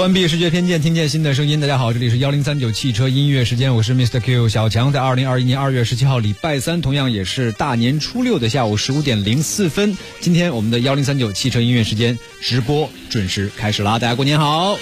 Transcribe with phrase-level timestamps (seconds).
[0.00, 1.60] 关闭视觉偏见，听见新的声音。
[1.60, 4.18] 大家好，这里是幺零三九汽车音乐时间，我是 Mr.
[4.18, 4.90] Q 小强。
[4.90, 13.98] 在二零二一年二月十七号礼拜三，同样也是大年初六的下午十五点零四分，今天我们的幺零三九汽车音乐时间直播准时开始啦！
[13.98, 14.78] 大家过年好。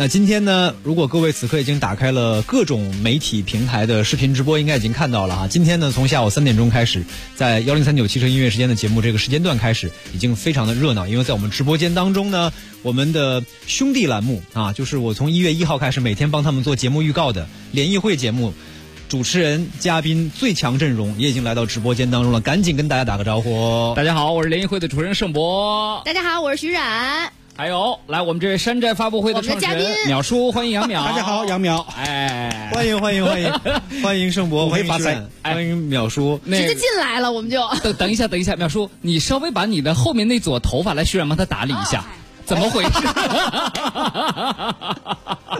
[0.00, 5.48] 那今天呢，如果各位此刻已经打开了各种媒体平台的视频直播，应该已经看到了哈。
[5.48, 7.02] 今天呢，从下午三点钟开始，
[7.34, 11.08] 在幺零三九汽车音乐时间的节目这个时间段开始，已经非常的热闹。
[11.08, 12.52] 因为在我们直播间当中呢，
[12.82, 18.54] 我们的兄弟栏目啊，就是我从一月一号开始每天帮他们做节目预告的联谊会节目，
[19.08, 23.94] 主持人、嘉宾最强阵容也已经来到直播间当中了，赶紧跟大家打个招呼。
[23.96, 26.00] 大家好，我是联谊会的主持人盛博。
[26.04, 27.37] 大家好，我是徐冉。
[27.58, 30.92] 还有，来我们这位山寨发布会的创始人淼叔，欢迎杨淼。
[31.04, 31.84] 大家好，杨淼。
[31.96, 33.52] 哎，欢迎欢迎欢迎
[34.00, 36.40] 欢迎盛博，欢迎发财，欢迎淼叔。
[36.44, 42.04] 直接进来了，我们就 等等一下，等一下，淼叔，你稍微把你的后面那撮头发来，徐冉帮他打理一下。
[42.46, 42.90] 怎么回事？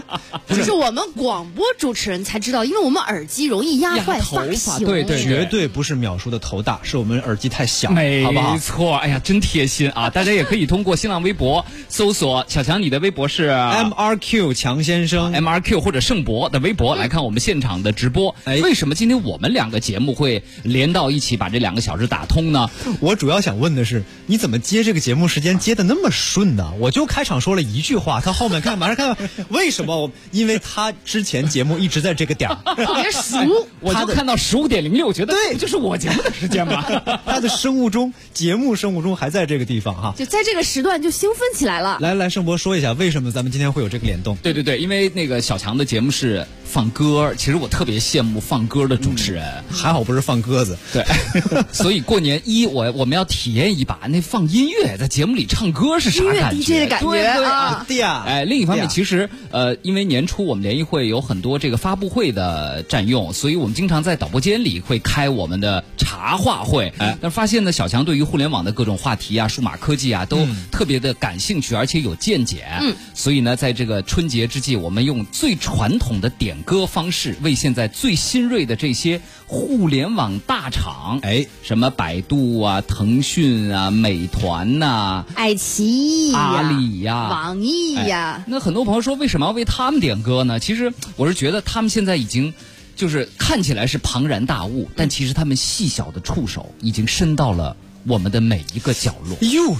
[0.49, 4.79] 这是我们广播主持人才知道，因为我们耳机容易压坏头发。
[4.79, 7.95] 对对，绝对不是秒叔的头大，是我们耳机太小，好
[8.33, 8.53] 不好？
[8.53, 10.09] 没错，哎呀，真贴心啊！
[10.11, 18.35] 大家也可以通过新浪微博搜索“小强”，你的微博是 M R Q 强先生，M R Q 或者盛博的微博来看我们现场的直播。
[18.63, 22.71] 为什么今天我们两个节目会连到一起，把这两个小时打通呢？
[23.01, 26.73] 我主要想问的是，你怎么接这个节目时间接的那么顺呢？
[26.79, 29.17] 我就开场说了一句话，他后面看马上看，
[29.51, 29.98] 为什么？
[30.31, 36.85] 因为他之前节目一直在这个点儿，特别熟，我就看到十五点零六，觉得对，就是我节目的时间嘛。
[37.25, 41.97] 他的生物钟，节目生物钟还在这个地方哈，就在这个时段就兴奋起来了。
[42.01, 44.37] 来来，盛博说一下，为什么咱们今天会有这个联动？
[44.43, 50.77] 对对对，因为那个小强的节目是放歌，其实我特别羡慕放歌的主持人，还好不是放鸽子。
[50.93, 51.05] 对，
[51.73, 57.85] 所以过年一我我们要体验一把那放音乐在节目里唱歌是啥感觉？DJ 的感觉啊。
[57.89, 66.93] 对呀，哎，另一方面，其实呃，因为年初我们联谊会有很多这个发布会的占用，所以我们经常在导播间里会开我们的茶话会。
[66.99, 72.67] 哎，但发现呢，小强对于互联网的各种话题啊、数码科技啊，都特别的感兴趣，而且有见解。
[72.81, 76.29] 嗯，所以呢，在这个春节之际，我们用最传统的
[76.59, 85.87] 点歌方式，为现在最新锐的这些互联网大厂，哎，什么百度啊、腾讯啊、美团呐、爱奇
[86.31, 90.59] 艺、阿里呀、网易呀，那很多朋友说，为什么要为他们点歌呢？
[90.59, 92.53] 其实我是觉得他们现在已经，
[92.97, 99.37] 就是看起来是庞然大物，但其实他们细小的触手已经伸到了我们的每一个角落。
[99.49, 99.77] 哟，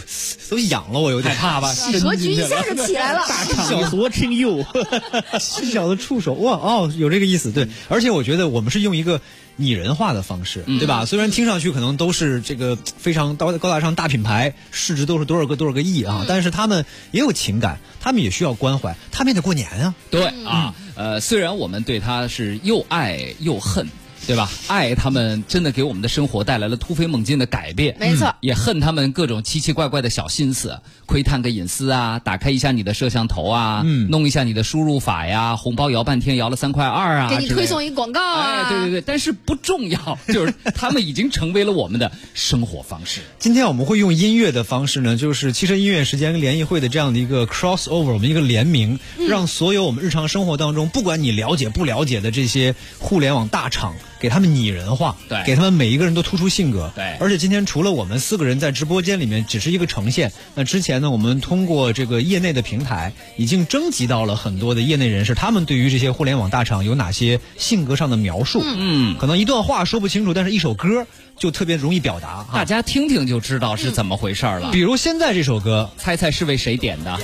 [0.51, 1.75] 都痒了，我有点怕吧？
[2.03, 3.21] 格局一下就起来了。
[3.69, 4.65] 小多听哟，
[5.41, 7.69] 细小的触手哇哦，有这个意思对。
[7.89, 9.21] 而且我觉得我们是用一个
[9.57, 11.05] 拟人化的方式，对吧？
[11.05, 19.95] 虽然听上去可能都是这个非常高高大上大品牌，市值都是多少个多少个亿啊，但是他们也有情感，他们也需要关怀，他们也得过年啊。
[20.11, 23.89] 对啊，呃，虽然我们对他是又爱又恨。
[24.27, 24.51] 对吧？
[24.67, 28.35] 爱他们真的给我们的生活带来了突飞猛进的改变，没错。
[28.41, 38.65] 也恨他们各种奇奇怪怪的小心思，窥探个隐私啊，打开一下你的摄像头啊，弄一下你的输入法呀，红包摇半天摇了三块二啊，给你推送一广告啊。
[38.65, 43.21] 哎，对对对，但是不重要，就是他们已经成为了我们的生活方式。
[43.39, 48.99] 今天我们会用音乐的方式呢，就是汽车音乐时间跟联谊会的这样的一个 cross over，我们一个联名，
[49.29, 53.95] 让所有我们日常生活当中，不管你了解不了解的这些互联网大厂。
[54.21, 57.17] 给他们拟人化，对，给他们每一个人都突出性格，对。
[57.21, 68.61] 而且今天除了我们四个人在直播间里面只是一个呈现，那之前呢，我们通过这个业内的平台，已经征集到了很多的业内人士，他们对于这些互联网大厂有哪些性格上的描述？
[68.65, 71.07] 嗯，可能一段话说不清楚，但是一首歌
[71.39, 74.71] 就特别容易表达，大家听听就知道是怎么回事了。
[74.73, 77.17] 比如现在这首歌，猜猜是为谁点的？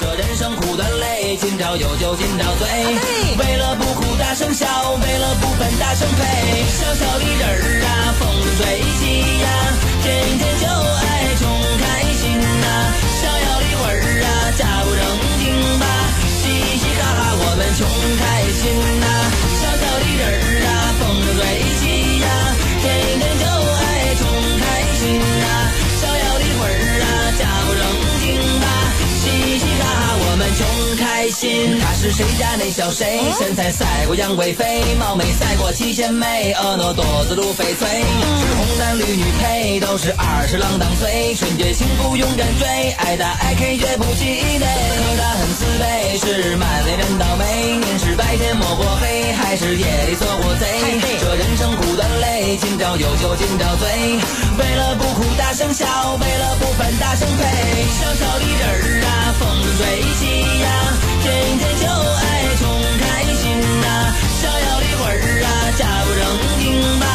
[0.00, 2.66] 这人生苦短累，今朝有酒今朝醉。
[3.36, 6.22] 为了不哭大声笑，为了不分大声呸。
[6.78, 7.88] 小小的人儿啊，
[8.18, 8.22] 风
[8.56, 8.60] 水
[8.98, 9.00] 起
[9.42, 9.46] 呀，
[10.02, 10.06] 天
[10.38, 11.09] 天就爱
[31.40, 31.80] 心。
[31.80, 33.18] 他是谁家那小谁？
[33.38, 38.04] 身材赛过杨贵妃，貌美赛过七仙妹，婀娜多姿如翡翠。
[38.36, 41.34] 是红男绿女配，都是二十郎当岁。
[41.34, 44.24] 纯洁幸福勇敢追，爱打爱 K 绝不气
[44.60, 44.68] 馁。
[44.68, 47.80] 可他很自卑，是满脸人倒霉。
[47.88, 50.68] 明是白天摸过黑，还是夜里做过贼。
[51.20, 53.88] 这人生苦短累，今朝有酒今朝醉。
[54.58, 55.86] 为了不哭大声笑，
[56.20, 57.42] 为了不烦大声呸。
[57.96, 59.08] 小小的人儿啊，
[59.40, 60.68] 风生水起呀。
[61.30, 62.22] 天天就爱
[62.58, 62.62] 穷
[62.98, 63.86] 开心呐，
[64.42, 65.14] 逍遥的魂儿
[65.46, 65.48] 啊，
[65.78, 66.22] 假不正
[66.58, 66.64] 经
[66.98, 67.06] 吧，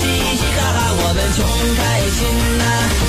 [0.36, 1.44] 嘻哈哈我们穷
[1.76, 1.78] 开
[2.16, 2.18] 心
[2.58, 3.07] 呐。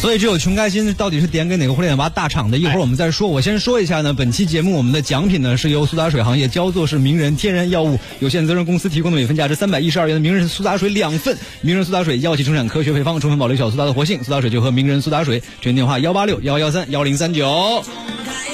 [0.00, 2.58] 所以这首《穷开心》到底是点给哪个互联网大厂的？
[2.58, 3.28] 一会儿我们再说。
[3.28, 11.38] 我先说一下呢，本期节目我们的奖品呢是由苏打水行业焦作市名人天然药物有限责任公司提供的每份价值三百一十二元的名人苏打水两份。
[11.60, 14.24] 名人苏打水药企生产科学配方，充分保留小苏打的活性。
[14.24, 15.40] 苏打水就喝名人苏打水。
[15.60, 17.84] 全电话幺八六幺幺三幺零三九。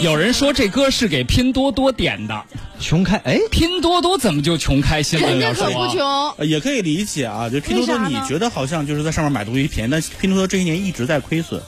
[0.03, 2.45] 有人说这歌是给拼多多点的，
[2.81, 5.29] 穷开哎，拼多多怎么就穷开心了？
[5.29, 6.03] 人家可不穷。
[6.39, 11.61] 呃也可以理解啊，就拼多多，你觉得好像就是在上面买东西便宜，但拼多多这些年一直在亏损。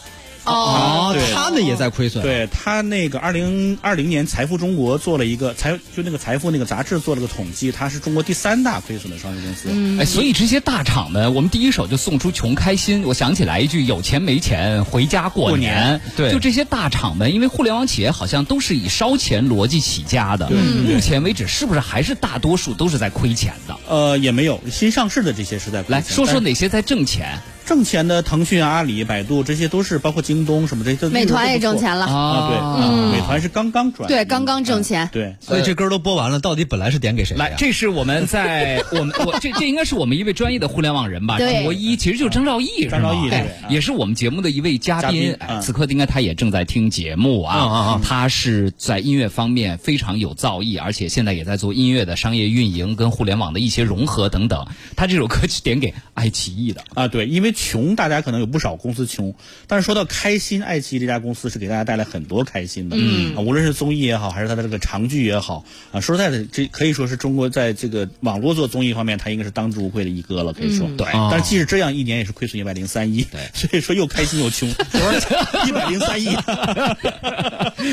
[0.47, 9.71] 哦，他们也在亏损。，对他那个二零二零年财富中国做了一个财，就那个财富那个杂志做了个统计，它是中国第三大亏损的上市公司。
[9.73, 13.05] 嗯哎，所以这些大厂们，我们第一手就送出穷开心。
[13.05, 20.51] 我想起来一句：有钱没钱回家过过年对就这些大厂们，因为互联网企业好像都是以烧钱逻辑起家的。
[20.51, 23.75] 目前为止，是不是还是大多数都是在亏钱的？
[23.89, 31.09] 呃，也没有新上市的这些是在亏来说说哪些在挣钱挣钱的，腾讯、阿里、百度这些都是，包括京东什么这些都。
[31.11, 35.07] 美团也挣钱了，啊，对，嗯美团是刚刚转，对刚刚挣钱。
[35.07, 41.39] 嗯对，所以这歌都播完了，到底本来是点给谁来，这是我们在我们我这 这应该是我们一位专业的互联网人吧？
[41.39, 41.63] 对。
[41.65, 43.39] 卓一其实就是张兆毅，是吗张兆义对。
[43.39, 47.57] 哎也是我们节目的一位嘉嘉宾此刻应该他也正在听节目啊。
[47.57, 48.01] 嗯嗯嗯。
[48.03, 54.67] 他是在音乐方面非常有造诣，而且现在也在做音乐的商业运营跟互联网的一些融合等等。
[54.97, 56.85] 他这首歌是点给爱奇艺的。
[56.95, 59.35] 啊，对，因为穷，大家可能有不少公司穷，
[59.67, 71.07] 但是说到开心，爱奇艺这家公司是给大家带来很多开心的，嗯，啊，无论是综艺也好，还是它的这个长剧也好，啊，说实在的，这可以说是中国在这个网络做综艺方面，它应该是当之无愧的一哥了，可以说，对。
[71.31, 74.69] 但是即使这样，一年也是亏损一百零三亿，对， 所以说又开心 又穷，
[75.67, 76.31] 一百零三亿，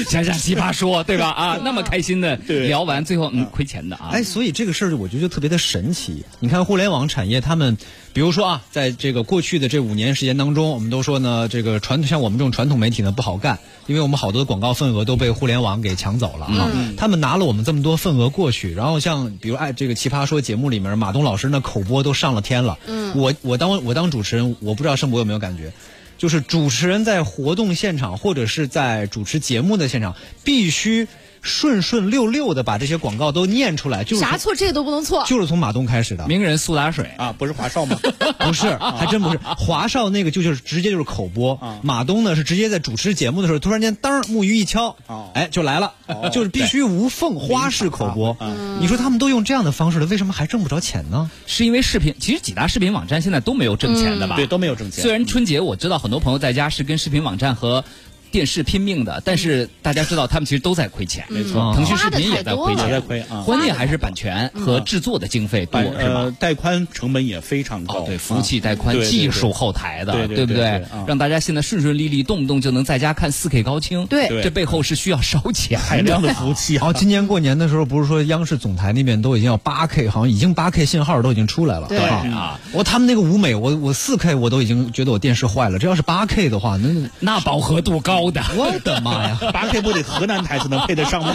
[0.10, 1.30] 想想奇葩说，对吧？
[1.30, 2.68] 啊，那么开心的对。
[2.68, 4.10] 聊完，最后嗯亏钱的啊。
[4.14, 6.24] 哎，所以这个事儿我觉得就特别的神奇。
[6.40, 7.78] 你看互联网产业，他们
[8.14, 16.70] 比如说啊，在这个过去的这五年时间当中，我们都说呢，这个传像我们这种传统媒体呢不好干，因为我们好多的广告份额都被互联网给抢走了啊。
[16.98, 22.78] 他们拿了我们这么多份额过去，然后像比如哎这个奇葩说节目里面，马东老师那口播都上了天了。
[22.86, 25.72] 嗯，我我当我当主持人，我不知道盛博有没有感觉。
[26.18, 31.08] 就是主持人在活动现场或者是在主持节目的现场，必须
[31.42, 35.26] 顺顺溜溜的把这些广告都念出来，就是啥错这个都不能错。
[35.28, 38.00] 就是从马东开始的，名人苏打水，啊，不是华少吗？
[38.40, 39.40] 不是，还真不是。
[39.58, 45.94] 华少那个就就是直接就是口播，啊马东呢是直接在主持节目的时候，突然间当木鱼一敲哦，哎就来了，
[46.32, 48.38] 就是必须无缝花式口播。
[48.80, 51.30] 你说他们都用这样的方式了，为什么还挣不着钱呢？
[51.48, 54.36] 是因为视频，其实几大视频网站现在都没有挣钱的吧？
[54.36, 55.02] 对，都没有挣钱。
[55.02, 57.84] 虽然春节我知道很多朋友在家是跟视频网站和
[58.32, 61.26] 电视拼命的，但是大家知道他们其实都在亏钱。
[61.30, 61.74] 没错。
[61.76, 66.22] 腾讯视频也在亏钱，也在亏啊关键还是版权和制作的经费多，是吧？
[66.22, 66.32] 呃？
[66.40, 70.82] 带宽成本也非常高，哦，对，服务器带宽、技术后台的，对对不对？
[71.06, 74.06] 让大家现在顺顺利利，动不动就能在家看 4K 高清。
[74.08, 74.28] 对。
[74.30, 75.86] 对这背后是需要烧钱的。
[75.86, 76.88] 海量的服务器啊。
[76.88, 81.88] 哦，今年过年的时候，不是说央视总台那边都已经要八 K，好像已经八 K 信号都已经出来了。
[81.88, 82.00] 对。
[82.00, 82.22] 啊。
[82.32, 88.44] 啊，我他们那个舞美，我我四 K 我都已经觉得我电视坏了，这要是八 K 的话，那那饱和度高的。
[88.56, 89.40] 我的妈呀！
[89.54, 91.34] 八 K 不得河南台才能配得上吗？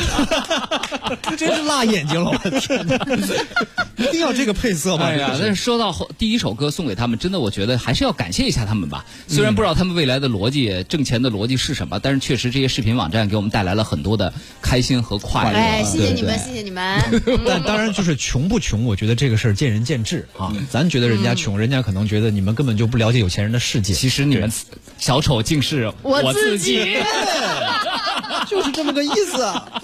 [1.23, 2.97] 这真是辣眼睛了，我的天哪！
[3.97, 5.07] 一定要这个配色吗？
[5.07, 9.05] 哎呀，但是说到后第一首歌送给他们，真的我觉得还是要感谢一下他们吧。
[9.26, 15.59] 虽然不知道他们未来的逻辑、挣钱的逻辑是什么，但是确实这些视频网站给我们带来了很多的开心和快乐。
[15.59, 17.00] 哎，谢谢你们，谢谢你们。
[17.47, 20.52] 但当然，就是穷不穷，我觉得这个事儿见仁见智啊。
[20.71, 23.95] 咱觉得人家穷，人家可能觉得你们根本就不了解有钱人的世界。
[23.95, 24.52] 其实你们
[24.99, 26.75] 小丑竟是我自自己。
[26.85, 26.97] 己
[28.49, 29.38] 就是这么个意思，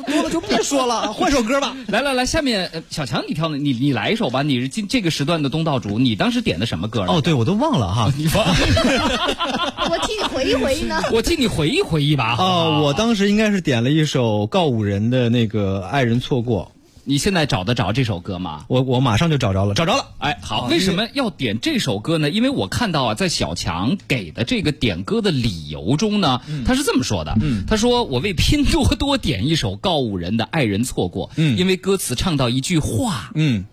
[0.07, 1.75] 多了就别说了，换首歌吧。
[1.89, 4.43] 来来来，下面呃小强你挑的，你你来一首吧。
[4.43, 7.05] 你是今这个时段的东道主，你当时点的什么歌？
[7.09, 8.13] 哦，对，我都忘了哈。
[8.17, 8.55] 你忘了？
[9.91, 11.03] 我替你回忆回忆呢。
[11.13, 12.37] 我替你回忆回忆吧。
[12.39, 16.71] 哦，我当时应该是点了一首告五人的那个《爱人错过
[17.05, 18.61] 你现在找得着这首歌吗》，？
[18.69, 20.07] 我我马上就找着了，找着了。
[20.19, 22.31] 哎，好，为什么要点这首歌呢？
[22.31, 33.65] 因为我看到啊，在小强给的这个点歌的理由中呢，他是这么说的，嗯，他说我为拼多多点一首告五人的《爱人错过》，嗯因为歌词唱到一句话，嗯，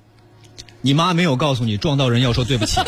[0.81, 2.81] 你妈没有告诉你撞到人要说对不起，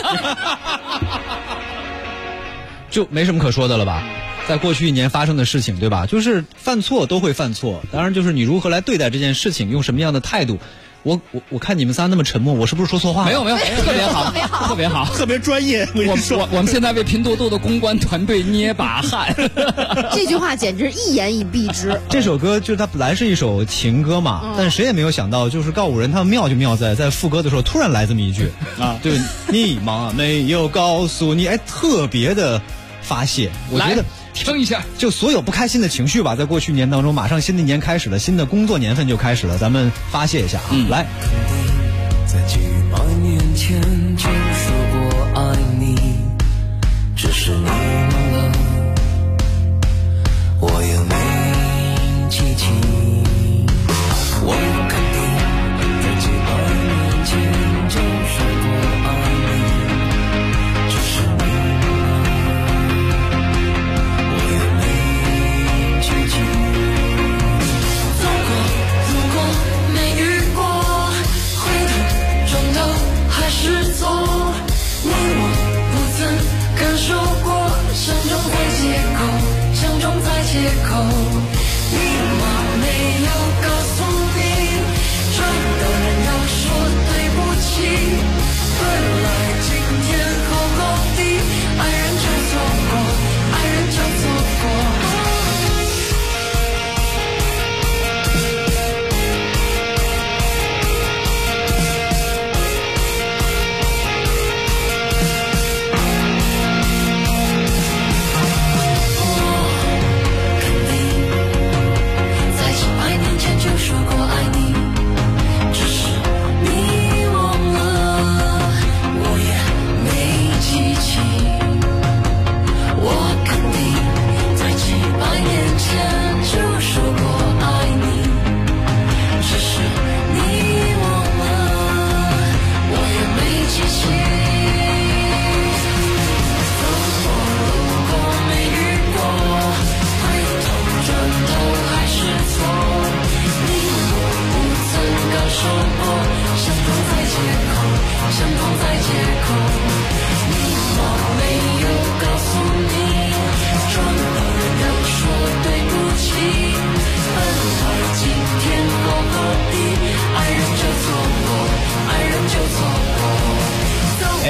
[2.89, 4.03] 就没什么可说的了吧？
[4.51, 6.05] 在过去一年发生的事情，对吧？
[6.05, 10.59] 就是犯错都会犯错，当然就是你如何来对待这件事情，用什么样的态度。
[11.03, 13.27] 我我我看你们仨那么沉默，我是不是说错话了？
[13.27, 14.31] 没有 没有，特别好，
[14.67, 15.05] 特别好。
[15.15, 19.33] 特别专业，我跟我你说我我们现在为拼多多的公关团队捏把汗。
[20.13, 21.97] 这句话简直一言以蔽之。
[22.09, 29.17] 这首歌就是它本来是一首情歌嘛，但谁也没有想到，就是告五人他们妙就妙在在副歌的时候突然来这么一句啊对，
[29.47, 32.61] 你妈没有告诉你，哎，特别的
[33.01, 33.49] 发泄。
[33.71, 34.83] 我觉得听一下。
[34.97, 40.69] 就所有不开心的情绪吧，在过去一年当中，马上新的一年开始了，新的工作年份就开始了，咱们发泄一下啊！
[40.71, 41.05] 嗯来，
[42.25, 42.59] 在几
[42.91, 43.81] 百年前
[44.15, 45.95] 就说过爱你，
[47.15, 47.90] 只是你
[80.79, 81.20] 口。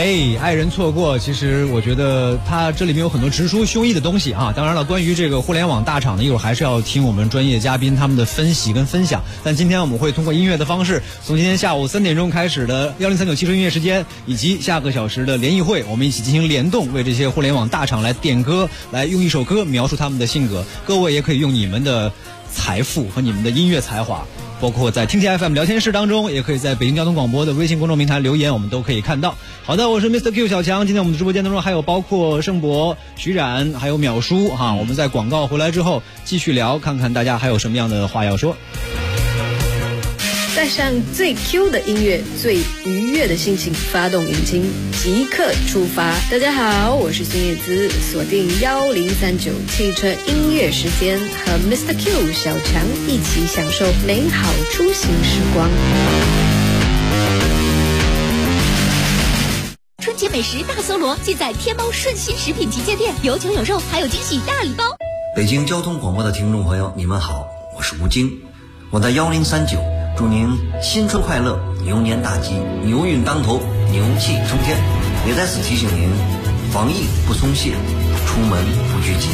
[0.02, 4.52] 哎，爱人错过，其实我觉得他这里面有很多直抒胸臆的东西啊。
[4.56, 9.22] 当然了，关于这个互联网大厂呢，一会儿还是要听我们专业嘉宾他们的分析跟分享。
[9.44, 20.66] 但今天我们会通过音乐的方式，从今天下午三点钟开始的幺零三九汽车音乐时间，以及下个小时的联谊会，我们一起进行联动，为这些互联网大厂来点歌，来用一首歌描述他们的性格。
[20.84, 22.12] 各位也可以用你们的
[22.52, 24.26] 财富和你们的音乐才华。
[24.62, 29.36] 包括在听天 FM 聊天室当中，也可以在北京交通广播的微信公众平台留言，我们都可以看到。
[29.66, 30.32] 好的，我是 Mr.
[30.32, 34.74] Q 小强，今天我们的直播间当中还有包括盛博、徐冉，还有淼叔哈。
[34.74, 38.56] 我们在广告回来之后继续聊，看看大家还有什么样的话要说。
[40.54, 44.70] 带上最 Q 的音乐，最愉悦的心情，发动引擎，
[45.02, 46.14] 即刻出发！
[46.30, 51.96] 大家好，我是孙叶姿，锁定幺零三九汽车音乐时间，和 Mr.
[51.98, 55.70] Q 小强一起享受美好出行时光。
[60.04, 64.84] 春节美食大搜罗，尽在天猫顺心食品旗舰店，有酒有肉，还有惊喜大礼包。
[65.34, 68.30] 北京交通广播的听众朋友，你们好，我是吴京，
[68.90, 69.82] 我在幺零三九，
[70.18, 70.48] 祝您
[70.82, 72.54] 新春快乐，牛年大吉，
[72.84, 73.60] 牛运当头，
[73.92, 74.78] 牛气冲天。
[75.28, 76.10] 也在此提醒您，
[76.72, 77.72] 防疫不松懈，
[78.28, 79.30] 出门不聚集，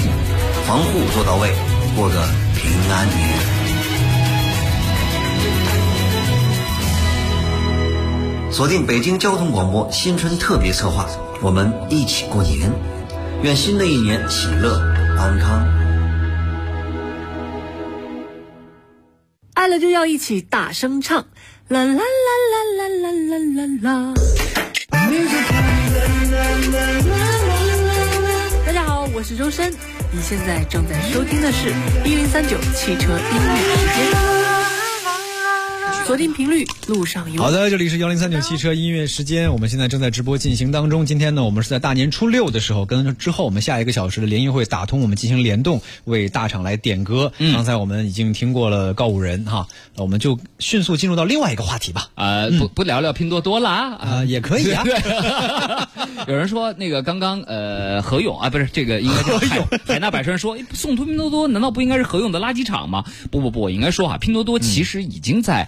[0.66, 1.50] 防护做到位，
[1.96, 2.16] 过个
[2.56, 3.18] 平安年。
[8.52, 11.06] 锁定北京交通广播新春特别策划，
[11.42, 12.72] 我们一起过年，
[13.42, 14.80] 愿新的一年喜乐
[15.18, 15.87] 安康。
[19.58, 21.18] 爱了就要一起大声唱，
[21.70, 24.14] 啦啦啦啦啦啦啦啦啦。
[28.64, 29.74] 大家好，我是周深，
[30.12, 31.74] 你现在正在收听的是
[32.06, 34.47] 一零三九汽车音乐时间。
[36.08, 37.42] 锁定频率，路上有。
[37.42, 41.06] 好的，这里是幺零三九汽车音乐时间，我们现在正在直播进行当中。
[41.06, 47.34] 今天呢，我们是在大年初六的时候，跟之后我们下一个小时的联谊会打通，我们进行联动，为大厂来点歌。
[47.40, 52.08] 嗯刚才我们已经听过了告五人哈，那我们就迅速进入到另外一个话题吧。
[52.16, 54.86] 呃，不不聊聊拼多多啦啊、也可以啊。
[56.26, 63.04] 有人说那个刚刚呃何勇啊，不是这个应该叫海海纳百川说，哎送出拼多多难道不应该是何勇的垃圾场吗？
[63.30, 65.68] 不不不，我应该说哈，拼多多其实已经在。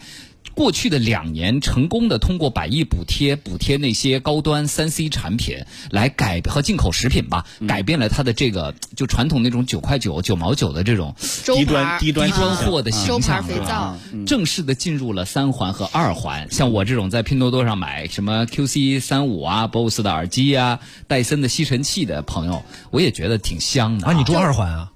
[0.60, 13.74] 过去的两年成功的通过百亿补贴补贴那些高端三 C 产品，来改和进口食品吧，改变了它的这个就传统那种九块九、九毛九的这种低端低端低端货的形象肥皂。
[13.74, 16.52] 啊，正式的进入了三环和二环。
[16.52, 22.62] 像我这种在拼多多上买什么 QC 三五啊、BOSS 的耳机啊、戴森的吸尘器的朋友，
[22.92, 24.92] 我也觉得挺香的啊，你住二环啊？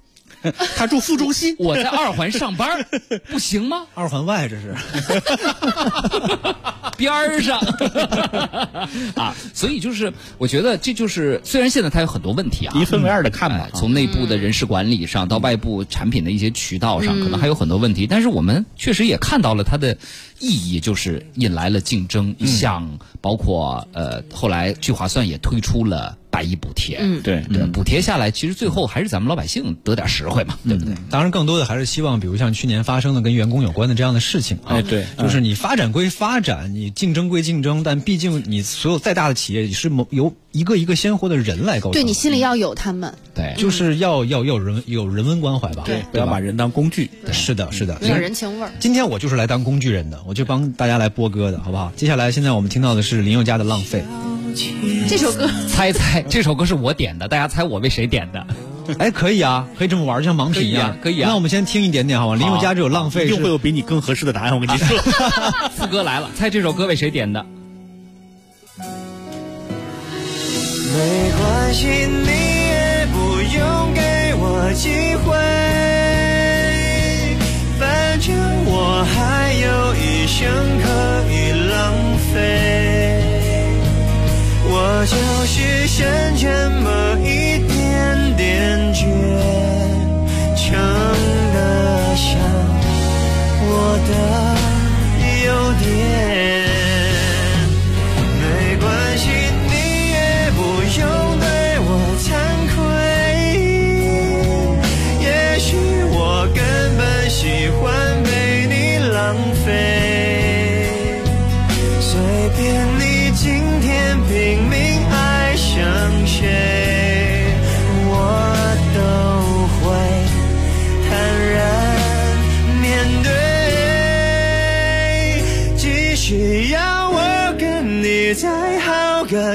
[0.76, 2.84] 他住副中心，我在二环上班，
[3.30, 3.86] 不行吗？
[3.94, 4.74] 二环外这是？
[6.96, 7.58] 边儿上
[9.16, 13.70] 啊，所以就是我觉得这就是虽然现在它有很多问题啊，一分为二的看吧哎。
[13.74, 19.96] 从内部的人事管理上到外部产品的一些渠道上，可能还有很多问题，但是我们确实也看到了它的
[20.44, 27.22] 意义，就是引来了竞争，像包括呃后来聚划算也推出了百亿补贴，嗯。
[27.22, 27.42] 对。
[27.52, 30.94] 对，补贴下来，其实最后还是咱们老百姓得点实惠嘛，对不对？
[31.08, 35.06] 当然，更多的还是希望，比如像去年发生的跟员工有关的这样的事情啊，哎对。
[35.18, 41.92] 就是你发展归发展，你竞争归竞争，但毕竟你所有再大的企业，也是某由一个一个鲜活的人来构成。
[41.92, 46.02] 对你心里要有他们，对，就是要要要有人有人文关怀吧，对。
[46.12, 47.08] 不要把人当工具。
[47.32, 48.72] 是的，是的，有点人情味儿。
[48.80, 51.92] 今天我就是来当工具人的，我就帮大家来播歌的，好不好？
[51.96, 54.04] 接下来，现在我们听到的是林宥嘉的《浪费
[55.08, 58.44] 这首歌猜猜这首歌是我点的，大家猜我为谁点的？》。
[58.98, 62.34] 哎，可以啊，可以这么玩，就像盲品一样，可以啊以啊那我们先听一点点，好吗？
[62.36, 64.86] 林宥嘉这首《浪费一》定会有比你更合适的答案，我跟你说。
[65.74, 67.44] 四哥来了，猜这首歌为谁点的？
[68.76, 68.84] 没
[71.38, 73.16] 关系，你也不
[73.56, 74.90] 用给我机
[75.24, 75.32] 会，
[77.80, 78.36] 反正
[78.66, 79.43] 我还
[80.36, 80.84] 想可
[81.30, 82.34] 以浪费。
[84.66, 85.14] 我就
[85.46, 86.04] 是剩
[86.36, 86.48] 这
[86.80, 88.98] 么一点点倔
[90.56, 90.66] 强
[91.54, 92.26] 的像
[93.62, 93.70] 我
[94.08, 94.12] 的
[95.46, 95.48] 优
[95.84, 96.63] 点。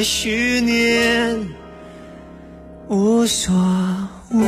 [0.03, 1.47] 十年，
[2.87, 3.53] 无所
[4.31, 4.39] 谓。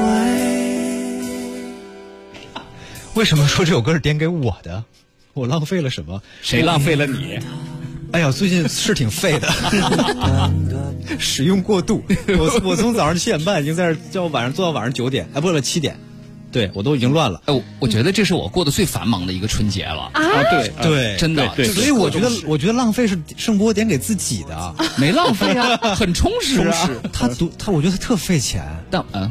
[3.13, 4.83] 为什么说这首歌是点给我的？
[5.33, 6.21] 我浪费了什么？
[6.41, 7.39] 谁浪费了你？
[8.11, 9.47] 哎呀，最近是挺废的，
[11.17, 12.03] 使用过度。
[12.27, 15.97] 我我从早上七点半已经在这叫晚上做到晚上九点，哎，不了七点，
[16.51, 17.41] 对我都已经乱了。
[17.45, 20.09] 哎，我我觉得这是我过得最繁忙的一个春节了。
[20.13, 26.89] 啊，对对真的所以我觉得，我觉得浪费是盛波点给自己的，没浪费啊，很充实啊。
[27.13, 28.63] 他读他，我觉得他特费钱。
[28.89, 29.29] 但嗯，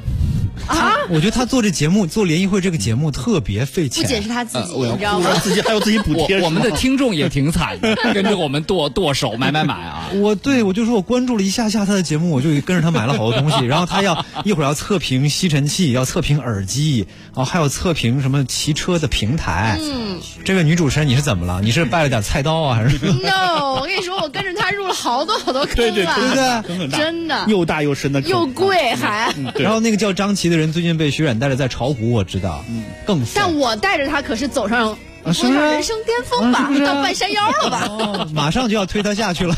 [1.09, 4.23] 我觉得他做这节目，做联谊会这个节目特别费不仅钱。
[4.23, 5.31] 是他自己，呃我要你知道吗？
[5.43, 6.39] 自己还要自己补贴。
[6.41, 10.11] 我我们的听众也挺惨的， 跟着我们剁剁手买买买啊。
[10.15, 13.65] 我对我就说我关注了一下下他的节目，我就跟着他买了好多东西。
[13.65, 19.79] 然后他要一会儿要测评吸尘器，要测评耳机，然后还有测评什么骑车的平台。
[19.81, 21.61] 嗯，这个女主持人你是怎么了？
[21.63, 26.99] 你是败了点菜刀啊，还是？no，我跟你说，我跟着他入了好多好多坑啊， 对对对对不对？
[26.99, 29.33] 真的又大又深的坑，又贵还。
[29.55, 32.83] 对然后那个叫张琪的人最近被徐冉带着在炒股，我知道，嗯。
[33.05, 33.33] 更废。
[33.35, 37.87] 但我带着他可是走上啊是不是走上人生巅峰吧，到半山腰了吧？
[37.91, 39.55] 哦，马上就要推他下去了。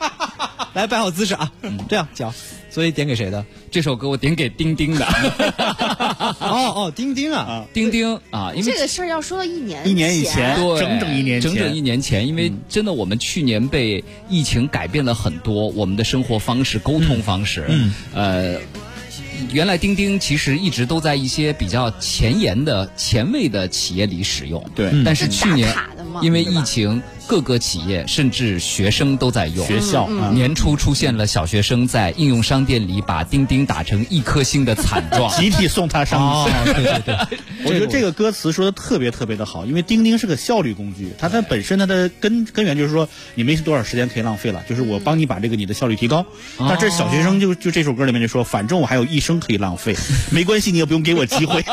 [0.72, 1.52] 来摆好姿势啊，
[1.90, 2.32] 这样脚。
[2.70, 3.44] 所以点给谁的？
[3.70, 5.06] 这首歌我点给丁丁的，
[6.40, 17.64] 哦哦，丁丁啊，丁丁啊，因为这个事儿要说到一年一年以前，对，整整一年前，整整一年前，因为真的我们去年被疫情改变了很多我们的生活方式、沟通方式。
[17.68, 17.94] 嗯。
[18.12, 18.58] 呃，
[19.52, 24.64] 原来钉钉其实一直都在一些比较前沿的、前卫的企业里使用。
[24.74, 25.74] 对嗯但是去年
[26.14, 29.66] 嘛因为疫情，各个企业甚至学生都在用。
[29.66, 35.30] 学校啊，年初出现了小学生在应用商店里把钉钉打成一颗星的惨状。
[35.36, 46.24] 集体送他上哦，对对对， 我觉得这个歌词说的特别特别的好，因为钉钉是个效率工具，它它本身它的根根源就是说你没多少时间可以浪费了，就是我帮你把这个你的效率提高。
[46.58, 49.96] 但这小学生就就这首歌里面就说，反正我还有一生可以浪费，
[50.30, 51.64] 没关系，你也不用给我机会。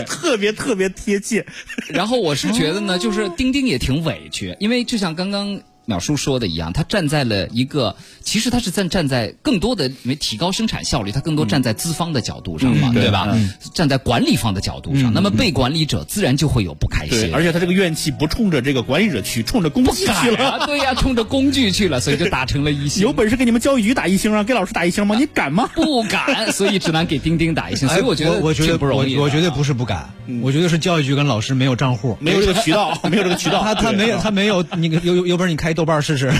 [0.08, 1.44] 特别特别贴切。
[1.90, 13.28] 然后我是觉得呢，就是丁丁也挺委屈，因为就像刚刚淼叔说的一样，他站在了一个，其实他是站站在更多的因为提高生产效率，他更多站在资方的角度上嘛，嗯对对吧？
[13.32, 17.32] 嗯站在管理方的角度上，那么被管理者自然就会有不开，心。
[17.34, 20.50] 而且他这个怨气不冲着这个管理者去，冲着工具去了。
[20.50, 23.02] 啊，对呀、冲着工具去了， 所以就打成了一星。
[23.02, 25.16] 有本事给你们教育局打一星啊，给老师打一星吗？
[25.18, 25.68] 你敢吗？
[25.74, 27.88] 不敢，所以只能给钉钉打一星。
[27.88, 30.10] 所以我觉得哎我觉得不容易我我觉得不是不敢，
[30.42, 33.62] 我觉得是教育局跟老师没有账户，没有这个渠道，没有这个渠道。
[33.64, 36.32] 他他没有他没有，你有有有本事你开豆瓣试试。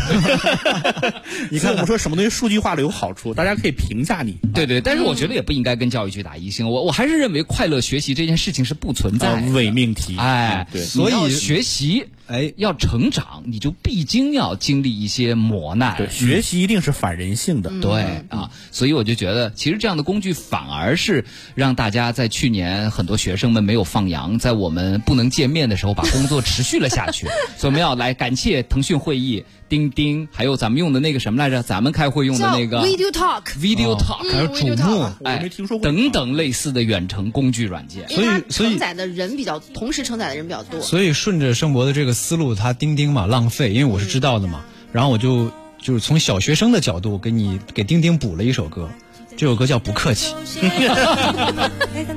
[1.51, 4.37] 你看我们说什么东西数据化的有好处，大家可以评价你。
[4.55, 6.69] 对对，但是我觉得也不应该跟教育局打一星。
[6.69, 9.53] 我我还是认为快乐学习这件事情是不存在啊的。
[9.53, 10.17] 伪命题。
[10.19, 15.97] 哎，对所以学习，哎要成长，你就必经要经历一些磨难。
[15.99, 17.71] 对，学习一定是反人性的。
[17.83, 27.27] 对啊，所以我就觉得，其实这样的工具反而是让大家在去年很多学生们没有放羊，在我们不能见面的时候，把工作持续了下去。
[27.59, 31.63] 所以我们要来感谢腾讯会议、钉钉，还有咱们用的那个什么来着？
[31.63, 33.43] 咱们开会用的那个 Video Talk。
[33.59, 38.07] Video Talk，、嗯还有瞩目我没听说过等等类似的远程工具软件。
[38.11, 40.79] 所以所以承载的人比较，同时承载的人比较多。
[40.83, 44.61] 所以顺着盛博的这个思路，他钉钉嘛浪费，因为我是知道的嘛，
[44.93, 48.91] 然后我就就是从小学生的角度给你给钉钉补了一首歌，
[49.39, 50.35] 这首歌叫《不客气》。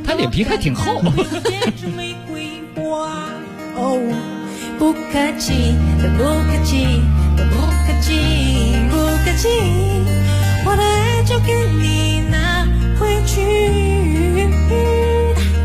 [0.04, 1.02] 他脸皮还挺厚。
[3.78, 3.98] 哦，
[4.78, 5.00] 不客
[5.40, 5.54] 气
[6.02, 7.25] 的不客气的不客气
[9.36, 9.50] 不客气，
[10.66, 12.66] 我的爱就给你拿
[12.98, 14.48] 回去。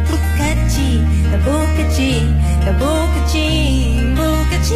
[0.09, 2.27] 不客气的不客气
[2.67, 4.75] 的不客气不客气，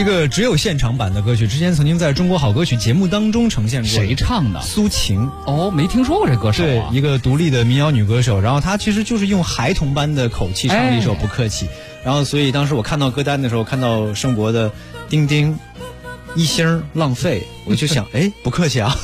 [0.00, 3.88] 一个只有现场版的歌曲，之前曾经在中国好歌曲节目当中呈现过。
[3.90, 4.14] 谁？
[4.14, 4.62] 唱的？
[4.62, 5.30] 苏晴。
[5.44, 6.88] 哦，没听说过这歌手、对啊，。
[6.90, 11.66] 一个独立的民谣女歌手，然后她其实就是用孩童般的口气唱了一首《哎不客气》，
[12.02, 14.72] 然后所以当时我看到歌单的时候，看到盛博的
[15.10, 15.58] 钉钉
[16.36, 18.96] 一星浪费，我就想， 哎，不客气啊，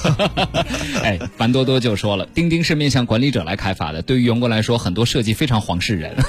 [1.02, 6.14] 哎，樊多多就说了，钉钉是面向管理者来开发的，对于员工来说，很多设计非常皇室人。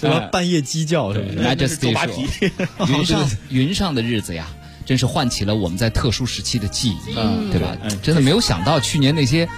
[0.00, 1.44] 什么半夜鸡叫什么的。
[1.44, 2.50] Majesty 周扒说皮，
[2.88, 4.46] 云上云上的日子呀，
[4.86, 7.76] 真是唤起了我们在特殊时期的记忆，嗯对吧？
[7.82, 9.48] 嗯真的没有想到去年那些。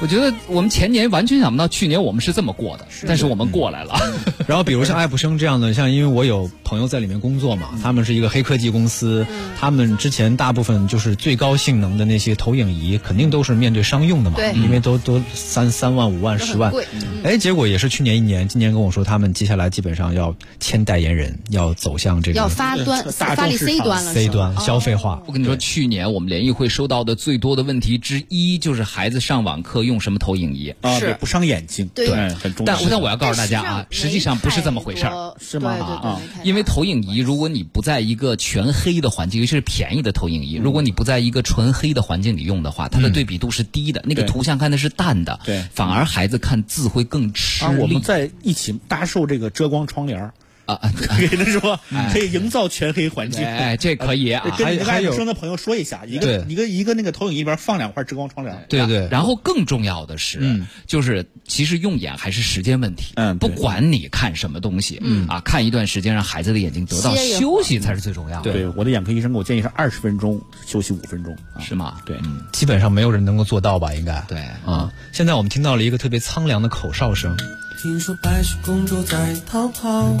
[0.00, 3.94] 我觉得我们前年完全想不到，去年我们是这么过的，但是我们过来了。
[4.46, 9.26] 然后比如像爱普生这样的，像因为我有朋友在里面工作嘛，他们是一个黑科技公司，
[9.58, 14.52] 他们之前大部分就是最高性能的那些投影仪，肯定都是面对商用的嘛，对。
[14.52, 16.70] 因为都都三三万、五万、十万。
[16.70, 16.86] 贵，
[17.22, 25.22] 哎，结果也是去年一年，今年跟我说他们接下来基本上要签代言人，要走向这个要发端大力市 C 场端了 C 端哦消费化。
[25.26, 30.74] 我跟你说，去年我们联谊会收到的最多的问题之一，就是孩子上网课用什么投影仪。
[30.80, 32.10] 啊，不伤眼睛，对。
[32.10, 32.74] 哎很重要。
[32.74, 32.90] 但。
[32.90, 35.34] 但我要告诉大家啊，实际上不是这么回事儿。
[35.40, 35.70] 是吗？
[35.72, 36.20] 啊。
[36.42, 45.64] 因为投影仪，如果你不在一个全黑的环境，尤其是便宜的投影仪，如果你不在一个纯黑的环境里用的话，它的对比度是低的，那个图像看的是淡的，对。
[45.72, 50.34] 反而孩子看字会更吃力，我们在一起搭售这个遮光窗帘儿
[50.66, 50.92] 啊啊！
[51.18, 51.78] 给他说
[52.12, 53.44] 可以营造全黑环境。
[53.44, 54.42] 哎，这可以啊。
[54.56, 58.66] 跟你个爱还有普生的朋友说一下，一个对一个一个那个投影仪里边放两块遮光窗帘。
[58.68, 63.12] 对对，然后更重要的是，嗯就是其实用眼还是时间问题。
[63.16, 71.34] 嗯不管你看什么东西，嗯啊，看一段时间，让孩子的眼睛得到休息才是最重要的，对，我的眼科医生给我建议是二十分钟休息五分钟。
[71.54, 72.00] 啊是吗？
[72.04, 72.16] 对，
[72.52, 73.92] 基本上没有人能够做到吧？
[73.94, 74.92] 应该对啊。
[75.12, 77.36] 现在我们听到了一个特别苍凉的口哨声，
[77.84, 80.16] 听说白雪公主在逃跑，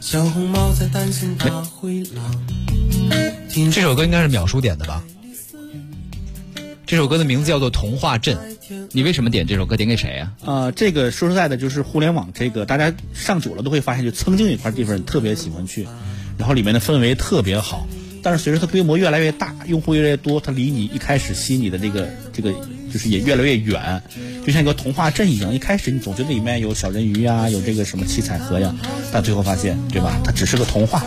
[0.00, 2.42] 小红帽在担心大灰狼。
[3.50, 5.04] 听这首歌应该是秒叔点的吧？
[6.86, 8.38] 这首歌的名字叫做《童话镇》。
[8.92, 9.76] 你为什么点这首歌？
[9.76, 10.32] 点给谁啊？
[10.46, 15.86] 呃，这个说实在的，就是互联网这个，大家上久了都会发现，就曾经有一块地方特别喜欢去，
[16.38, 17.86] 然后里面的氛围特别好，
[18.22, 22.54] 但是随着它规模越来越大，用户越来越多，它离你一开始吸你的这个这个
[22.92, 24.02] 就是也越来越远，
[24.46, 25.54] 就像一个童话镇一样。
[25.54, 28.74] 一开始你总觉得里面有小人鱼呀，有这个什么七彩河呀，
[29.12, 30.20] 但最后发现，对吧？
[30.24, 31.02] 它只是个童话。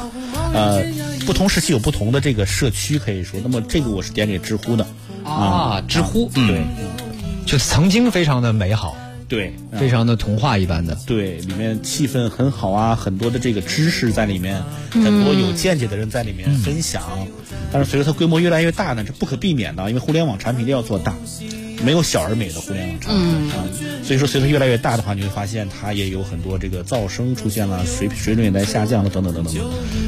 [0.53, 0.83] 呃，
[1.25, 3.39] 不同时期有不同的这个社区，可以说。
[3.43, 4.87] 那么这个我是点给知乎的
[5.23, 6.65] 啊，知乎，嗯对
[7.45, 8.95] 就曾经非常的美好，
[9.27, 10.95] 对，非常的童话一般的。
[11.05, 14.61] 对，里面气氛很好啊，很多的这个知识在里面，
[14.91, 17.01] 很多有见解的人在里面分享。
[17.71, 21.13] 但是随着它规模越来越大呢，这不可避免的，因为互联网产品一定要做大，
[21.83, 23.25] 没有小而美的互联网产品。
[23.25, 23.65] 嗯啊，
[24.03, 29.53] 所以说随着越来越大的话，你会发现它也有很多这个噪声出现了，水水准也在下降了，等等等等。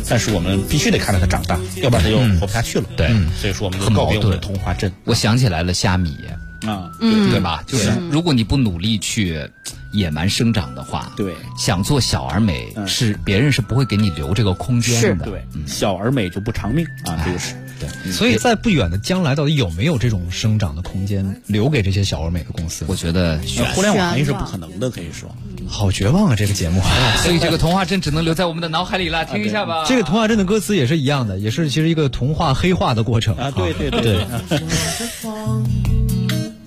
[0.08, 2.86] 但是我们必须得看着它长大，要不然它就活不下去了。
[2.96, 6.16] 对所以说我们就很矛告别我们的盾童话镇我想起来了，虾米，
[6.66, 6.92] 啊。
[7.00, 7.64] 嗯对吧？
[7.68, 9.50] 就是如果你不努力去
[9.92, 15.26] 野蛮生长的话，对想做小而美，嗯是别人是不会给你留这个空间的。
[15.26, 17.54] 对，小而美就不长命啊，这个是。
[17.80, 22.86] 对，所以在不远的将来，到底有没有这种生长的空间留给这些小而美的公司？
[22.88, 25.30] 我觉得呃互联网行业是不可能的，可以说。
[25.70, 26.36] 好绝望啊！
[26.36, 26.82] 这个节目，
[27.22, 29.26] 所以这个童话镇只能留在我们的脑海里了。
[29.26, 29.84] 听一下吧。
[29.86, 34.26] 这个童话镇的歌词也是一样的，也是其实一个童话黑化的过程啊对对对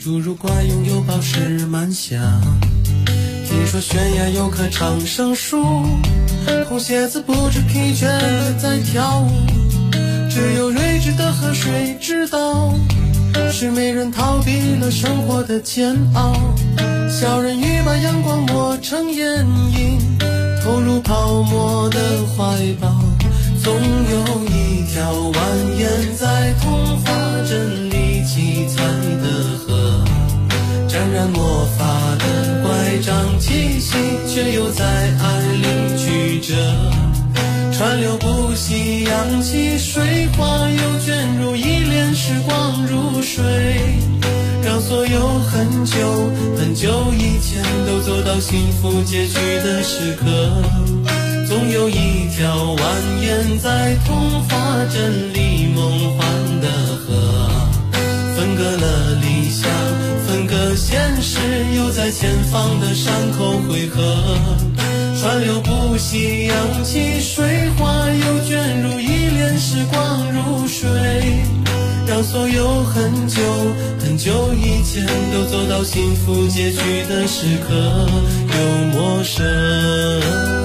[0.01, 2.19] 侏儒怪拥有宝石满箱。
[3.47, 5.63] 听说悬崖有棵长生树，
[6.67, 9.31] 红鞋子不知疲倦地在跳舞。
[10.31, 12.73] 只有睿智的河水知道，
[13.53, 16.33] 是没人逃避了生活的煎熬。
[17.11, 19.99] 小人鱼把阳光磨成眼影，
[20.65, 22.89] 投入泡沫的怀抱。
[23.63, 25.35] 总有一条蜿
[25.77, 27.13] 蜒在童话
[27.47, 27.90] 镇
[31.21, 31.85] 沾染魔法
[32.19, 33.95] 的乖张气息，
[34.27, 36.55] 却又在爱里曲折。
[37.77, 43.45] 川流不息，扬起水花，又卷入一帘时光如水，
[44.65, 50.25] 让所有很久很久以前都走到幸福结局的时刻。
[51.47, 52.81] 总有一条蜿
[53.21, 56.27] 蜒在童话镇里梦幻
[56.63, 57.51] 的河，
[58.37, 59.10] 分割了，
[60.81, 61.39] 现实，
[61.77, 64.01] 又在前方的山口汇合。
[65.21, 70.89] 川流不息，扬起水花，又卷入一帘时光如水，
[72.07, 73.43] 让所有很久
[73.99, 77.75] 很久以前都走到幸福结局的时刻，
[78.49, 80.60] 又陌生。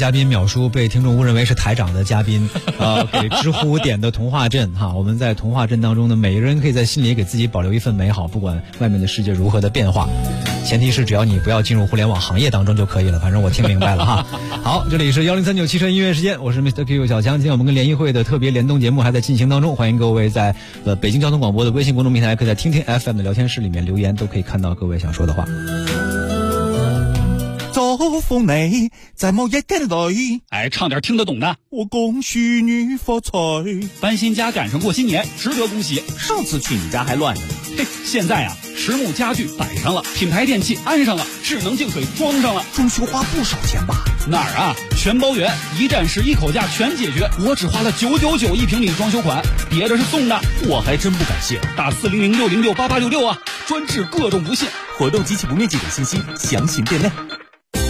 [0.00, 4.94] 嘉宾淼叔被听众误认为是台长的嘉宾，呃， 给知乎点的童话镇哈。
[4.94, 10.08] 我们在童话镇当中呢，每个人可以在心里给自己保留一份美好，不管外面的世界如何的变化，
[10.64, 13.20] 前提是只要你不要进入互联网行业当中就可以了。
[13.20, 14.26] 反正我听明白了哈。
[14.64, 16.86] 好，这里是幺零三九汽车音乐时间，我是 Mr.
[16.86, 17.36] Q 小强。
[17.36, 25.44] 今天我们跟联谊会的特别联动节目还在进行当中，欢迎各位在呃北京交通广播的微信公众平台，可以在听听 FM 的聊天室里面留言，都可以看到各位想说的话。
[28.30, 31.56] 祝福你，在某一天里，哎，唱点听得懂的。
[31.68, 33.32] 我恭喜你发财，
[34.00, 36.00] 搬新家赶上过新年，值得恭喜。
[36.16, 37.48] 上次去你家还乱着呢。
[37.76, 43.96] 嘿，现在啊，实木家具摆上了，品牌电器安上了，智能净水装上了，装修花不少钱吧？
[44.28, 44.76] 哪儿啊？
[44.96, 47.28] 全包圆，一站式一口价全解决。
[47.40, 50.40] 我只花了九九九一平米装修款，别的是送的。
[50.68, 51.60] 我还真不敢谢。
[51.76, 54.68] 打四零零六零六八八六六啊，专治各种不信。
[54.96, 57.10] 活动及其不面积等信息详情店内。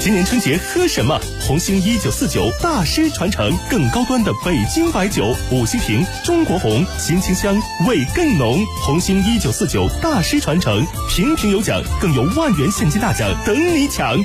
[0.02, 1.20] 今年春节喝什么？
[1.46, 7.54] 红星一九四九大师传承更高端的北京白酒，五星瓶中国红，新清香，
[7.86, 8.64] 味更浓。
[8.82, 14.16] 红星一九四九大师传承，瓶瓶有奖，更有万元现金大奖等你抢。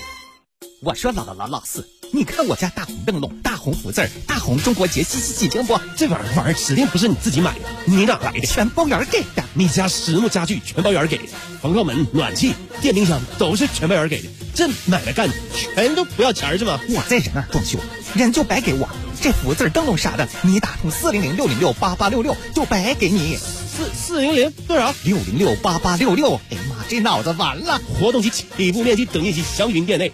[0.81, 1.85] 我说老老老老四，
[2.15, 5.77] 你看我家大红灯笼、大红福字儿、大红中国结，稀稀喜庆不？
[5.97, 8.47] 这玩意儿玩意儿指定不是你自己买的，你哪来的？
[8.47, 9.43] 全包圆给的。
[9.53, 11.23] 你家实木家具全包圆给的，
[11.61, 14.29] 防盗门、暖气、电冰箱都是全包圆给的。
[14.53, 16.79] 这买卖干的全都不要钱是吗？
[16.87, 17.79] 我在人那儿装修，
[18.13, 18.87] 人就白给我。
[19.21, 23.35] 这福字灯笼啥的，你打通四零零六零六八八六六就白给你。
[23.35, 24.95] 四四零零多少？
[25.03, 26.39] 六零六八八六六。
[26.49, 27.81] 哎呀妈，这脑子完了！
[27.99, 30.13] 活动及起步面积等信息详询店内。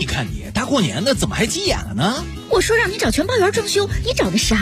[0.00, 2.24] 哎，你看你大过年的怎么还急眼了呢？
[2.48, 4.58] 我我说让你找全包员装修，你找的啥？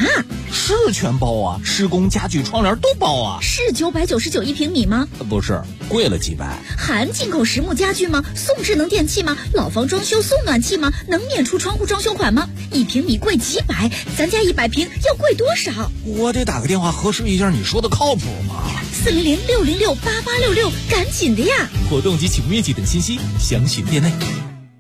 [0.53, 3.41] 是全包啊，施工、家具、窗帘都包啊。
[3.43, 5.09] 是九百九十九一平米吗？
[5.29, 6.61] 不是，贵了几百。
[6.79, 8.23] 含进口实木家具吗？
[8.37, 9.37] 送智能电器吗？
[9.53, 10.93] 老房装修送暖气吗？
[11.09, 12.49] 能免除窗户装修款吗？
[12.71, 15.91] 一平米贵几百，咱家一百平要贵多少？
[16.05, 18.63] 我得打个电话核实一下，你说的靠谱吗？
[18.93, 21.69] 四零零六零六八八六六，赶紧的呀！
[21.91, 24.13] 活动及起步面积等信息详询店内。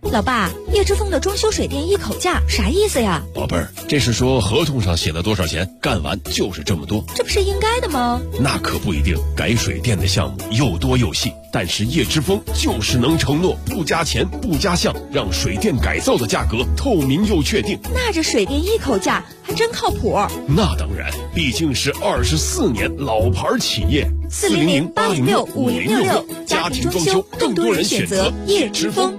[0.02, 3.22] 老爸，叶之峰的装修水电一口价啥意思呀？
[3.34, 7.04] 宝贝儿，这是说合同上写了多少钱，干完就是这么多。
[7.14, 8.20] 这不是应该的吗？
[8.40, 17.78] 那可不一定，改水电的项目又多又细，但是叶之峰就是能承诺不加钱不加项，让水电改造的价格透明又确定。
[17.92, 20.16] 那这水电一口价还真靠谱。
[20.46, 24.08] 那当然，毕竟是二十四年老牌企业。
[24.30, 29.17] 四零零八零六五零六六，家庭装修更多人选择叶之峰。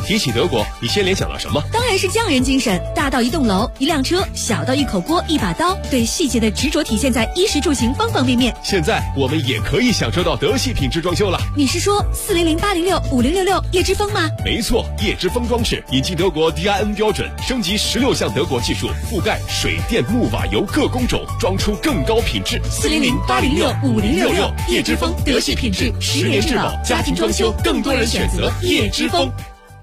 [0.00, 1.62] 提起德国，你先联想到什么？
[1.72, 8.54] 当然是匠人精神，大到一栋楼、一辆车，小到一口锅、一把刀，对细节的执着体现在衣食住行方方面面。
[8.62, 11.38] 现在我们也可以享受到德系品质装修了。
[11.56, 14.28] 你是说四零零八零六五零六六叶之峰吗？
[14.44, 22.60] 没错，叶之峰装饰引进德国 DIN 标准，升级十六项德国技术，覆盖水电木瓦油各工种，装出更高品质。
[22.70, 29.30] 四零零八零六五零六六叶之峰，德系品质，十年质保，家庭装修更多人选择叶之峰。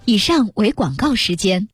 [0.09, 1.67] 以上为广告时间。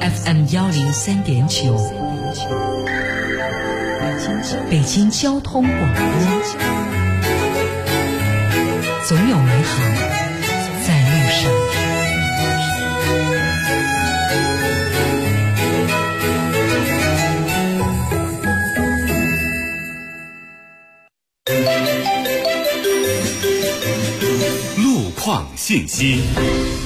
[0.00, 1.76] FM 幺零三点九，
[4.70, 6.02] 北京交通广播，
[9.06, 10.19] 总有美好。
[25.30, 26.22] 况信息。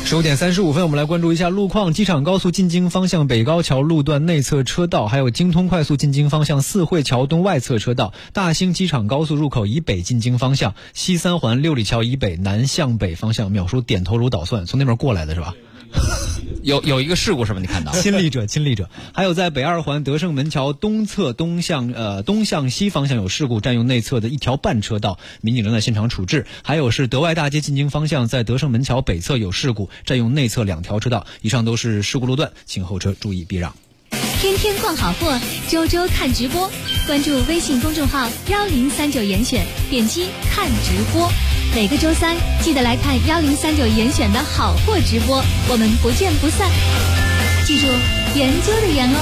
[0.05, 1.95] 十五点三十五分，我们来关注一下路况。
[1.95, 15.55] 机场高速进京方向北高桥路段内侧车道，还有京通快速进京方向四惠桥东外侧车道，大兴机场高速入口以北进京方向，西三环六里桥以北南向北方向，秒叔点头如捣蒜，从那边过来的是吧？
[16.63, 17.61] 有有一个事故是吧？
[17.61, 17.93] 你看到？
[17.93, 18.89] 亲历者，亲历者。
[19.13, 26.47] 还有在北二环德胜门桥东侧东向呃东向西方向有事故，占用内侧的一条半车道，民警正在现场处置。
[26.63, 31.27] 还有是德外大街进京方向，在德胜门桥北侧有事故，占用内侧两条车道。
[31.43, 33.75] 以上都是事故路段，请后车注意避让。
[34.45, 36.71] 天天逛好货，周周看直播，
[37.07, 41.33] 关注微信公众号幺零三九严选，点击看直播。
[41.75, 46.69] 每个周三记得来看幺零三九严选的好货直播，我们不见不散。
[47.65, 47.87] 记住
[48.35, 49.19] 研究的研哦。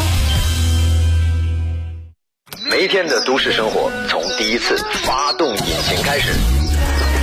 [2.68, 6.32] 每一天的都市生活，从第一次发动引擎开始，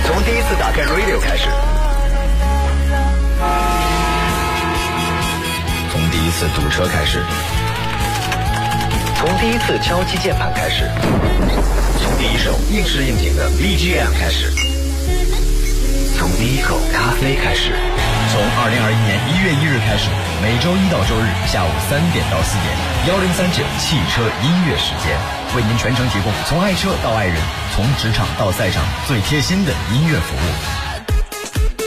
[0.06, 1.50] 从第一次打开 radio 开始，
[5.92, 7.22] 从第一次堵车开始，
[9.20, 10.90] 从第一次敲击键盘开始，
[12.00, 14.50] 从第一首应时应景的 BGM 开始，
[16.16, 17.76] 从第一口咖啡开始。
[18.32, 20.08] 从二零二一年一月一日开始，
[20.40, 22.72] 每周一到周日下午三点到四点，
[23.12, 25.12] 幺零三九汽车音乐时间，
[25.54, 27.36] 为您全程提供从爱车到爱人，
[27.76, 30.48] 从职场到赛场最贴心的音乐服务。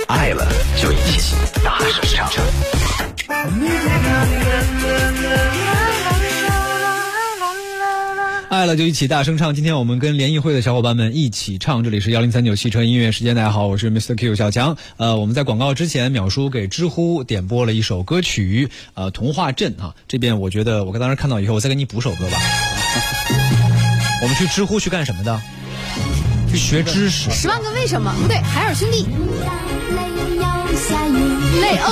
[0.05, 0.45] 爱了
[0.79, 1.33] 就一起
[1.65, 2.29] 大声唱。
[8.53, 9.55] 爱了就一起大声唱。
[9.55, 13.35] 今天我们跟联谊会的小伙伴们一起唱，这里是幺零三九汽车音乐时间。
[13.35, 14.15] 大家好，我是 Mr.
[14.15, 14.77] Q 小强。
[14.97, 19.95] 呃，我们在广告之前，淼叔给知乎点播了一首歌曲，呃，《童话镇》啊。
[20.07, 22.37] 这边我觉得，我当时看到以后，我再给你补首歌吧。
[24.21, 25.41] 我们去知乎去干什么的？
[26.51, 27.31] 去学知识。
[27.31, 28.13] 十万个为什么？
[28.21, 29.07] 不对，海尔兄弟。
[31.59, 31.91] 雷欧。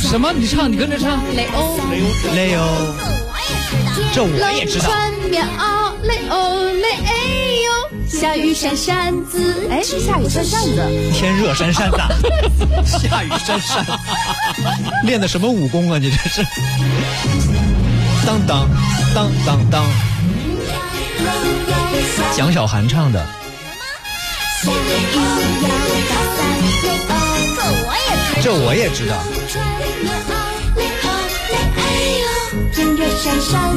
[0.00, 0.32] 什么？
[0.32, 1.22] 你唱，你跟着唱。
[1.34, 1.78] 雷欧。
[2.34, 2.64] 雷欧。
[4.12, 4.88] 这我也知道。
[8.08, 10.92] 下雨扇扇子，哎，是下雨扇扇子。
[11.14, 11.96] 天热扇扇子，
[12.84, 13.92] 下雨扇扇子，
[15.04, 15.96] 练的什么武功啊？
[15.96, 16.44] 你这是？
[18.26, 18.68] 当当
[19.14, 19.84] 当当当，
[22.36, 23.26] 蒋小涵唱的。
[28.42, 29.16] 这我也知道。
[33.08, 33.74] 闪闪，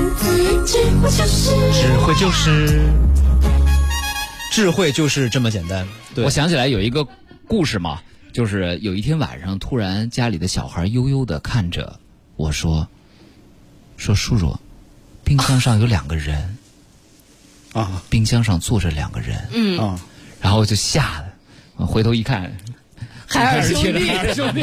[0.66, 2.90] 智慧就是智慧就是
[4.52, 5.88] 智慧就是这么简单。
[6.14, 7.08] 对，我想起来有一个
[7.48, 12.00] 故事嘛，就是有一天晚上，突然家里的小孩悠悠的看着
[12.36, 12.88] 我说
[13.98, 14.58] ：“说叔叔，
[15.24, 16.58] 冰箱上有两个人
[17.74, 20.00] 啊，冰箱上坐着两个人。”嗯啊，
[20.42, 21.24] 然后就吓
[21.78, 22.56] 得，回头一看。
[23.28, 24.62] 海尔兄弟，海尔兄弟。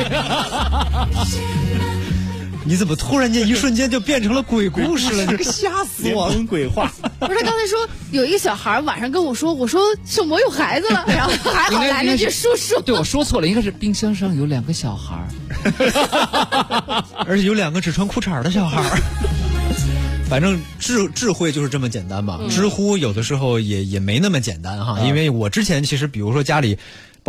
[2.64, 5.24] 你怎么突然间一瞬间就变成了鬼故事了？
[5.26, 6.34] 你个吓死我了！
[6.46, 6.92] 鬼话。
[7.18, 12.80] 不是他刚才说有一个小孩晚上跟我说，我说是我有孩子了，然后 还好来了一句叔叔。
[12.82, 15.26] 对我说错了，应该是冰箱上有两个小孩，
[17.26, 18.82] 而且有两个只穿裤衩的小孩。
[20.28, 22.38] 反正智智慧就是这么简单嘛。
[22.48, 26.78] 知乎有的时候也也没那么简单哈，因为我之前其实比如说家里。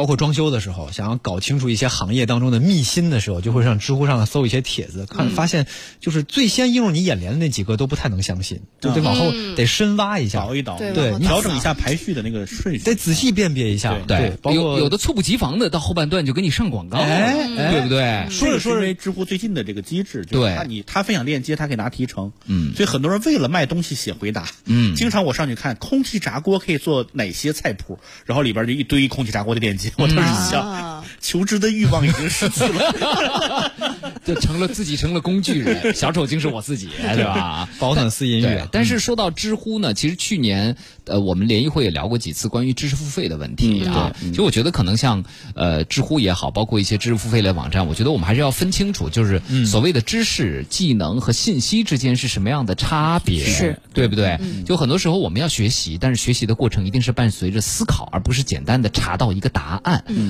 [0.01, 5.67] 包括装修的时候，想要搞清楚一些行业当中的秘辛的时候，就会上知乎上搜一些帖子，看发现
[5.99, 13.95] 就是最先映入你眼帘的那几个都不太能相信，就得往后得深挖一下，倒一倒，对，调整一下排序的那个顺序，得仔细辨别一下。
[14.07, 18.27] 对，包括有有的猝不及防的，到后半段就给你上广告，哎，对不对？
[18.31, 30.61] 说着说着，知乎最近的这个机制，对，他你他分享链接，他可以拿提成，嗯，所以很多人为了卖东西写回答，嗯，经常我上去看空气炸锅可以做哪些菜谱，然后里边就一堆空气炸锅的链接，我当时想。
[30.61, 33.71] 啊，求知的欲望已经失去了，
[34.25, 37.67] 就成了自己成了工具人， 小丑竟是我自己，对吧？
[37.79, 38.67] 保暖思音乐。
[38.71, 40.75] 但是说到知乎呢，其实去年
[41.05, 44.15] 呃，我们联谊会也聊过几次关于知识付费的问题啊。
[44.19, 45.23] 其实我觉得可能像
[45.55, 54.39] 呃知乎也好，包括一些知识付费类网站，我觉得我们还是要分清楚，就是所谓的知识、技能和信息之间是什么样的差别，是对不对？
[54.65, 59.70] 就很多时候我们要学习，但是学习的过程一定是伴随着思考，而不是简单的查到一个答案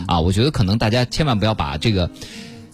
[0.08, 0.20] 啊。
[0.20, 2.10] 我觉得可能大家千万不要把这个。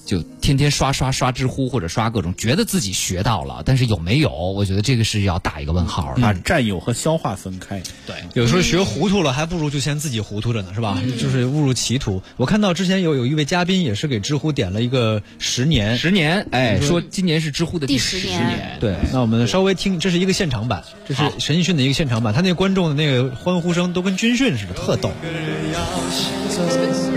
[0.07, 4.31] 就天天刷刷刷知乎或者刷各种，觉得自己学到了，但是有没有？
[4.31, 7.83] 我觉得这个是要打一个问号的，把占有和消化分开。
[8.05, 10.97] 对，有时候学糊涂了，还不如就先自己糊涂着呢，是吧？
[11.19, 12.21] 就是误入歧途。
[12.37, 18.77] 我看到之前有有一位嘉宾也是给知乎点了一个十年，十年，哎，说今年是知乎的第十年。
[18.79, 25.11] 对，那我们稍微听，这是一个现场版，这是陈奕迅的一个现场版，他那观众的那个欢呼声都跟军训似的，特逗。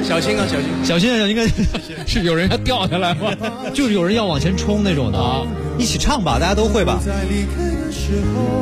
[0.03, 1.41] 小心啊，小心，小心啊，小心！
[2.07, 3.33] 是有人要掉下来吗？
[3.75, 5.43] 就是有人要往前冲那种的啊！
[5.79, 7.01] 一起唱吧，大家都会吧？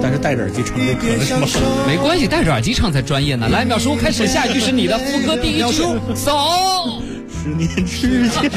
[0.01, 1.47] 但是戴着耳机唱可能是吗？
[1.87, 3.49] 没关系，戴着耳机唱才专业呢。
[3.49, 5.83] 来，秒叔开始，下一句是你的副歌第一句，
[6.15, 7.03] 走。
[7.43, 8.51] 十年之前，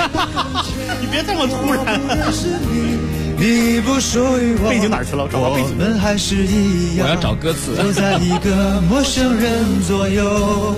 [1.00, 2.00] 你别这么突然。
[3.38, 5.28] 你不属于我，背景哪去了？
[5.32, 5.70] 找到背景。
[5.80, 7.76] 我们还是一样，我要找歌词。
[7.76, 10.76] 走在一个陌生人左右。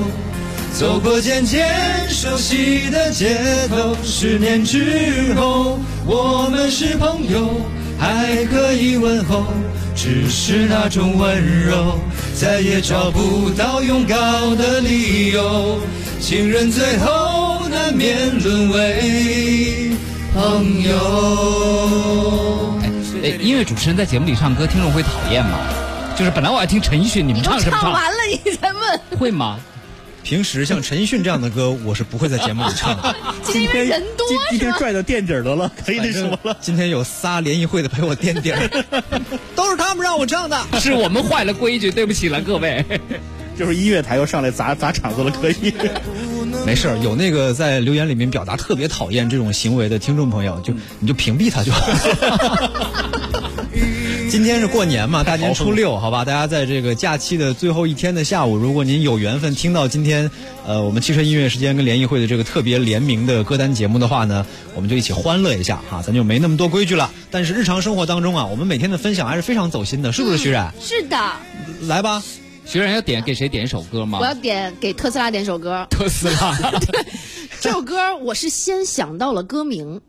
[0.74, 1.69] 走过渐渐
[2.09, 3.38] 熟悉的街
[3.69, 7.61] 头，十年之后，我们是朋友，
[7.99, 9.45] 还可以问候，
[9.95, 11.99] 只是那种温柔，
[12.36, 15.80] 再也找不到拥抱的理由。
[16.19, 19.91] 情人最后难免沦为
[20.34, 22.80] 朋友。
[23.24, 25.59] 哎，音乐主持人在节目里唱歌，听众会讨厌吗？
[26.17, 29.59] 就是本来我要听陈奕迅，你们唱什么唱完了你再问，会吗？
[30.24, 33.15] 平时像陈奕迅这样的歌，我是不会在节目里唱的。
[33.43, 36.57] 今天人多，今天拽到垫底的了， 可以那什么了。
[36.61, 38.69] 今天有仨联谊会的陪我垫底儿，
[39.55, 40.57] 都是他们让我唱的。
[40.80, 42.84] 是我们坏了规矩，对不起了各位。
[43.55, 45.71] 就是音乐台又上来砸砸场子了，可以。
[46.65, 53.43] 没事有那个在留言里面表达特别讨厌这种行为的听众朋友，就你就屏蔽他就好。
[54.34, 60.27] 今天是过年嘛，大年初六，好吧，大家在这个假期的最后一天的下午，如果您有缘分听到今天，
[60.65, 67.11] 呃，我们汽车音乐时间跟联谊会的这个特别联名的歌单节目的话呢，我们就一起欢乐一下哈，咱就没那么多规矩了。
[67.29, 70.73] 但是日常生活当中啊，我们每天的分享还是非常走心的，是不是徐冉？
[70.81, 71.15] 是的。
[71.81, 72.23] 来吧，
[72.65, 74.17] 徐冉要点给谁点一首歌吗？
[74.19, 75.86] 我要点给特斯拉点首歌。
[75.91, 77.05] 特斯拉， 对，
[77.61, 80.01] 这首歌我是先想到了歌名。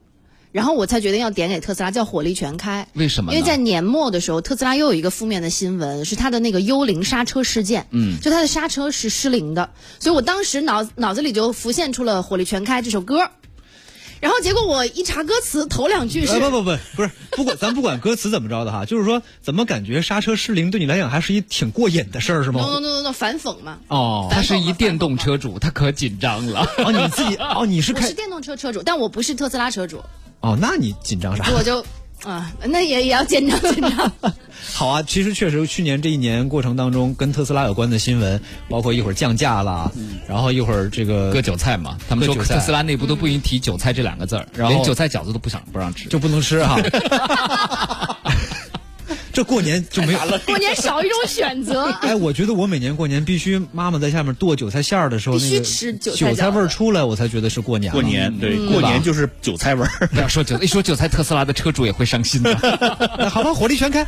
[0.54, 2.86] 然后我才决定要点给特斯拉，叫火力全开。
[2.92, 3.32] 为什么？
[3.34, 7.88] 因为在年末的时候，特斯拉又有一个负面的新闻，是它的那个幽灵刹车事件。
[7.90, 13.30] 嗯，就它的刹车是失灵的，所以我当时脑脑子里就浮现出了《火力全开》这首歌。
[14.20, 23.78] 然后结果我一查歌词，头两句是不不不不是，不管 咱不管歌词怎么着的哈，就是说怎么感觉刹车失灵对你来讲还是一挺过瘾的事儿是吗？no no no no 反讽嘛。
[23.88, 26.60] 哦，他是一电动车主，他可紧张了。
[26.78, 30.00] 哦，你自己哦，你是开我是电动车车主，但我不是特斯拉车主。
[30.44, 31.50] 哦，那你紧张啥？
[31.56, 31.82] 我就
[32.22, 34.12] 啊，那也也要紧张紧张。
[34.74, 38.38] 好啊，其实确实去年这一年过程当中，跟特斯拉有关的新闻，
[38.68, 39.90] 包括一会儿降价啦，
[40.28, 46.78] 然后一会儿这个割韭菜嘛，他们说特斯拉内部都不允提韭菜这两个字儿，然后连韭菜饺子都不想不让吃，就不能吃哈。
[49.34, 51.84] 这过年就没有了，过年少一种选择。
[52.00, 57.92] 哎，我觉得我每年过年必须妈妈在下面剁韭菜馅儿的时候，必须吃韭菜菜味儿出来，我才觉得是过年。
[57.92, 60.06] 过年对，过年就是韭菜味儿。
[60.06, 62.54] 不要说韭，一说韭菜，特斯拉的车主也会伤心的。
[63.28, 64.06] 好吧，火力全开。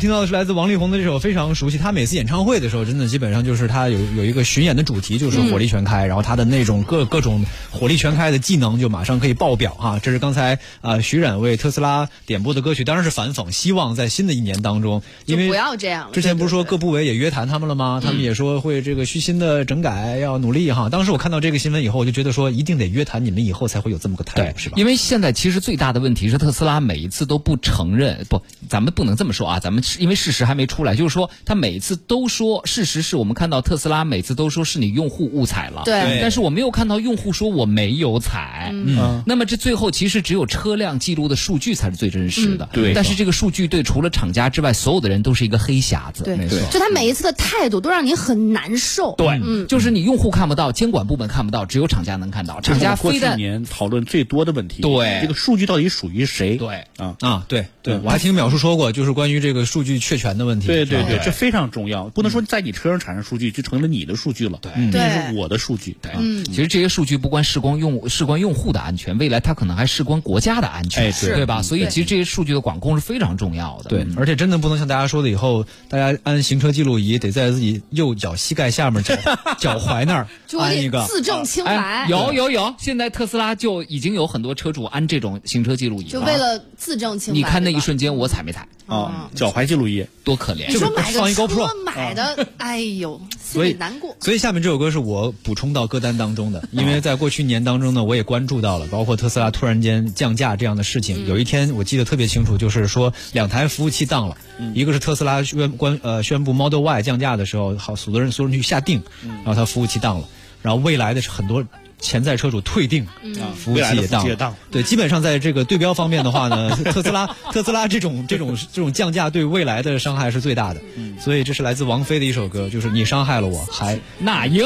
[0.00, 1.76] 们听到的是来自王力宏的这首非常熟悉。
[1.76, 10.00] 他每次演唱会的时候，真的基本上就是他有有一个巡演的主题就是火力全开，然后他的那种各各种火力全开的技能就马上可以爆表哈。
[10.02, 18.00] 这是刚才啊、呃徐冉为特斯拉点播的歌曲，当然是反讽，希望在新的一年当中，因为不要这样之前不是说各部委也约谈他们了吗？
[18.02, 20.88] 他们也说会这个虚心的整改，要努力哈。
[20.88, 24.76] 当时我看到这个新闻以后，我就觉得说一定得约谈你们以后才会有这么个态度，是吧？
[24.78, 46.58] 因为现在其实最大的问题是特斯拉每一次都不承认，不，咱们不能这么说啊，咱们是因为事实还没出来，就是说他每次都说，事实是我们看到特斯拉每次都说是你用户误踩了，对但是我没有看到用户说我没有踩，嗯那么这最后其实只有车辆记录的数据才是最真实的，嗯对但是这个数据对除了厂家之外，所有的人都是一个黑匣子，对没错。
[46.70, 49.14] 就他每一次的态度都让你很难受。
[49.16, 52.60] 对，嗯，就是你用户看不到，监管部门看不到，只有厂家能看到。
[52.60, 56.56] 厂家过去非但年讨论最多的问题，对这个数据到底属于谁？
[56.56, 60.66] 对啊啊，对对，嗯我还听淼叔说过，就是关于这个数据确权的问题。
[60.66, 71.60] 对对对，啊这非常重要，不能说在你车上产生数据就成了你的数据了，对嗯这是我的数据，对嗯其实这些数据不光事关用事关用户的安全，未来它可能还事关国家的安全，哎对对吧？
[71.60, 73.90] 嗯所以其实这些数据的管控是非常重要的。
[73.90, 79.14] 对，而且真的不能像大家说的，以后大家安行车记录仪得在自己右脚膝盖下面脚
[79.58, 81.04] 脚踝那儿就安一个。
[81.06, 81.76] 自证清白。
[81.76, 87.36] 哎，有有有，现在特斯拉就已经有很多车主安这种行车记录仪就为了自证清白。
[87.38, 88.66] 你看那一瞬间我踩没踩？
[88.86, 90.66] 啊，脚踝记录仪多可怜！
[90.66, 94.16] 你说买放一个 GoPro 车买的，哎呦，心所以里难过。
[94.18, 101.24] 所以下面这首歌是我补充到歌单当中的，因为在过去一年当中呢，我也关注到了，包括特斯拉突然间降价这样的事情。
[101.28, 104.36] 有一天我记得特别清楚，就是说两台服务器当了，
[104.74, 109.00] 一个是特斯拉宣关呃宣布 Model Y 降价的时候，好，所有人所有人去下定，
[109.44, 110.26] 然后它服务器当了，
[110.62, 111.64] 然后未来的是很多。
[112.00, 120.80] 潜在车主退订，啊服务器也当对，基本上在这个对标方面的话呢，特斯拉特斯拉这种这种这种降价对未来的伤害是最大的。
[121.20, 124.64] 所以这是来自王菲的一首歌，就是你伤害了我，还 那英。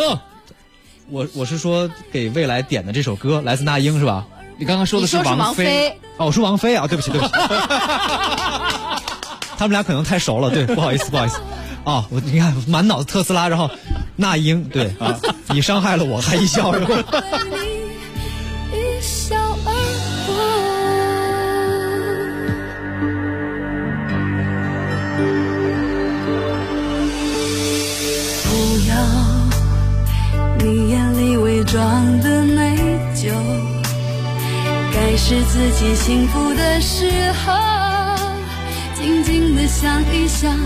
[1.11, 4.27] 我我是说给未来点的这首歌，来自那英是吧？
[4.57, 7.33] 你刚刚说的是王菲哦，我说王菲啊，对不起对不起，
[9.59, 11.39] 他们俩可能太熟了，对，不好意思不好意思。
[11.85, 13.71] 啊、我你看满脑子特斯拉，然后
[14.17, 16.97] 那英对啊，你伤害了我，还一笑而过。
[18.73, 19.73] 一笑而
[28.45, 28.51] 不
[28.89, 28.95] 要
[30.59, 32.77] 你眼里伪装的内
[33.15, 33.31] 疚，
[34.95, 37.53] 该是自己幸福的时候，
[39.05, 40.59] 静静的想一想，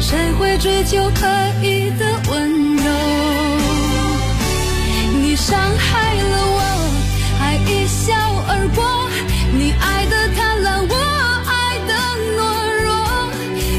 [0.00, 1.24] 谁会追求刻
[1.62, 2.82] 意的温柔？
[5.22, 6.60] 你伤害了我，
[7.38, 8.12] 还一笑
[8.48, 8.82] 而过，
[9.52, 10.94] 你爱的贪婪，我
[11.46, 11.94] 爱的
[12.34, 12.40] 懦
[12.82, 12.90] 弱，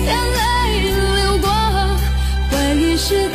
[0.05, 0.39] 眼泪
[0.87, 1.45] 流过。
[2.49, 3.27] 回忆是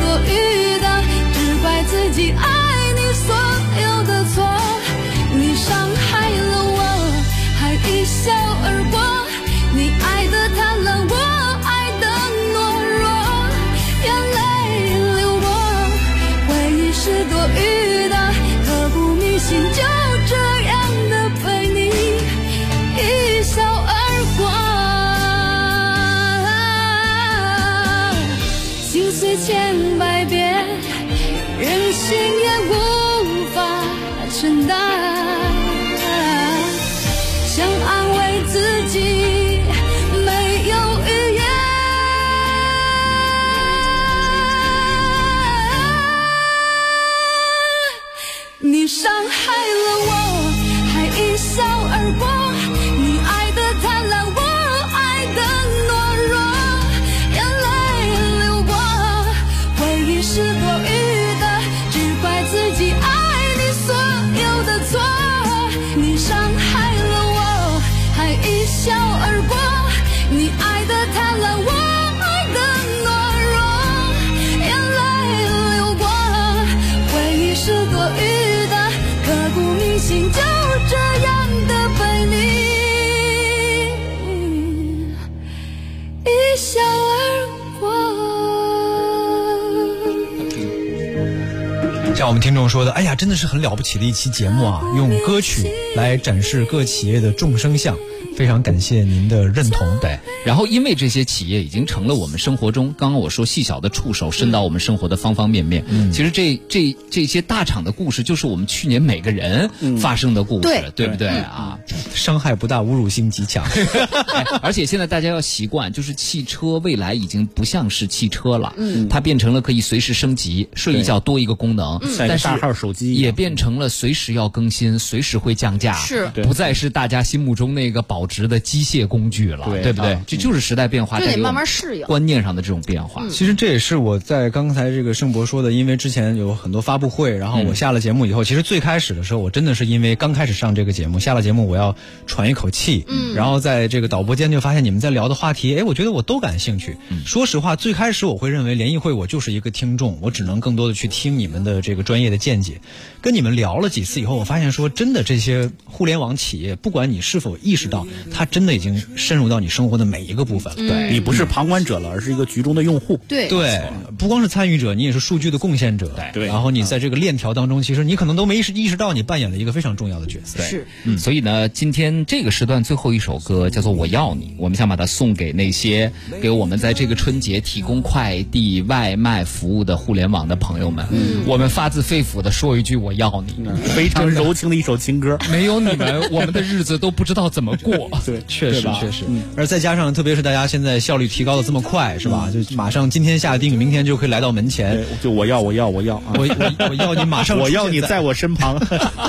[92.27, 94.81] 我们听众说的，哎呀，真的是很了不起的一期节目啊！
[94.97, 97.97] 用歌曲来展示各企业的众生相，
[98.35, 99.87] 非常感谢您的认同。
[100.01, 105.83] 对，然后因为这些企业已经成了我们生活中，刚刚我说细小的触手伸到我们生活的方方面面。
[105.89, 106.09] 嗯。
[106.13, 111.27] 其实这这这些大厂的故事，就是我们去年每个人发生的故事，对对不对？
[111.27, 111.79] 嗯啊？
[112.15, 113.65] 伤害不大，侮辱性极强。
[114.33, 119.09] 哎而且现在大家要习惯，就是汽车未来已经不像是汽车了，嗯。
[119.09, 126.31] 它变成了可以随时升级，睡一觉多一个功能，但是大号手机也变成了随时要更新，随时会降价，是。
[126.41, 129.81] 不再是大家心目中那个保值的机械工具了，对。
[129.81, 133.27] 对不对就是时代变化就得慢慢适应观念上的这种变化。
[133.29, 146.97] 其实这也是我在刚才这个盛博说的，因为之前有很多发布会，然后我下了节目以后，其实最开始的时候，我真的是因为刚开始上这个节目，下了节目我要喘一口气，嗯然后在这个导播间就发现你们在聊的话题，哎，我觉得我都感兴趣。
[147.25, 152.79] 说实话，最开始我会认为联谊会我就是一个听众，我只能更多的去听你们的这个专业的见解。
[153.27, 160.93] 跟你们聊了几次以后，我发现说真的，这些互联网企业，不管你是否意识到，它真的已经深入到你生活的每一个部分了。
[160.95, 163.19] 嗯你不是旁观者了，而是一个局中的用户。
[163.27, 163.81] 对对，
[164.17, 166.09] 不光是参与者，你也是数据的贡献者。
[166.33, 170.63] 对然后你在这个链条当中，其实你可能都没意识意识到，你扮演了一个非常重要的角色。
[170.63, 181.05] 是，嗯，所以呢，今天这个时段最后一首歌叫做《我要你》，我们想把它送给那些给我们在这个春节提供快递、外卖服务的互联网的朋友们。
[181.11, 183.53] 嗯，我们发自肺腑的说一句：我要你，
[183.95, 185.37] 非常柔情的一首情歌。
[185.51, 188.09] 没有你们，我们的日子都不知道怎么过。
[188.25, 192.49] 对， 确实确实，而再加上特别是大家现在效率提高的这么快，是吧？
[192.51, 196.33] 就马上今天下定，明天就可以来到门前对。，就我要，我要，我要啊！
[196.35, 198.79] 我我我要你马上我要你在我身旁，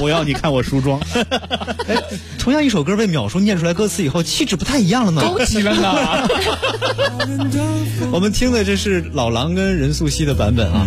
[0.01, 1.01] 我要你看我梳妆。
[2.39, 5.23] 同样一首歌被秒叔念出来歌词以后，气质不太一样了呢。
[5.23, 6.29] 高级了呢。
[8.11, 10.87] 我们听的这是老狼跟任素汐的版本啊。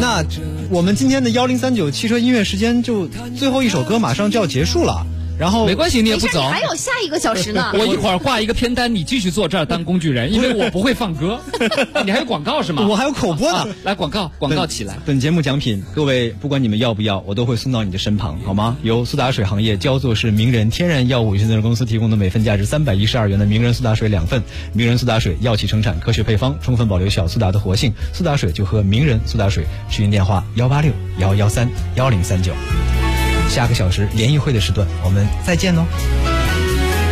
[0.00, 0.24] 那
[0.70, 3.06] 我们今天的幺零三九汽车音音乐时间就
[3.36, 5.06] 最后一首歌马上就要结束了，
[5.38, 6.42] 然后没关系，你也，不走。
[6.42, 7.72] 还有下一个小时呢。
[7.78, 11.40] 我一会儿挂一个片单，你继续坐这儿当工具人， 因为我不会放歌。
[12.04, 12.86] 你还有广告是吗？
[12.88, 13.68] 我还有口播呢啊。
[13.82, 14.96] 来广告，广告起来。
[15.04, 18.76] 本节目奖品，各位不管你们要不要，我都会送到你的身旁，好吗？
[18.82, 24.42] 由苏打水行业焦作市名人天然药物有限责任公司提供的每份价值三百一十二元的名人苏打水两份。
[24.72, 27.92] 名人苏打水药企生产，科学配方，充分保留小苏打的活性。
[28.12, 29.64] 苏打水就喝名人苏打水。
[29.90, 32.52] 咨询电话幺八六幺幺三幺零三九。
[33.52, 35.84] 下个小时联谊会的时段，我们再见喽。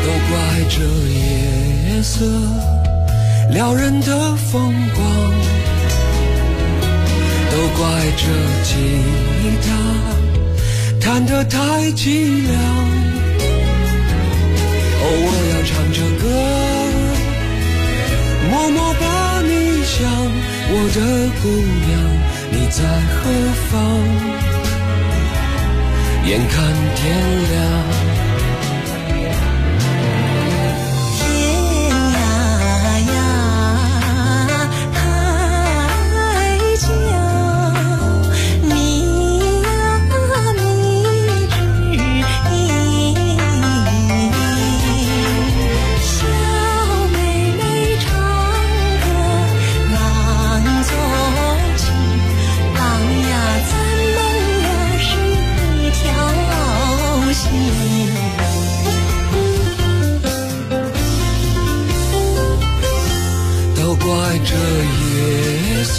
[0.02, 0.38] 都怪
[0.70, 0.80] 这
[1.12, 2.24] 夜色
[3.50, 5.04] 撩人的风光，
[7.50, 7.84] 都怪
[8.16, 8.24] 这
[8.64, 8.72] 吉
[9.66, 9.68] 他
[10.98, 11.58] 弹得太
[11.92, 12.56] 凄凉。
[15.02, 16.24] 哦，我要唱着歌，
[18.48, 19.04] 默默把
[19.42, 20.00] 你想，
[20.72, 20.98] 我的
[21.42, 21.44] 姑
[21.86, 21.92] 娘，
[22.50, 22.80] 你在
[23.12, 23.28] 何
[23.70, 23.76] 方？
[26.30, 28.19] 眼看天亮。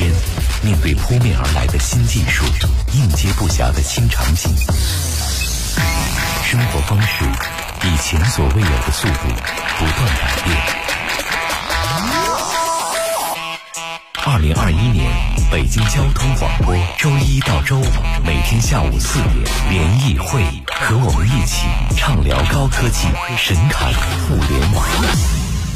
[0.00, 0.10] 间
[0.62, 2.42] 面对扑面而来的新技术，
[2.94, 4.50] 应接不暇的新场景。
[6.42, 7.22] 生活方式
[7.84, 9.28] 以前所未有的速度
[9.78, 10.56] 不断改变。
[14.24, 15.06] 二零二一年，
[15.50, 17.84] 北京交通广播周一到周五
[18.24, 19.34] 每天下午四点
[19.68, 23.92] 联谊会，和我们一起畅聊高科技，神侃
[24.26, 24.82] 互联网，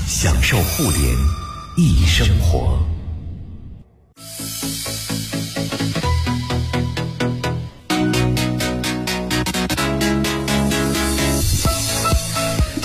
[0.09, 1.15] 享受互联
[1.77, 2.94] 易生活。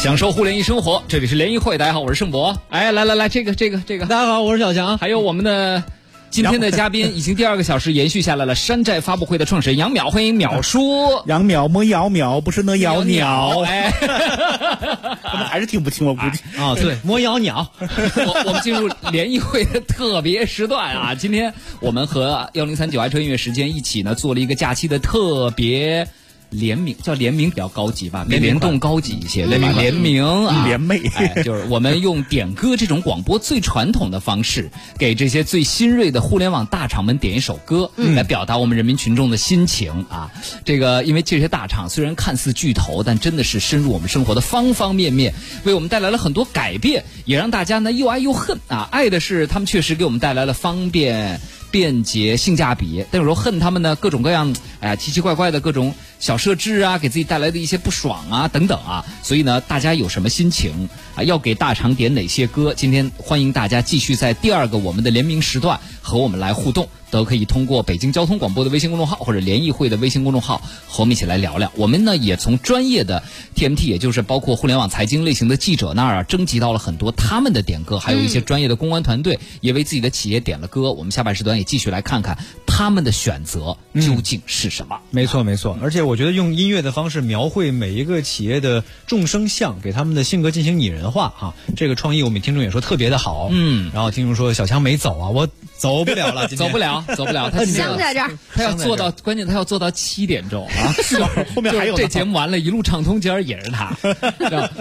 [0.10, 2.60] 享受互联易生活，这里是联谊会，大家好，我是盛博。
[2.70, 5.84] 哎，来来来，这个这个这个，大家好，我是小强，还有我们的
[6.32, 8.55] 今天的嘉宾，已经第二个小时延续下来了。
[8.55, 10.82] 山寨发布会的创始人杨淼，欢迎淼叔。
[11.28, 13.91] 杨淼么淼淼，不是那淼鸟，哎，
[15.22, 17.72] 他们还是听不清，我估计啊，对，摸鸟鸟。
[17.80, 26.07] 我我们进入联谊会的特别时段啊，今天我们和幺零三九爱车音乐时间一起呢，做了一个假期的特别。
[26.50, 29.72] 联名叫联名比较高级吧，比联动高级一些，对吧？
[29.72, 40.32] 联名啊，联袂，哎，就是我们用点歌这种广播最传统的方式，给这些最新锐的互联网大厂们点一首歌，来表达我们人民群众的心情啊。
[40.66, 45.34] 这个，因为这些大厂虽然看似巨头，但真的是深入我们生活的方方面面，
[45.66, 48.89] 为我们带来了很多改变，也让大家呢又爱又恨啊。
[48.91, 51.39] 爱的是他们确实给我们带来了方便。
[51.72, 59.05] 便捷、性价比，但有时候恨他们呢，各种各样，哎呀，奇奇怪怪的各种小设置啊，给自己带来的一些不爽啊，等等啊。
[59.24, 61.24] 所以呢，大家有什么心情啊？
[61.24, 62.74] 要给大厂点哪些歌？
[62.76, 71.72] 今天欢迎大家继续在第二个我们的联名时段和我们来互动，都可以通过北京交通广播的微信公众号或者联谊会的微信公众号和我们一起来聊聊。
[71.76, 73.24] 我们呢也从专业的
[73.55, 80.91] TMT，也就是包括互联网财经类型的记者那儿啊，征集到了很多他们的点歌，还有一些专业的公关团队也为自己的企业点了歌。
[80.91, 84.99] 我们下半时段也继续来看看他们的选择究竟是什么。
[85.12, 85.78] 没错，没错。
[85.82, 93.49] 而且我觉得用音乐的方式描绘每一个企业的众生相，给他们的性格进行拟人化哈、这个创意我们听众也说特别的好。
[93.51, 95.47] 嗯，然后听众说小强没走啊，我
[95.80, 97.49] 走不了了， 今天走不了，走不了。
[97.51, 100.93] 他今天香在这儿，他要做到，关键他要做到七点钟啊！
[101.01, 101.23] 是
[101.55, 103.95] 后面还有这节目完了，一路畅通，今儿也是他。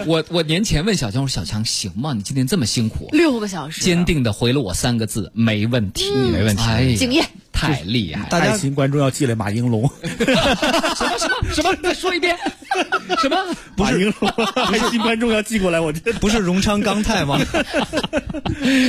[0.05, 2.13] 我我年前问小强，我说小强行吗？
[2.13, 6.63] 你今天这么辛苦，六个小时，坚定的回了我三个字：没问题，嗯没问题。
[6.63, 8.39] 哎敬业，太厉害！
[8.39, 10.25] 爱心观众要寄来马应龙，什
[11.05, 11.75] 么什么什么？
[11.83, 12.37] 再说一遍，
[13.21, 13.37] 什么？
[13.75, 17.37] 马应龙，爱心 观众要寄过来，我这不是荣昌钢泰吗？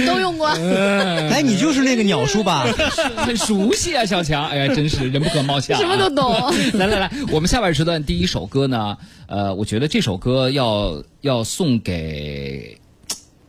[0.06, 0.48] 都用过。
[1.30, 2.64] 哎，你就是那个鸟叔吧？
[3.16, 4.46] 很熟悉啊，小强。
[4.48, 8.96] 哎呀，真是人不可貌相、啊，什么都懂 来来来，我们下半时段第一首歌呢，
[9.26, 12.78] 呃，我觉得这首歌要要送给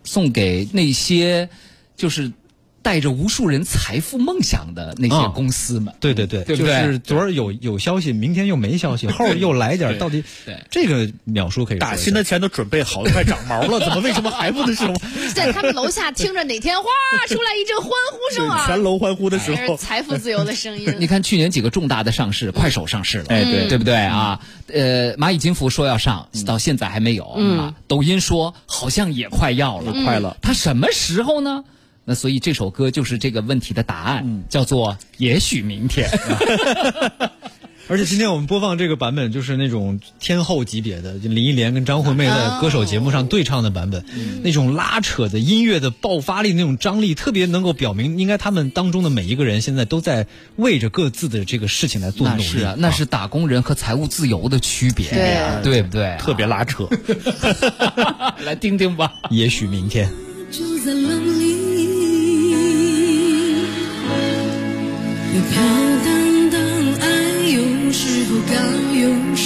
[0.04, 1.48] 送给那些
[1.96, 2.32] 就是
[2.82, 5.94] 带着无数人财富梦想的那些嗯公司们。
[6.00, 14.94] 对对对，对对就是昨儿有有消息，明天又没消息，后儿又来点儿，到底对这个秒叔可以打新的钱都准备好，快长毛了，怎么 为什么还不的时候？
[15.34, 16.84] 在他们楼下听着哪天哗
[17.28, 20.94] 出来一阵欢呼声啊， 全楼欢呼的时候，财富自由的声音。
[21.00, 24.40] 你看去年几个重大的上市，快手上市了，哎对对不对啊？
[24.74, 27.76] 呃，蚂蚁金服说要上，到现在还没有嗯啊。
[27.88, 30.38] 抖音说好像也快要了，快了。
[30.42, 31.64] 它什么时候呢？
[32.06, 36.10] 那所以这首歌就是这个问题的答案，叫做也许明天。
[37.88, 44.06] 而且今天我们播放这个版本，就是那种天后级别的，就林忆莲跟张惠妹在歌手节目上对唱的版本，
[44.44, 50.26] 那种拉扯的音乐的爆发力，那种张力，特别能够表明，应该他们当中的每一个人现在都在
[50.56, 52.44] 为着各自的这个事情来做努力。
[52.44, 56.16] 那是啊，那是打工人和财务自由的区别呀，对不对？
[56.18, 56.88] 特别拉扯。
[58.46, 60.10] 来听听吧，也许明天。
[60.50, 60.94] 就在
[65.34, 65.56] 又，飘
[66.04, 66.10] 荡
[66.50, 66.60] 荡
[67.00, 67.06] 爱，
[67.56, 67.58] 有
[67.94, 68.54] 时候高，
[68.94, 69.02] 有
[69.34, 69.41] 时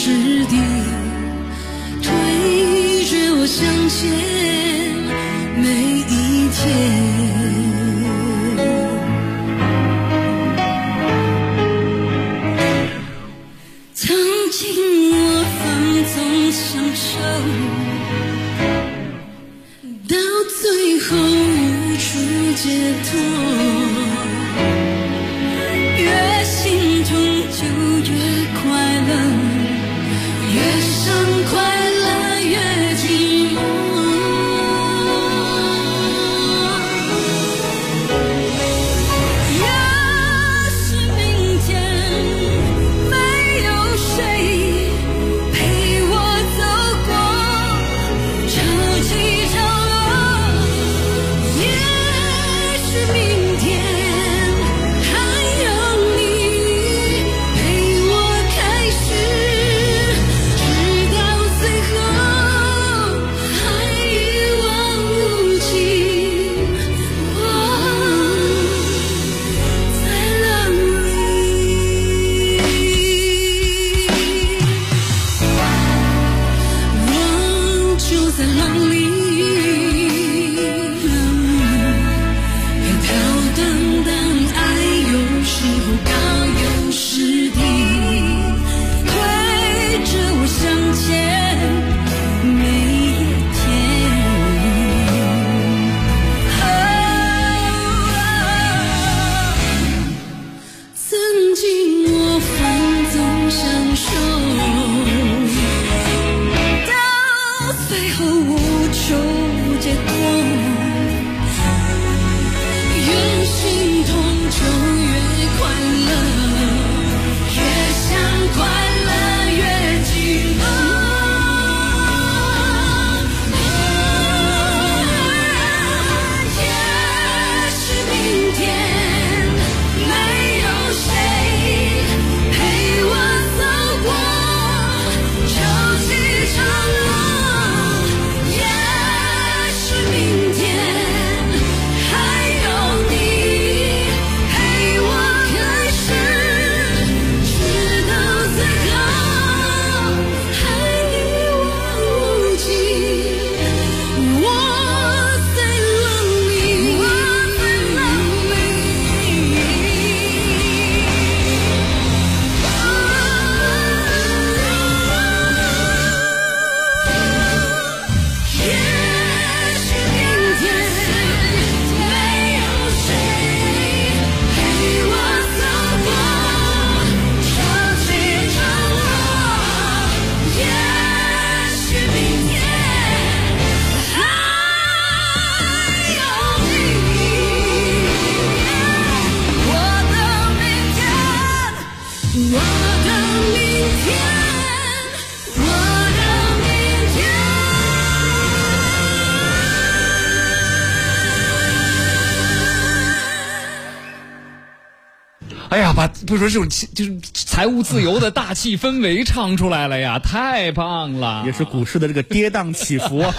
[205.69, 211.43] 哎呀，把不是说这种气就是财务自由的大气氛围唱出来了呀，太棒了！
[211.45, 213.33] 也是股市的这个跌宕起伏啊，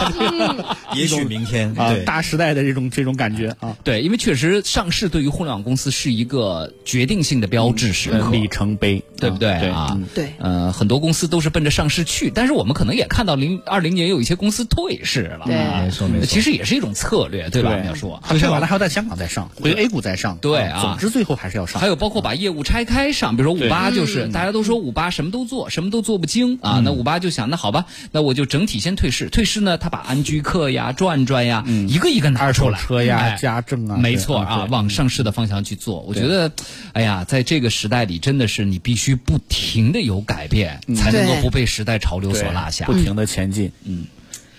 [0.95, 9.99] 也许明天啊大时代的这种这种感觉啊，对，因为确实上市对于互联网公司是一个决定性的标志时刻，里程碑，对不对对啊
[10.39, 17.77] 呃，很多公司都是奔着上市去，但是我们可能也看到零二零年有一些公司退市了，对啊没错没错其实也是一种策略，对吧？
[17.85, 21.81] 要说，它退完了还要在香港再上，回 A 股再上，对啊总之最后还是要上。
[21.81, 26.81] 还有包括把业务拆开上，比如说五八就是、嗯大家都说五八什么都做，什么都做不精啊。
[26.85, 29.29] 那五八就想，那好吧，那我就整体先退市。
[29.29, 36.01] 退市呢，他把安居客呀、转转呀，一个一个拿出来，二手车呀哎家政啊没错啊，往上市的方向去做。
[36.01, 36.53] 我觉得，
[36.93, 42.87] 哎呀，在这个时代里，真的是你必须不停的有改变，才能够不被时代潮流所落下。
[42.87, 44.05] 不停的前进，嗯。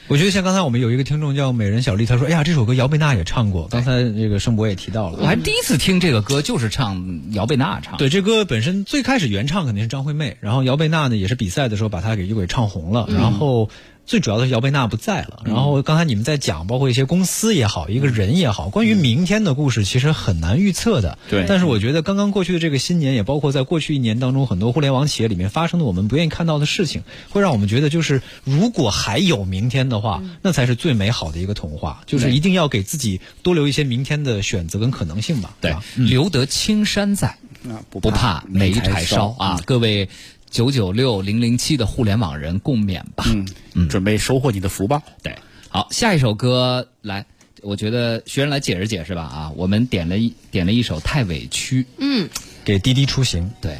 [0.10, 7.98] 我觉得像刚才我们有一个听众叫美人小丽，她说：“哎呀，这首歌姚贝娜也唱过。”刚才这个盛博也提到了，我还第一次听这个歌，就是唱姚贝娜唱的。
[7.98, 13.70] 对，这歌本身最开始原唱肯定是张惠妹，然后姚贝娜呢也是比赛的时候把她给又给唱红了，嗯然后
[14.08, 21.20] 最主要的是姚贝娜不在了，然后刚才你们在讲，包括一些公司也好，一个人也好，关于明天的故事其实很难预测的。
[21.30, 21.46] 对。
[21.46, 35.54] 但是我觉得刚刚过去的这个新年，也包括在过去一年当中很多互联网企业里面发生的我们不愿意看到的事情，会让我们觉得就是如果还有明天的话，那才是最美好的一个童话，就是一定要给自己多留一些明天的选择跟可能性吧。
[35.60, 35.72] 对。
[35.72, 37.28] 吧，留得青山在，
[37.68, 39.60] 啊不不怕没柴柴烧啊！
[39.66, 40.08] 各位
[40.50, 43.26] 九九六零零七的互联网人共勉吧。
[43.74, 45.02] 嗯，准备收获你的福报。
[45.22, 45.36] 对，
[45.70, 47.26] 好，下一首歌来，
[47.62, 49.52] 我觉得学人来解释解释吧啊！
[49.56, 52.30] 我们点了一点了一首《太委屈》，嗯，
[52.64, 53.78] 给滴滴出行，对，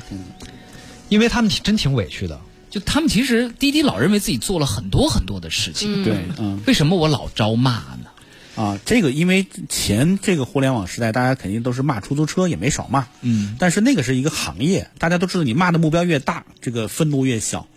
[1.10, 2.40] 因为他们真挺委屈的。
[2.70, 8.08] 就他们其实滴滴老认为自己做了很多很多的事情，对，嗯，为什么我老招骂呢？
[8.58, 13.08] 啊，这个因为前这个互联网时代，大家肯定都是骂出租车，也没少骂。
[13.22, 17.68] 嗯，但是那个是一个行业，大家都知道，你骂的目标越大，这个愤怒越小。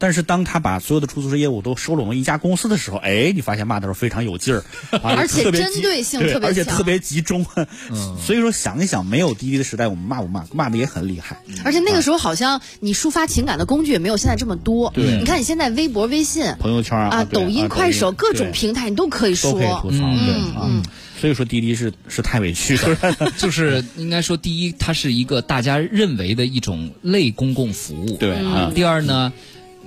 [0.00, 4.64] 但是当他把所有的出租车业务都收拢了一家公司的时候，哎，你发现骂的时候非常有劲儿，
[4.98, 7.46] 啊而且针对性特别强而且特别集中。
[8.18, 10.44] 所以说想一想，没有滴滴的时代，我们骂不骂？
[10.52, 11.40] 骂的也很厉害。
[11.64, 14.90] 而且那个时候好像你抒发情感的工具也没有现在这么多。
[14.94, 19.52] 对你看你现在微博、微信、朋友圈啊啊、抖音、啊快手各种平台你都可以说。
[19.52, 20.82] 都可以吐槽，对嗯啊嗯。
[21.20, 22.96] 所以说滴滴是是太委屈了。
[23.36, 28.68] 就是应该说，第一，它是一个大家认为的一种类公共服务，对啊。
[28.68, 29.30] 嗯第二呢，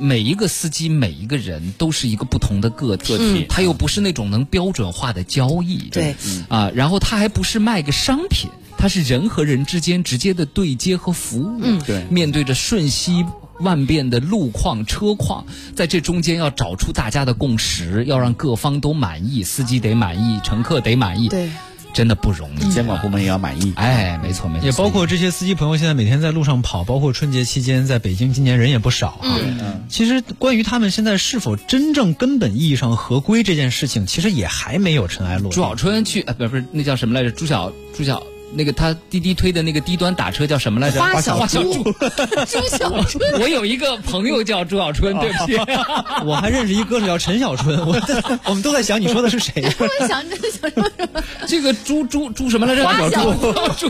[0.04, 6.16] 每一个司机、每一个人都是一个不同的个体，个体他又不是那种能标准化的交易，对。
[6.49, 11.82] 啊，然后他还不是卖个商品，他是人和人之间直接的对接和服务，嗯。
[11.88, 12.04] 对。
[12.10, 13.26] 面对着瞬息。
[13.60, 15.45] 万变的路况、车况，
[15.76, 21.51] 在这中间要找出大家的共识，要让各方都满意，司机得满意，乘客得满意，对，
[21.93, 22.69] 真的不容易。
[22.71, 23.73] 监管部门也要满意。
[23.75, 29.37] 哎，没错没错，也包括这些司机朋友现在每天在路上跑，包括春节期间在北京，今年人也不少啊。
[29.39, 35.51] 嗯其实关于他们现在是否真正根本意义上合规这件事情，其实也还没有尘埃落定。
[35.51, 37.31] 朱小春去，呃，不是不是，那叫什么来着？
[37.31, 38.23] 朱小朱小。
[38.56, 40.99] 那个他滴滴推的那个低端打车叫什么来着？
[40.99, 41.91] 花小花小猪猪。
[42.47, 45.58] 朱小 春，我有一个朋友叫朱小春，对不起。
[46.26, 47.99] 我还认识一歌手叫陈小春，我
[48.45, 49.54] 我们都在想你说的是谁？
[49.80, 51.24] 我也想这想说什么？
[51.47, 52.86] 这个猪猪猪什么来着？
[52.86, 53.89] 花小猪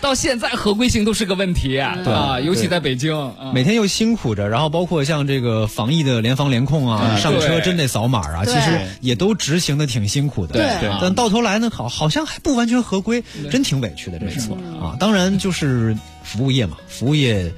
[0.00, 3.12] 到现在合规性都是个问题啊，尤其在北京。
[3.16, 10.54] 啊每天又辛苦着，然后包括像这个防疫的联防联控啊，嗯上车真得扫码啊，其实也都执行的挺辛苦的。
[10.54, 14.96] 对对但到头来呢，好好像还不完全合规，真挺委屈的，这是没错啊。
[14.98, 17.52] 当然就是服务业嘛，服务业，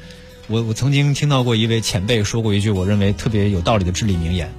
[0.48, 4.52] 我我曾经听到过一位前辈说过一句我认为特别有道理的至理名言：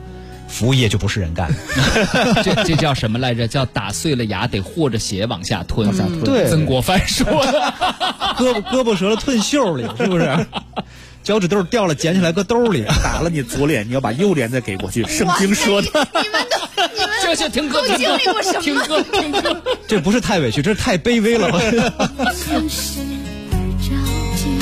[0.48, 1.58] 服务业就不是人干的。
[2.42, 3.48] 这这叫什么来着？
[3.48, 5.88] 叫打碎了牙得和着血往下吞。
[5.88, 7.74] 往下吞对曾国藩说的。
[8.38, 10.46] 胳膊胳膊折了吞袖里，是不是？
[11.24, 12.84] 脚趾头掉了，捡起来搁兜里。
[13.02, 15.04] 打了你左脸，你要把右脸再给过去。
[15.08, 15.88] 圣经说的。
[15.92, 16.46] 你们都你们
[17.34, 19.62] 行行，听歌，都经历过什么听歌，听歌。
[19.88, 21.50] 这不是太委屈，这是太卑微了。
[21.52, 23.00] 算是
[23.50, 23.90] 会着
[24.36, 24.60] 急。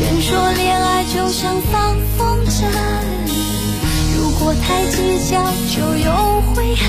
[0.00, 2.64] 人说恋爱就像放风筝，
[4.16, 5.42] 如果太计较
[5.74, 6.86] 就有悔恨。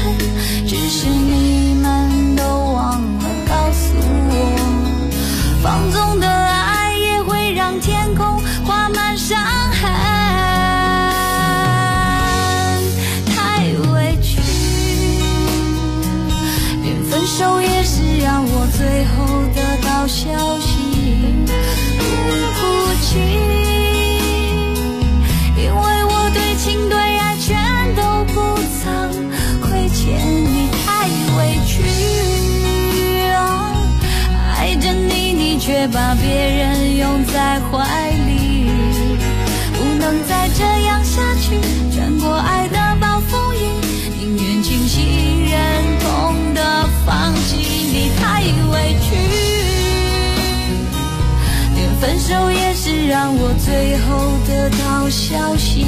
[0.67, 3.93] 只是你们都忘了告诉
[4.29, 4.33] 我，
[5.61, 9.37] 放纵的爱也会让天空画满伤
[17.43, 20.31] 手也是让我最后得到消
[20.61, 20.71] 息。
[21.99, 22.01] 不
[22.55, 22.61] 哭
[23.01, 23.19] 泣，
[25.57, 27.51] 因为我对情对爱全
[27.97, 28.01] 都
[28.33, 28.35] 不
[28.79, 28.81] 曾
[29.59, 30.01] 亏欠
[30.45, 30.87] 你，太
[31.37, 31.83] 委屈、
[33.27, 33.35] 啊。
[34.57, 36.62] 爱着你，你却把别人。
[52.39, 52.63] 哭泣。
[52.75, 55.85] 是让我最后得到消息，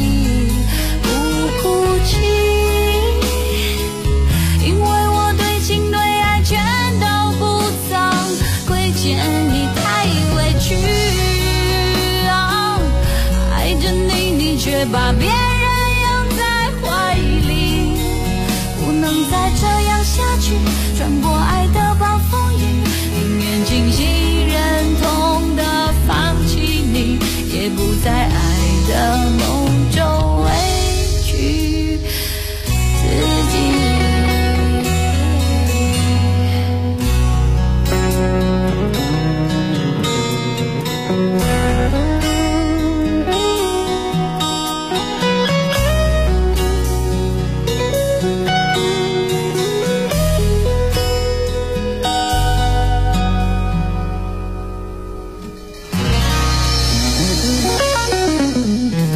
[1.02, 1.08] 不
[1.62, 1.95] 哭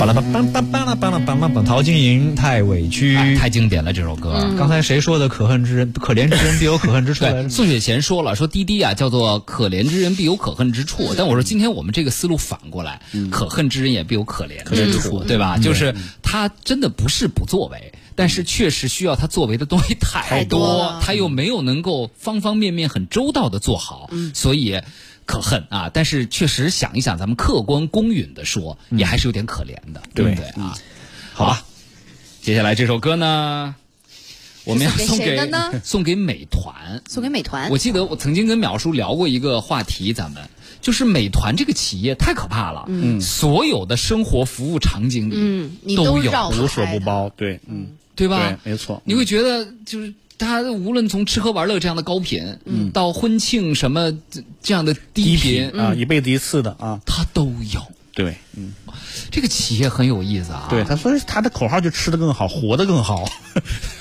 [0.09, 4.33] 巴拉巴巴巴巴拉巴拉巴拉巴，陶晶莹太委屈，哎太经典了这首歌。
[4.43, 4.55] 嗯。
[4.55, 7.25] 刚才谁说的可恨之人，可怜之人必有可恨之处？
[7.25, 10.85] 对，宋雪贤说了，说滴滴啊叫做可怜之人必有可恨之嗯。
[10.87, 12.99] 处，但我说今天我们这个思路反过来，
[13.29, 15.57] 可恨之人也必有可怜之处，嗯对吧？
[15.57, 15.61] 嗯。
[15.61, 15.93] 就是
[16.23, 24.81] 他真的不是不作为，但是确实需要他作为的东西太太多他又没有能够方方面面很周到的做好，所以。
[25.29, 25.91] 可恨啊！
[25.93, 30.75] 但是确实想一想，咱们客观公允的说，也还是有点可怜的，对不对啊？
[31.33, 31.63] 好吧，
[32.41, 33.75] 接下来这首歌呢，
[34.63, 37.03] 我们要是送送给给谁的呢送给美团。
[37.07, 37.77] 送给美团我。
[37.77, 40.49] 记得我曾经跟淼叔聊过一个话题，咱们
[40.81, 48.57] 就是美团这个企业太可怕了，嗯所有的生活服务场景里，嗯你都有无所不包，对，嗯，对吧？
[48.63, 48.99] 对，没错。
[49.05, 52.89] 你会觉得就是它无论从吃喝玩乐这样的高频，嗯。
[52.91, 57.79] 到婚庆什么这这样的低频啊，一辈子一次的啊，他都有。
[58.15, 58.73] 对，嗯，
[59.31, 63.29] 这个企业很有意思啊，对他，所以他的口号就吃的更好，活得更好。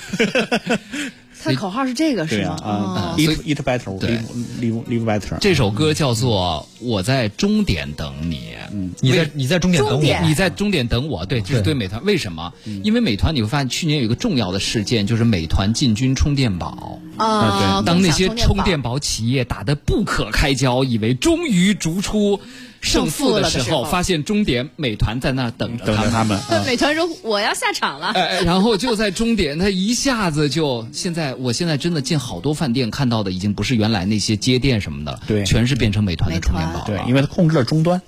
[1.41, 2.57] 他的口号是这个是吗？
[2.57, 4.17] 对啊，，eat eat better, 对
[4.59, 5.37] live live better。
[5.39, 8.35] 这首歌叫做《我在终点等你》。
[8.71, 12.03] 嗯，你在你在终点等我，你在终点等我，对，这是对对美团。
[12.03, 12.53] 为什么？
[12.83, 16.99] 因为美团你会发现去年有一个重要的事件，就是美团进军充电宝。
[17.17, 22.39] 啊，当那些充电宝企业打得不可开交，以为终于逐出
[22.81, 28.13] 胜负的时候，发现终点美团在那儿等着等着他们，宝美团说我要下场了。
[28.45, 36.85] 然后就在终点，他一下子就现在，我现在真的进好多饭店看到的，已经不是原来那些街店什么的，对全是变成美团的充电宝了。
[36.87, 38.01] 对，因为他控制了终端。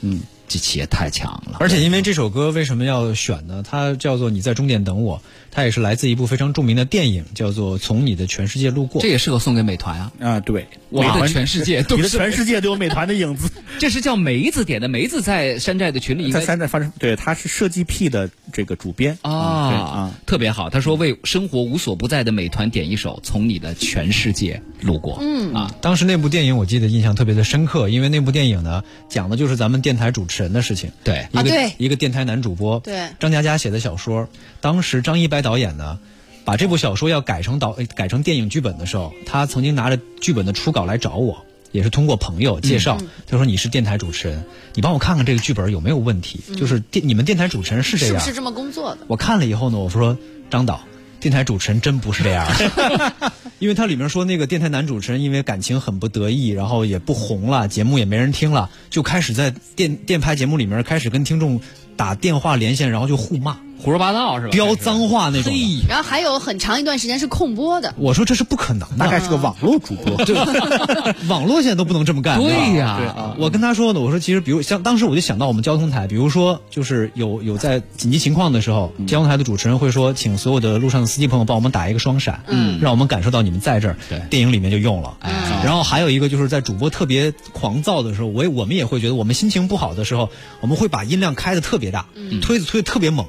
[0.00, 0.20] 嗯，
[0.50, 3.62] 这企业太强了，而且因为这首歌为什么要选呢？
[3.62, 5.18] 它叫做《你在终点等我》，
[5.52, 9.06] 它也是来自一部非常著名的电影，叫做《从你的全世界路过这》。
[9.12, 10.12] 也适合送给美团啊。
[10.18, 13.48] 啊，对，我的美团全世界都你的全世界都有美团的影子。
[13.78, 20.68] 这是叫梅子点的，梅子在山寨的群里在山寨发生，对，他是设计 P 的这个主编啊、对啊，特别好。
[20.68, 25.14] 他说为生活无所不在的美团点一首《从你的全世界路过》。
[25.20, 30.90] 嗯啊，当时那部电影我记得印象特别的深刻，因为那部电影呢讲的就是咱们电台主持人的事情。
[31.04, 34.28] 对一个、啊一个电台男主播，对张嘉佳写的小说，
[34.60, 35.98] 当时张一白导演呢。
[36.42, 44.42] 把这部小说要改成导呃改成电影剧本的时候，他曾经拿着剧本的初稿来找我，也是通过朋友介绍，他说你是电台主持人，
[44.74, 49.02] 你帮我看看这个剧本有没有问题，就是电你们电台主持人是这样，是不是这么工作的？
[49.06, 50.16] 我看了以后呢，我说
[50.48, 50.80] 张导，
[51.20, 52.46] 电台主持人真不是这样。
[52.58, 61.60] 的， 因为它里面说那个电台男主持人因为感情很不得意，然后也不红了，节目也没人听了，就开始在电电台节目里面开始跟听众
[61.96, 64.50] 打电话连线，然后就互骂、胡说八道是吧？
[64.52, 65.86] 飙脏话那种的。
[65.88, 67.94] 然后还有很长一段时间是空播的。
[67.98, 70.16] 我说这是不可能的，大概是个网络主播。
[70.24, 70.34] 对，
[71.28, 72.38] 网络现在都不能这么干。
[72.38, 83.96] 对呀我跟他说呢，我说其实比如像当时我就想到我们交通台，比如说就是有有在紧急情况的时候，交通台的主持人会说，请所有的路上的司机朋友帮我们打一个双闪，嗯让我们感受到你们在这儿。
[84.08, 85.16] 对电影里面就用了。
[85.20, 90.30] 哎然后还有一个就是在主播特别狂躁的时候，我也我们也会觉得我们心情不好的时候，
[90.62, 92.06] 我们会把音量开的特别大，
[92.40, 93.26] 推子推的特别猛，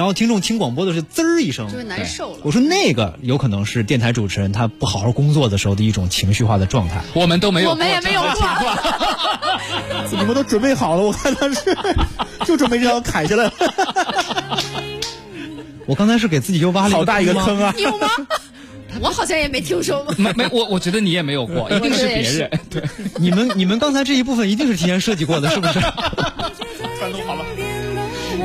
[0.00, 2.38] 然后听众听广播的是滋儿一声，就会难受了。
[2.42, 7.02] 我说那个有可能是电台主持人他不好好工作的时候的一种情绪化的状态。
[7.12, 8.30] 我们都没有，我们也没有过。
[10.10, 11.76] 你们都准备好了，我看他是
[12.46, 13.52] 就准备这样砍下来了。
[15.84, 17.74] 我刚才是给自己又挖了好大一个坑啊！
[17.76, 18.08] 有吗？
[19.02, 20.14] 我好像也没听说过。
[20.16, 22.50] 没没，我我觉得你也没有过，一定是别人。
[22.70, 22.82] 对，
[23.20, 25.78] 你们你们刚才这一部分一定是提前设计过的，是不是？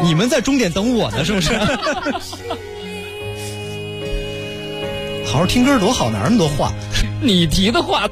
[0.04, 1.54] 你们在终点等我呢，是不是？
[5.26, 6.72] 好好听歌多好，哪那么多话？
[7.22, 8.08] 你提的话。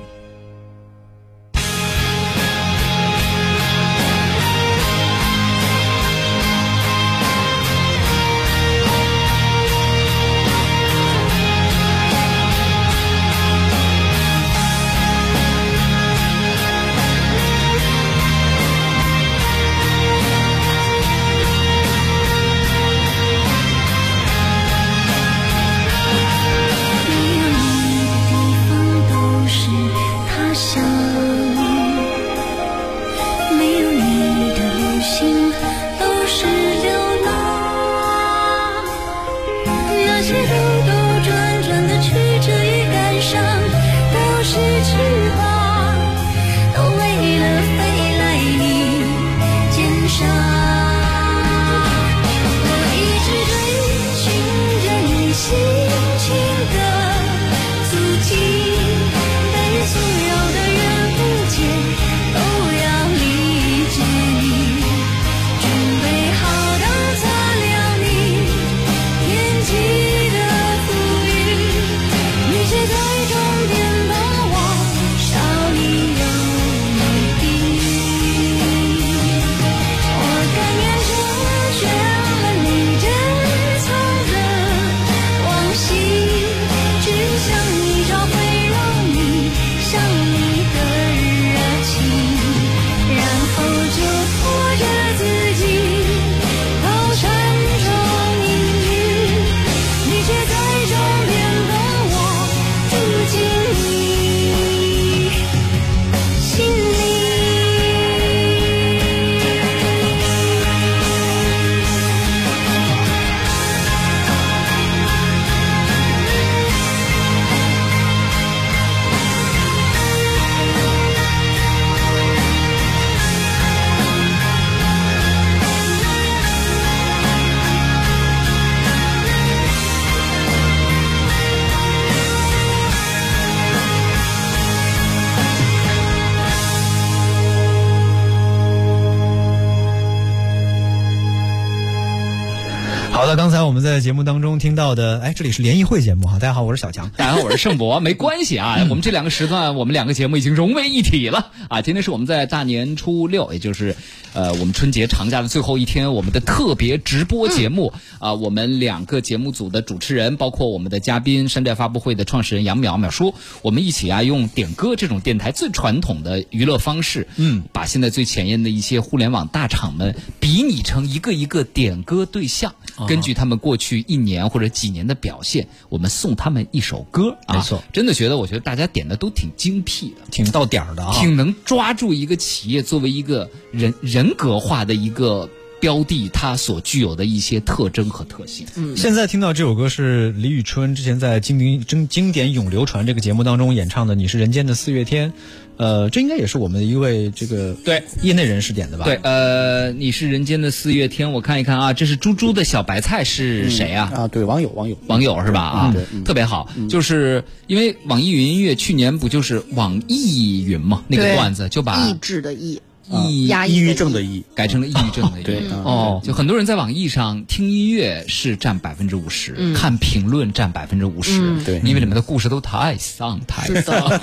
[144.93, 147.09] 到的，哎，这里是联谊会节目哈，大家好，我是小强。
[147.17, 151.81] 大家好，我是盛博，没关系啊， 我们这两个时段，我们两个节目已经融为一体了啊。
[151.81, 153.95] 今天是我们在大年初六，也就是
[154.33, 163.33] 呃我们春节长假的最后一天，我们的特别直播节目啊、我们两个节目组的主持人，包括我们的嘉宾，山寨发布会的创始人杨淼淼叔，
[163.63, 177.37] 我们一起啊用点歌这种电台最传统的娱乐方式，嗯，把现在最前沿的一些互联网大厂们比拟成一个一个点歌对象，啊根据他们过去一年或者几年的表现，我们送他们一首歌。
[177.45, 185.49] 啊、没错，真的觉得，我觉得大家点的都挺精辟的，挺到点儿的啊，挺能抓住一个企业作为一个人人格化的一个
[185.79, 188.65] 标的，它所具有的一些特征和特性。
[188.75, 188.95] 嗯。
[188.95, 195.31] 现在听到这首歌是李宇春之前在经典经经典永流传这个节目当中演唱的《你是人间的四月天》，
[195.77, 198.03] 呃，这应该也是我们一位这个对。
[198.21, 199.05] 业内人士点的吧？
[199.05, 204.11] 对，呃，你是人间的四月天，我看一看啊，这是猪猪的小白菜是谁啊？
[204.15, 204.97] 啊，对，网友网友。
[205.07, 205.61] 网友是吧？
[205.61, 206.23] 啊，对嗯。
[206.23, 212.81] 特别好，就是因为网易云音乐去年不就是网易云嘛，那个段子就把抑制的抑，
[213.27, 215.43] 抑压抑抑郁症的抑改成了抑郁症的抑。
[215.43, 224.19] 对嗯哦，就很多人在网易上听音乐是占百分之五十，嗯看评论占百分之五十嗯，对因为里面的故事都太丧太丧。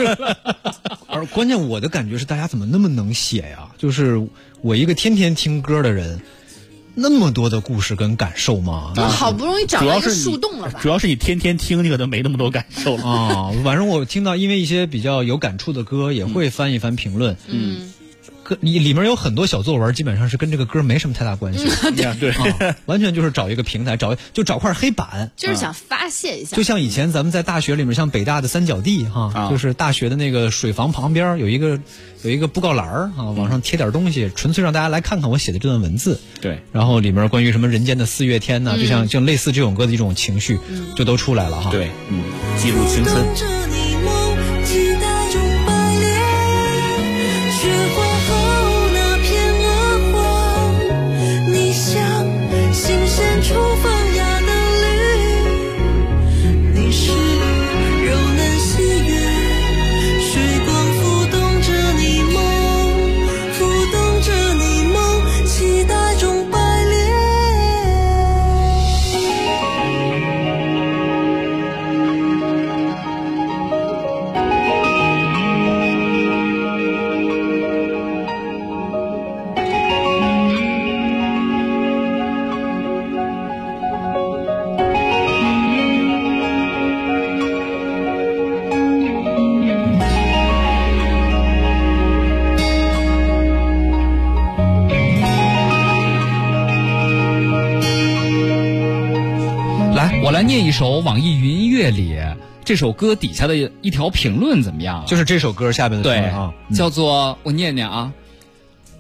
[1.13, 3.69] 而关键我的感觉是，大家怎么那么能写呀？
[3.77, 4.29] 就是
[4.63, 6.21] 我一个天天听歌的人，
[6.95, 8.93] 那么多的故事跟感受吗？
[8.97, 10.89] 我好不容易找到一个树洞了吧主？
[10.89, 13.03] 要是你天天听，你可能没那么多感受了。
[13.11, 17.37] 啊，晚上我听到因为一些比较有感触的歌，也会翻一翻评论。
[17.49, 17.93] 嗯，
[18.51, 21.69] 歌里里面有很多小作文，基本上是跟这个歌没什么太大关系。
[22.19, 26.57] 对啊，完全就是找一个平台，找就找块黑板，就是想发泄一下。
[26.57, 31.79] 就像以前咱们在大学里面，像北大的三角地哈，啊就是大学的那个水房旁边有一个
[32.25, 36.21] 有一个布告栏儿啊，往上贴点东西，纯粹让大家来看看我写的这段文字。
[36.41, 40.59] 对，然后里面关于什么人间的四月天呐、嗯就像像类似这种歌的一种情绪，
[40.97, 41.71] 就都出来了哈。
[41.71, 42.25] 对，嗯，
[42.59, 43.80] 记录青春。
[100.51, 102.19] 念一首网易云音乐里
[102.65, 105.05] 这首歌底下的一条评论，怎么样啊？
[105.07, 108.13] 就是这首歌下面的评对论啊，嗯叫做我念念啊，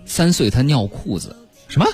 [0.06, 1.34] 三岁他尿裤子，
[1.66, 1.86] 什么？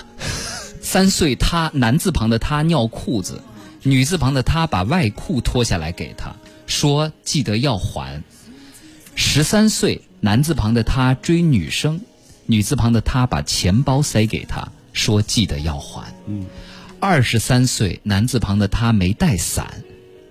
[0.79, 3.41] 三岁他男字旁的他尿裤子，
[3.81, 6.35] 女字旁的他把外裤脱下来给他，
[6.67, 8.21] 说记得要还。
[9.15, 11.99] 十三岁男字旁的他追女生，
[12.45, 16.13] 女字旁的他把钱包塞给他，说记得要还。
[16.27, 16.45] 嗯，
[16.99, 19.83] 二十三岁男字旁的他没带伞，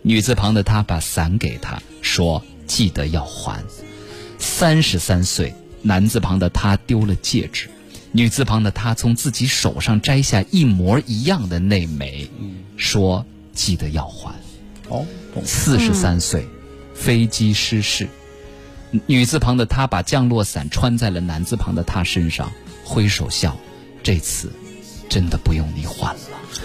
[0.03, 3.63] 女字旁的他把伞给他，说记得要还。
[4.39, 7.69] 三十三岁男字旁的他丢了戒指，
[8.11, 12.29] 女字旁的他从自己手上摘下一模一样的那枚，
[12.77, 14.35] 说记得要还。
[14.89, 15.07] 哦，
[15.45, 16.47] 四十三岁，
[16.95, 18.09] 飞机失事，
[19.07, 22.53] 女字旁的他把降落伞穿在了男字旁的他身上，
[22.85, 23.57] 挥手笑，
[24.03, 24.51] 这次
[25.09, 26.21] 真的不用你还了。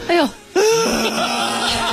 [0.07, 0.27] 哎呦，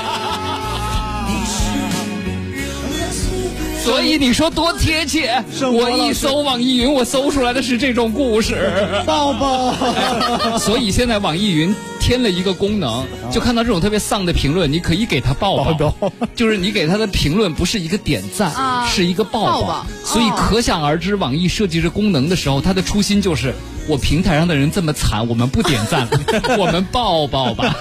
[3.88, 5.42] 所以你说多贴切！
[5.72, 8.70] 我一搜网易云，我搜出来的是这种故事。
[9.06, 9.74] 抱抱。
[10.60, 23.54] 所以现在网易云添了一个功能，就看到这种特别丧的评论，你可以给他抱抱，就是你给他的评论不是一个点赞，啊是一个抱抱抱所以可想而知，网易设计这功能的时候，它的初心就是。
[23.88, 26.06] 我平台上的人这么惨，我们不点赞，
[26.60, 27.74] 我们抱抱吧。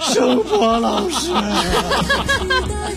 [0.00, 2.94] 生活老师，哎，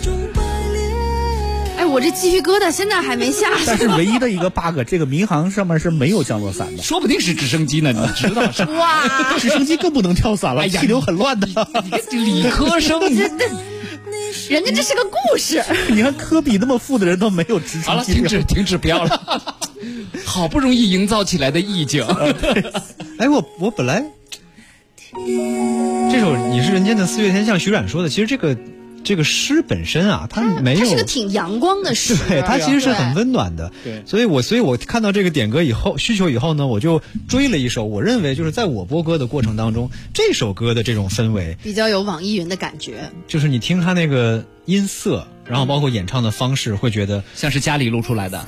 [1.92, 3.64] 我这鸡皮疙瘩现在还没下去。
[3.66, 8.64] 但是唯一的一个 bug，这个民航上面是没有降落伞的，说不定是直升机呢，你知道是？
[8.64, 11.46] 哇，直升机更不能跳伞了，哎呀气流很乱的。
[12.10, 13.46] 理科生，这这，
[14.48, 15.62] 人家这是个故事。
[15.88, 18.20] 你看科比那么富的人都没有直好了，升机。
[18.20, 19.58] 停止， 停止，不要了。
[20.24, 22.06] 好不容易营造起来的意境，
[23.18, 24.02] 哎，我我本来
[26.10, 28.56] 这首《你是人间的四月天》，像徐冉说的，其实这个
[29.04, 33.72] 这个诗本身啊，它没有它是个挺阳光的诗， 对，它其实是很温暖的。
[33.82, 43.10] 对，所以我所以我看到这个点歌以后需求以后呢，我就追了一首，我认为就是在我播歌的过程当中，这首歌的这种氛围，比较有网易云的感觉。
[43.26, 48.46] 就是你听它那个音色，然后包括演唱的方式，会觉得像是家里录出来的。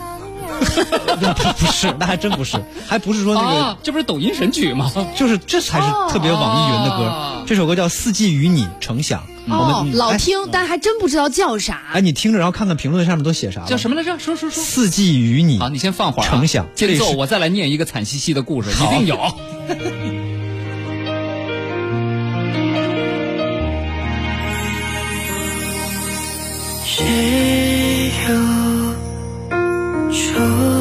[1.20, 2.56] 那 不是，那还真不是，
[2.86, 4.90] 还不是说那个，啊这不是抖音神曲吗？
[5.16, 7.44] 就是这才是特别网易云的歌。
[7.46, 9.22] 这首歌叫《四季与你成响》，
[9.52, 11.82] 我哦，们老听，但还真不知道叫啥。
[11.92, 13.66] 哎，你听着，然后看看评论上面都写啥了。
[13.66, 14.18] 叫什么来着？
[14.18, 14.62] 说说说。
[14.62, 15.58] 四季与你。
[15.58, 16.28] 好，你先放会儿啊。
[16.30, 19.18] 成响间奏，这是我再来念一个惨兮兮的故事，一定有。
[26.86, 28.53] 谁 有
[30.14, 30.73] 愁。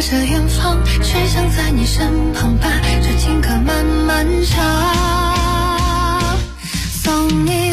[0.00, 2.70] 着远方，只想在你身旁把
[3.02, 4.56] 这情歌慢慢唱。
[6.90, 7.69] 送你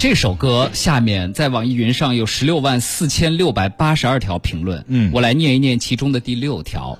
[0.00, 4.82] 这首歌下面，在网易云上有十六万四千六百八十二条评论。
[4.88, 6.98] 嗯我来念一念其中的第六条，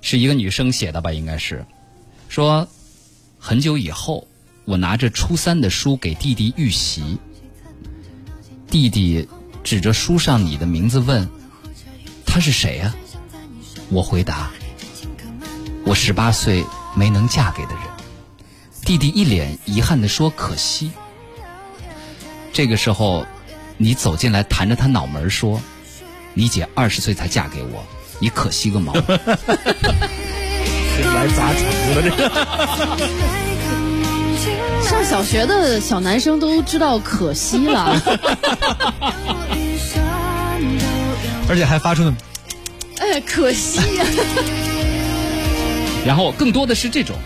[0.00, 1.12] 是一个女生写的吧？
[1.12, 1.64] 应该是
[2.28, 2.66] 说，
[3.38, 4.26] 很久以后，
[4.64, 7.16] 我拿着初三的书给弟弟预习，
[8.66, 9.28] 弟弟
[9.62, 11.28] 指着书上你的名字问
[12.26, 12.92] ：“他是谁呀、
[13.88, 14.50] 我回答
[15.86, 16.64] ：“我十八岁
[16.96, 17.82] 没能嫁给的人。”
[18.84, 20.90] 弟弟一脸遗憾地说：“可惜。”
[22.52, 23.26] 这个时候，
[23.76, 25.60] 你走进来，弹着他脑门说
[26.34, 27.84] ：“你姐二十岁才嫁给我，
[28.18, 28.92] 你可惜个毛！”
[31.14, 32.30] 来砸场子了这个。
[34.86, 37.96] 上小学的小男生都知道可惜了，
[41.48, 42.12] 而且还发出了
[42.98, 44.04] 哎，可惜呀、
[46.04, 47.16] 然后更多的是这种，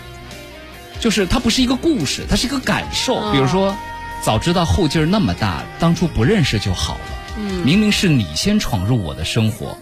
[1.01, 3.15] 就是它不是一个故事，它是一个感受。
[3.17, 3.75] 嗯比如说，
[4.21, 7.01] 早知道后劲儿那么大，当初不认识就好了。
[7.37, 9.77] 嗯明明是你先闯入我的生活，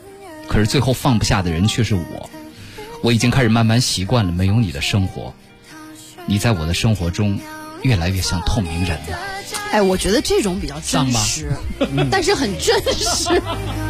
[0.47, 2.30] 可是最后放不下的人却是我。
[3.01, 5.34] 我已经开始慢慢习惯了没有你的生活，
[6.26, 7.39] 你在我的生活中
[7.84, 9.18] 越来越像透明人了。
[9.71, 11.51] 哎，我觉得这种比较真实，
[12.11, 13.41] 但是很真实。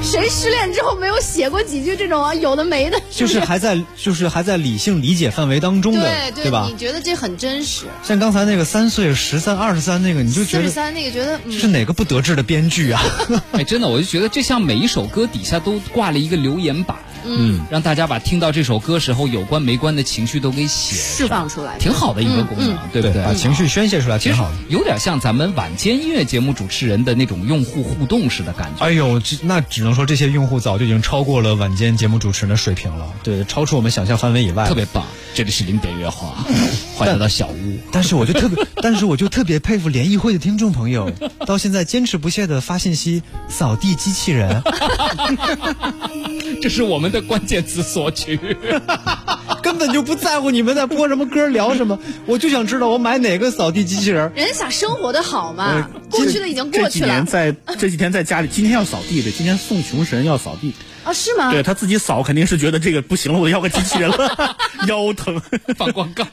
[0.01, 2.99] 谁失恋之后没有写过几句这种啊有的没的？
[3.11, 6.77] 就是还在就是还在理性理解范围当中的，对吧你？
[6.77, 7.85] 觉得这很真实？
[8.03, 13.01] 像刚才那个三岁、十三、二十三那个，你就觉得十三那个觉得嗯是哪个不得志的编剧啊？
[13.53, 23.23] 哎，真的，我就觉得这像每一首歌底下都挂了一个留言板，嗯，让大家把听到这首歌时候有关没关的情绪都给写释放出来，挺好的一个功能，嗯对不对？
[23.23, 24.55] 把情绪宣泄出来挺好的。
[24.69, 28.85] 有点像咱们晚间音乐节目主持人的那种用户互动式的感觉。
[28.85, 35.05] 哎呦，这那只能说这些用户早就已经超过了晚间节目主持人的水平了，对，超出我们想象范围以外，特别棒。
[35.35, 36.45] 这里是零点乐话，
[36.95, 37.79] 欢迎来到小屋。
[37.91, 41.11] 但是我就特别，但是我就特别佩服联谊会的听众朋友，
[41.45, 44.61] 到现在坚持不懈的发信息扫地机器人，
[46.61, 48.39] 这是我们的关键词索取，
[49.63, 51.97] 根本就不在乎你们在播什么歌聊什么，
[52.27, 54.31] 我就想知道我买哪个扫地机器人。
[54.35, 61.11] 人家想生活的好嘛，过去的已经这几过去了年在 这几天在家里，今天要扫地的，今天送穷神要扫地，啊？
[61.11, 61.51] 是吗？
[61.51, 64.55] 对他自己扫肯定是觉得这个不行了，我要个机器人了，
[64.87, 65.41] 腰疼。
[65.75, 66.25] 放广告，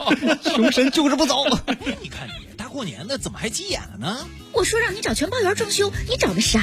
[0.45, 1.45] 穷神就是不走。
[2.03, 4.19] 你看你大过年的怎么还急眼了呢？
[4.53, 6.61] 我说让你找全包员装修，你找的啥？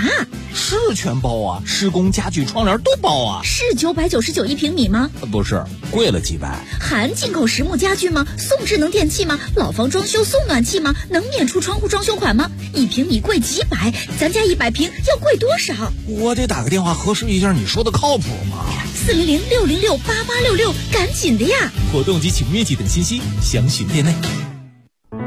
[0.53, 3.41] 是全包啊，施工、家具、窗帘都包啊。
[3.43, 5.09] 是九百九十九一平米吗？
[5.21, 6.63] 呃不是，贵了几百。
[6.79, 8.27] 含进口实木家具吗？
[8.37, 9.39] 送智能电器吗？
[9.55, 10.93] 老房装修送暖气吗？
[11.09, 12.51] 能免除窗户装修款吗？
[12.75, 15.91] 一平米贵几百，咱家一百平要贵多少？
[16.05, 18.67] 我得打个电话核实一下，你说的靠谱吗？
[18.93, 21.71] 四零零六零六八八六六，赶紧的呀！
[21.91, 24.13] 活动及请面积等信息详询店内。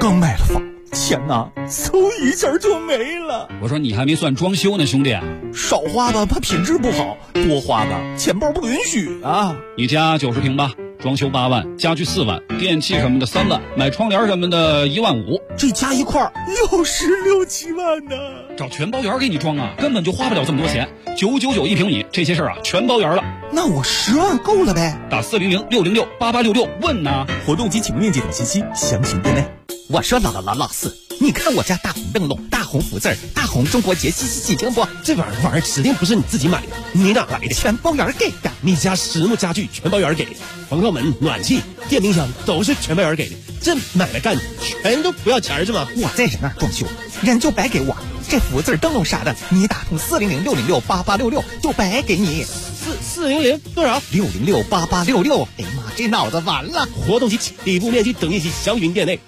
[0.00, 0.62] 刚买了房，
[0.92, 3.50] 钱钱呐，嗖一下就没了。
[3.60, 5.14] 我说你还没算装修呢，兄弟，
[5.52, 9.54] 少花吧，怕品质不好；多花吧，钱包不允许啊。
[9.76, 16.32] 你家九十平吧，装修八万，家具四万，电器什么的三万，买窗帘什么的一万五，这加一块儿
[16.72, 18.16] 又十六七万呢。
[18.56, 23.22] 找全包员给你装啊，根本就花不了这么多钱，九九九一平米，这些事儿啊全包圆了。
[23.52, 24.96] 那我十万够了呗？
[25.10, 27.26] 打四零零六零六八八六六问呐。
[27.46, 29.44] 活动及请面积等信息详情店内。
[29.92, 34.86] 我说老老老老四，你看我家大红灯笼、大红福字儿、大红中国结，稀稀几听不？
[35.02, 37.48] 这玩意儿玩意儿指定不是你自己买的，你哪来的？
[37.52, 38.48] 全包圆给的。
[38.60, 40.30] 你家实木家具全包圆给的，
[40.68, 43.34] 防盗门、暖气、电冰箱都是全包圆给的。
[43.60, 45.88] 这买卖干的全都不要钱是吗？
[45.96, 46.86] 我在人那儿装修，
[47.22, 47.96] 人就白给我。
[48.28, 52.44] 这福字儿灯笼啥的，你打通四零零六零六八八六六就白给你。
[52.44, 54.00] 四四零零多少？
[54.12, 55.48] 六零六八八六六。
[55.58, 56.88] 哎呀妈，这脑子完了！
[56.94, 59.18] 活动及底部面积等信息详询店内。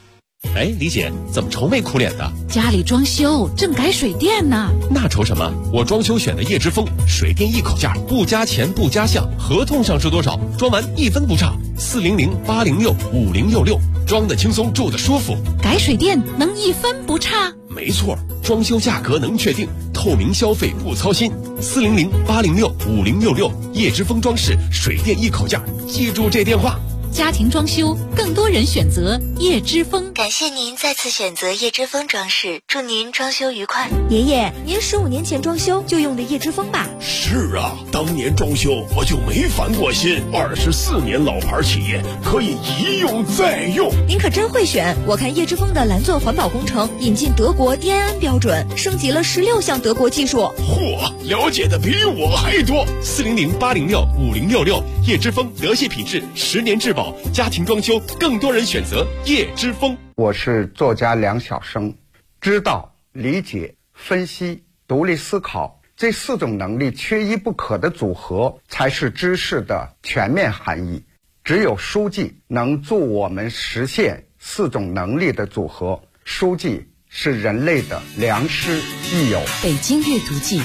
[0.55, 2.31] 哎，李姐，怎么愁眉苦脸的？
[2.47, 4.71] 家里装修正改水电呢。
[4.91, 5.51] 那愁什么？
[5.73, 11.55] 我装修选的叶之风，水电一口价，不加钱不加项，合同上是多少，装完一分不差。
[11.79, 15.37] 四零零八零六五零六六，装的轻松，住的舒服。
[15.63, 17.51] 改水电能一分不差？
[17.69, 21.33] 没错，装修价格能确定，透明消费不操心。
[21.63, 26.79] 四零零八零六五零六六，叶之风装饰，水电一口价，记住这电话。
[27.13, 30.15] 家庭装修，更多人选择叶之风。
[30.15, 33.91] 感谢您再次选择叶之风装饰，祝您装修愉快。
[34.09, 36.89] 爷爷，您十五年前装修就用的叶之风吧？
[37.01, 40.23] 是啊，当年装修我就没烦过心。
[40.33, 43.93] 二十四年老牌企业，可以一用再用。
[44.09, 44.97] 您可真会选！
[45.07, 50.51] 我看叶之风的蓝钻环保工程引进德国 DIN 标准，升级了十六项德国技术。
[50.57, 52.87] 嚯，了解的比我还多。
[53.03, 57.02] 四零零八零六五零六六，叶之风德系品质，十年质保。
[57.33, 59.97] 家庭装修，更多人选择叶之风。
[60.17, 61.95] 我是作家梁晓声，
[62.41, 71.05] 知道、理解、分析、独立思考这四种能力缺一不可的组合，才是知识的全面含义。
[71.45, 76.03] 只有书记能助我们实现四种能力的组合。
[76.25, 78.81] 书记是人类的良师
[79.13, 79.43] 益友。
[79.63, 80.63] 北京阅读季，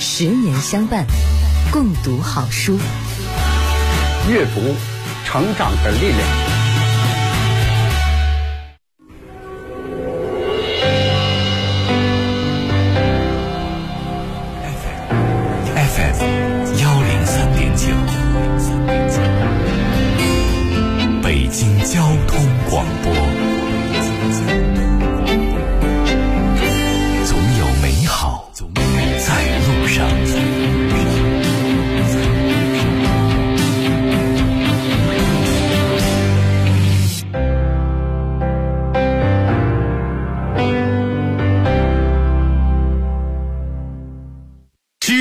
[0.00, 1.06] 十年相伴，
[1.70, 2.76] 共读好书。
[4.28, 4.95] 阅读。
[5.36, 6.45] 成长的力量。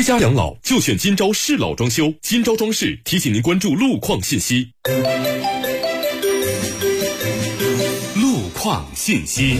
[0.05, 4.69] 家养老就选今朝适老装修，今朝装饰提醒您关注路况信息。
[8.13, 9.57] 路况信息。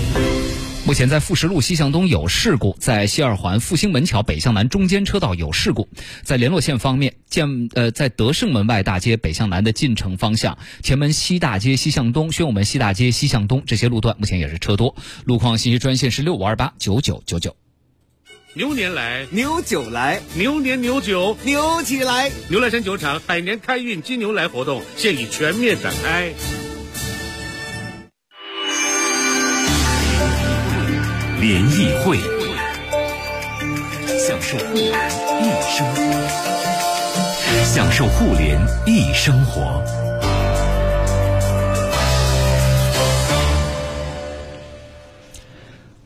[0.85, 5.89] 目前在富石路西向东有事故，在西二环复兴门桥北向南中间车道有事故。
[6.21, 14.95] 在联络线方面，建呃在德胜门外大街北向南的进城方向，前门西大街西向东、宣武门西大街西向东这些路段目前也是车多。
[15.23, 17.55] 路况信息专线是六五二八九九九九。
[18.57, 22.31] 牛年来，牛酒来，牛年牛酒牛起来！
[22.47, 26.31] 牛栏山酒厂百年开运金牛来活动现已全面展开。
[31.41, 32.17] 联谊会，
[34.17, 34.87] 享受互联
[35.41, 36.03] 易生活，
[37.65, 39.83] 享受互联一生活。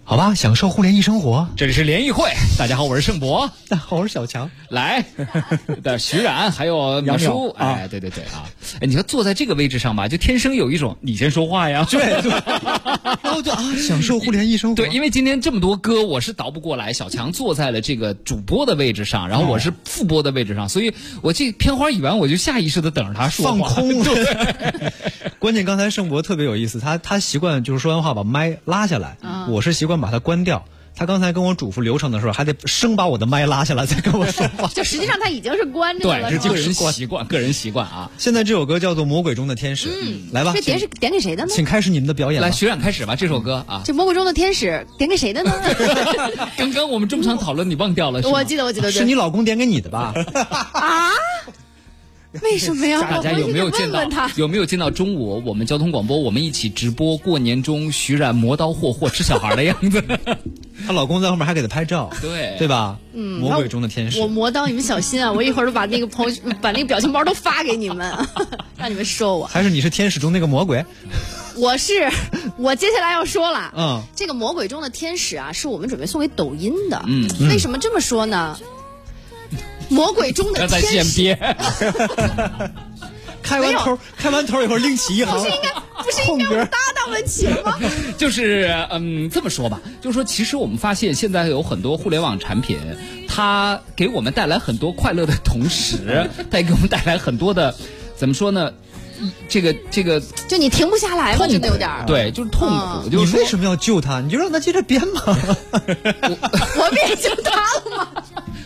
[0.09, 1.47] 好吧，享受互联易生活。
[1.55, 4.49] 这里是联谊会，大家好，我是盛博，大家好，我是小强。
[4.69, 5.05] 来，
[5.83, 8.49] 的徐冉还有淼叔，哎，对对对啊，
[8.81, 12.31] 哎，你说坐在这个位置上吧，就天生有一种你先说话呀，对 对，
[13.21, 14.77] 然后就啊，享受互联易生活。
[14.77, 20.91] 对，因为今天这么多歌，我是倒不过来，小强坐在了这个主播的位置上，然后我是副播的位置上，所以
[21.21, 24.03] 我这片花一完，我就下意识的等着他说放空。
[24.03, 24.25] 对，
[25.39, 29.17] 关键刚才盛博特别有意思，他他习惯就是说完话把麦拉下来，
[29.47, 30.65] 我是习惯把它关掉。
[30.95, 34.67] 他刚才跟我嘱咐流程的时候，还得生把我的麦拉下来再跟我说话。
[34.75, 38.11] 就实际上他已经是关着了，对，是个人习惯，个人习惯啊。
[38.17, 41.53] 现在这首歌叫做《魔鬼中的天使》，嗯，来吧，这点是点给谁的呢？
[41.55, 42.41] 请开始你们的表演。
[42.41, 43.81] 来，学长开始吧，这首歌啊。
[43.85, 45.53] 这《魔鬼中的天使》点给谁的呢？
[46.57, 48.19] 刚刚我们这么长讨论，你忘掉了？
[48.27, 50.13] 我记得，我记得，是你老公点给你的吧？
[50.73, 51.11] 啊！
[52.43, 53.01] 为什么呀？
[53.09, 54.29] 大家有没有见到他？
[54.35, 60.03] 有没有见到中午我们交通广播我们一起直播过年中徐冉磨刀霍霍吃小孩的样子？
[60.85, 62.97] 她老公在后面还给她拍照， 对对吧？
[63.13, 64.27] 嗯魔鬼中的天使我。
[64.27, 65.31] 磨刀，你们小心啊！
[65.31, 68.13] 我一会儿把那个朋友把那个表情包都发给你们，
[68.77, 69.45] 让你们说我。
[69.47, 70.85] 还是你是天使中那个魔鬼？
[71.57, 72.09] 我是
[72.57, 77.03] 我接下来要说了，嗯这个魔鬼中的天使啊，是我们准备送给抖音的。
[77.07, 78.57] 嗯为什么这么说呢？
[79.89, 81.57] 魔鬼中的天使，现编，
[83.41, 85.69] 开完头，开完头以后另起一行不是应该
[86.03, 87.77] 不是应该搭档们起了吗？
[88.17, 92.77] 就是嗯，这么说吧，就是说，其实我们发现现在有很多互联网产品，
[93.27, 97.75] 它给我们带来很多快乐的同时， 它也给我们带来很多的，
[98.15, 98.71] 怎么说呢？
[99.49, 101.45] 这个这个就你停不下来吗？
[101.45, 102.05] 真的有点儿。
[102.05, 103.01] 对，就是痛苦。
[103.03, 104.21] 嗯就是你为什么要救他？
[104.21, 105.21] 你就让他接着编嘛。
[105.25, 106.37] 我
[106.77, 108.07] 我别救他了吗？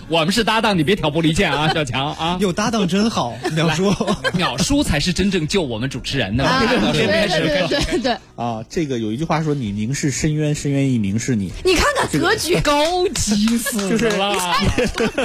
[0.07, 2.37] 我们是搭档，你别挑拨离间啊，小强啊。
[2.41, 3.91] 有搭档真好， 淼叔。
[4.37, 6.43] 淼叔才是真正救我们主持人的。
[6.93, 11.51] 对开始对对对对，啊，这个有一句话说：“你凝视深渊，深渊亦凝视你。
[11.63, 13.77] 你看看格局， 高级死
[14.17, 14.55] 了。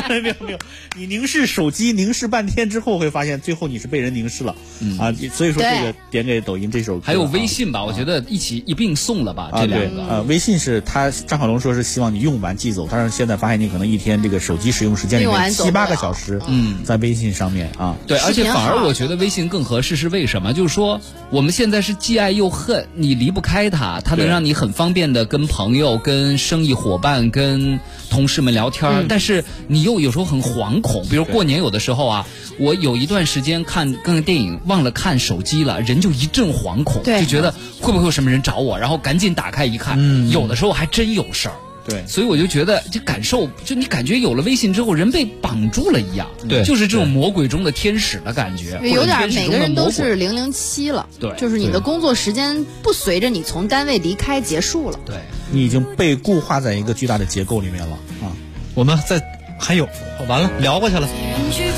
[0.09, 0.59] 没有没有，
[0.97, 4.55] 你凝视手机凝视半天之后，会发现最后你是被人凝视了、
[4.99, 5.13] 啊！
[5.33, 10.03] 所以说这个点给抖音这首歌，还有微啊信吧，我觉得一起一并送了吧，这两，个。
[10.09, 20.53] 呃，微信是他张小龙说是希望你用完即走，但是现在发现你可能一天这个手机使用时间里面七八个小时，嗯在微信上面啊，对，而且反而我觉得微信更合适，是为什么？
[20.53, 21.01] 就是说
[21.31, 27.81] 我们现在是既爱又恨，你离不开它，它能让你很方便的跟朋友、跟生意伙伴、跟
[28.11, 31.07] 同事们聊天，嗯但是你又有时候很惶恐。
[31.09, 32.27] 比如过年有的时候啊，
[32.59, 41.55] 我有一段时间看看电影忘了看手机了，人就一阵惶恐，就觉得会不会有什么人找我，然后赶紧打开一看，嗯有的时候还真有事儿。
[41.89, 55.01] 对所以我就觉得，这感受，就你感觉有了微信之后，人被绑住了一样，对就是这种魔鬼中的天使的感觉，有点每个人都是零零七了，对就是你的工作时间不随着你从单位离开结束了。
[55.05, 55.17] 对。
[55.51, 58.29] 你已经被固化在一个巨大的结构里面了啊。
[58.75, 59.19] 我们再
[59.59, 59.89] 还有，
[60.29, 61.07] 完了聊过去了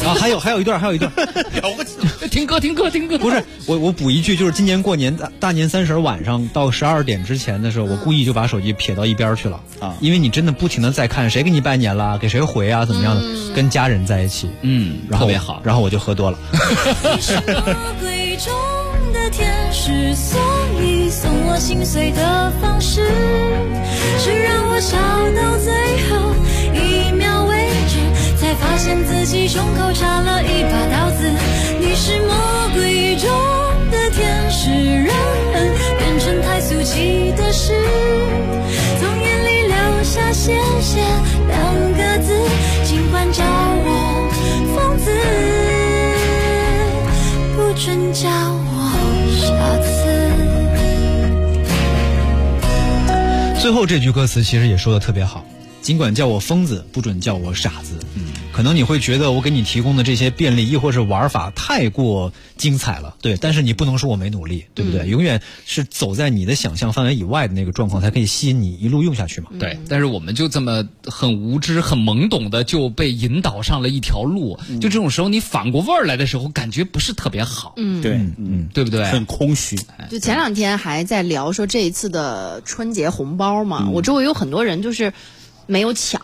[0.05, 1.11] 啊，还有还有一段，还有一段。
[1.52, 15.61] 聊过去了，听歌听歌听歌，不是我我补一句，就是今年过年大大年三十晚上到十二点之前的时候，我故意就把手机撇到一边去了啊因为你真的不停的在看谁给你拜年了，给谁回啊，怎么样的，跟家人在一起，嗯，然后特别好。
[15.65, 16.39] 然后我就喝多了。
[17.15, 18.52] 你是魔鬼中
[19.12, 20.40] 的天使，所
[20.82, 23.07] 以送我心碎的方式，
[24.19, 24.97] 是让我笑
[25.35, 25.73] 到最
[26.09, 26.30] 后
[28.61, 31.31] 发现自己胸口插了一把刀子。
[31.81, 32.35] 你是魔
[32.74, 33.28] 鬼中
[33.91, 35.15] 的天使，让
[35.53, 37.73] 人变成太俗气的事，
[39.01, 41.01] 从眼里流下谢谢
[41.49, 42.35] 两个字，
[42.85, 44.28] 尽管叫我
[44.77, 45.11] 疯子。
[47.57, 48.93] 不准叫我
[49.41, 49.47] 傻
[49.81, 49.89] 子。
[53.61, 55.45] 最后这句歌词其实也说的特别好，
[55.82, 57.99] 尽管叫我疯子，不准叫我傻子。
[58.15, 65.07] 嗯，可能你会觉得我给你提供的这些便利，亦或是玩法太过精彩了，对，但是你不能说我没努力，对不对？
[65.07, 69.49] 永远是走在你的想象范围以外的那个状况，才可以吸引你一路用下去嘛。
[69.59, 79.07] 对，但是我们就这么很无知、很懵懂的就被引导上了一条路，就这种时候你反过味儿来的时候，感觉不是特别好，嗯，对，嗯，对不对？
[79.07, 79.74] 很空虚。
[80.11, 85.15] 就前两天还在聊说这一次的春节红包嘛，我周围有很多人就是
[85.65, 86.20] 没有抢。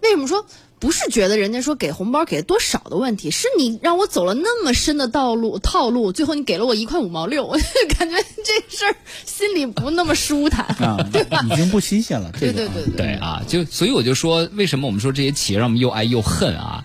[0.00, 0.46] 为什么说
[0.84, 7.64] 不是觉得人家说给红包给多少的问题，是你让我走了那么深的道路套路，最后你给了我一块五毛六，我 就
[7.96, 8.94] 感觉这事儿
[9.24, 10.98] 心里不那么舒坦，啊，
[11.50, 12.30] 已经不新鲜了。
[12.38, 16.84] 这个啊对对对对啊，就所以我就说，为什么我们说这些企业让我们又爱又恨啊？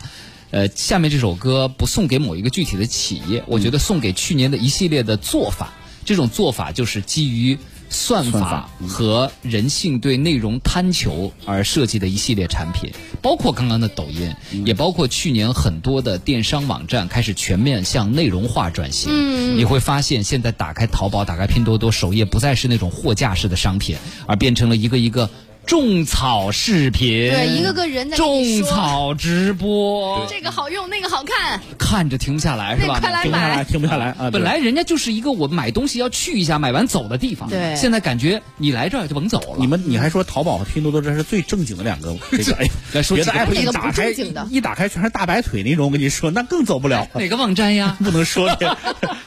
[0.51, 5.73] 呃，下面这首歌不送给某一个具体的企业，我觉得送给去年的一系列的做法。
[6.05, 7.59] 这种做法就是基于
[7.89, 12.91] 算算法法和人性对内容贪求而设计的一系列产品，
[13.21, 14.33] 包括刚刚的抖音，
[14.65, 19.11] 也包括去年很多的电商网站开始全面向内容化转型。
[19.11, 19.57] 嗯。
[19.57, 23.97] 你会发现，现在打开淘宝、打开拼多多首页，不再是那种货架式的商品，
[24.27, 25.29] 而变成了一个一个
[25.69, 32.99] 种草视频，对，一个个人在种草直播，这个好用，那个好看，看着停不下来是吧？
[32.99, 33.63] 那快来停不下来，买。
[33.63, 34.29] 停不下来啊！
[34.33, 37.47] 本来人家就是一个我买东西要去一下，买完走的地方。
[37.49, 39.57] 对现在感觉你来这儿就甭走了。
[39.59, 44.09] 你们你还说淘宝和拼多多这是最正经的两个，这个 哎呀，别的来说几个 app 一打开
[44.49, 47.95] 一打开全是大白腿那种，我跟你说那更走不了，哪个网站呀？
[48.03, 48.75] 不能说的，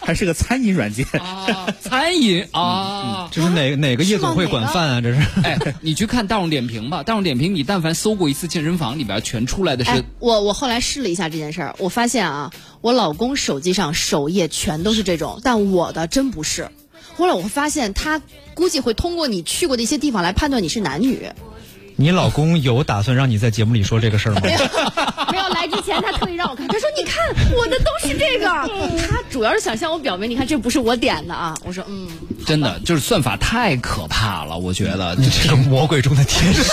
[0.00, 1.06] 还是个餐饮软件。
[1.20, 5.00] 啊，餐饮啊，这是哪哪个夜总会管饭啊？
[5.00, 5.20] 这是。
[5.44, 12.50] 哎，你去看大众点评吧，大众点评你但凡搜过一次健身房，里边全出来的是、哎，我我后来试了一下这件事儿，我发现啊，
[12.80, 16.70] 我老公手机上首页全都是这种，但我的真不是。
[17.18, 18.22] 后来我会发现，他
[18.54, 21.28] 估计会通过你去过的一些地方来判断你是男女。
[21.96, 24.40] 你老公有打算让你在节目里说这个事儿吗？
[25.62, 27.24] 来之前，他特意让我看，他说：“你看
[27.56, 28.46] 我的都是这个。”
[29.08, 31.56] 他主要是想向我表明，你看这不是我点的啊。
[31.64, 32.08] 我说：“嗯。”
[32.44, 36.64] 真的就是算法太可怕了，我觉得你 这个魔鬼中的天使，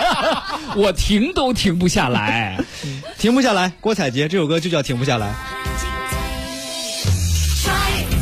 [0.74, 2.58] 我停都停不下来，
[3.18, 3.70] 停不下来。
[3.80, 5.26] 郭采洁这首歌就叫《停不下来》。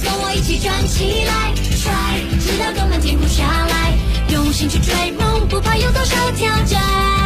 [0.02, 1.92] 跟我一起转起来，甩，
[2.40, 3.96] 直到根本停不下来，
[4.32, 7.21] 用心去追梦，不怕有多少挑战。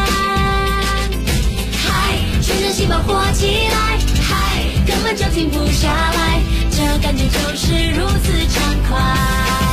[2.77, 9.66] 嗨，全身细胞活起来，嗨，根本就停不下来，这感觉就是如此畅快。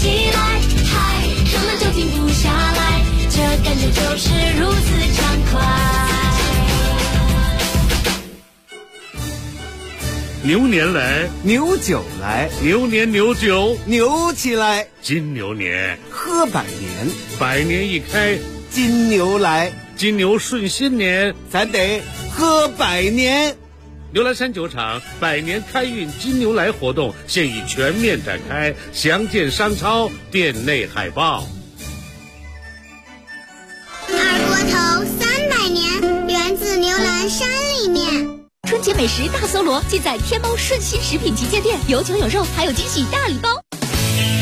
[0.00, 5.20] 起来，嗨，根本就停不下来，这感觉就是如此畅
[5.52, 5.60] 快。
[10.42, 17.06] 牛年来，牛酒来，牛年牛酒，牛起来，金牛年，喝百年，
[17.38, 18.38] 百年一开，
[18.70, 22.00] 金牛来，金牛顺新年，咱得
[22.32, 23.54] 喝百年。
[24.12, 31.46] 牛栏山酒厂百年开运金牛来活动现已全面展开，详见商超店内海报。
[34.08, 37.48] 二锅头三百年，源自牛栏山
[37.80, 38.40] 里面。
[38.68, 43.48] 春节美食大搜罗尽在天猫顺心食品旗舰店，有酒有肉，还有惊喜大礼包。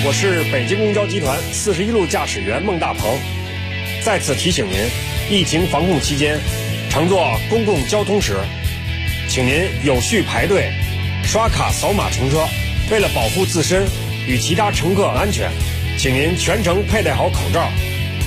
[0.07, 3.19] 我是北京公交集团四十一路驾驶员孟大鹏，
[4.03, 4.79] 在此提醒您，
[5.31, 6.41] 疫情防控期间，
[6.89, 8.35] 乘坐公共交通时，
[9.29, 10.73] 请您有序排队，
[11.23, 12.49] 刷卡扫码乘车。
[12.91, 13.87] 为了保护自身
[14.27, 15.51] 与其他乘客安全，
[15.99, 17.69] 请您全程佩戴好口罩，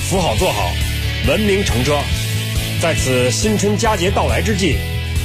[0.08, 0.72] 扶好坐好，
[1.28, 2.00] 文明乘车。
[2.80, 4.78] 在此新春佳节到来之际，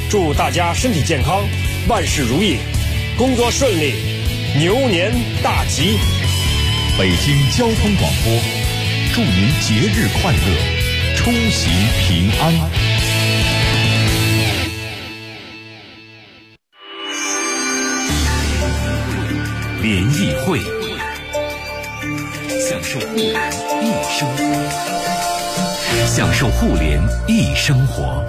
[0.09, 1.45] 祝大家身体健康，
[1.87, 2.57] 万事如意，
[3.19, 3.93] 工作顺利，
[4.59, 5.13] 牛年
[5.43, 5.99] 大吉。
[6.99, 8.33] 北京交通广播，
[9.15, 11.71] 祝您节日快乐，出行
[12.01, 12.96] 平安。
[20.47, 20.61] 会，
[22.61, 23.35] 享受互联
[23.83, 24.47] 易生活，
[26.07, 28.25] 享受互联易生活。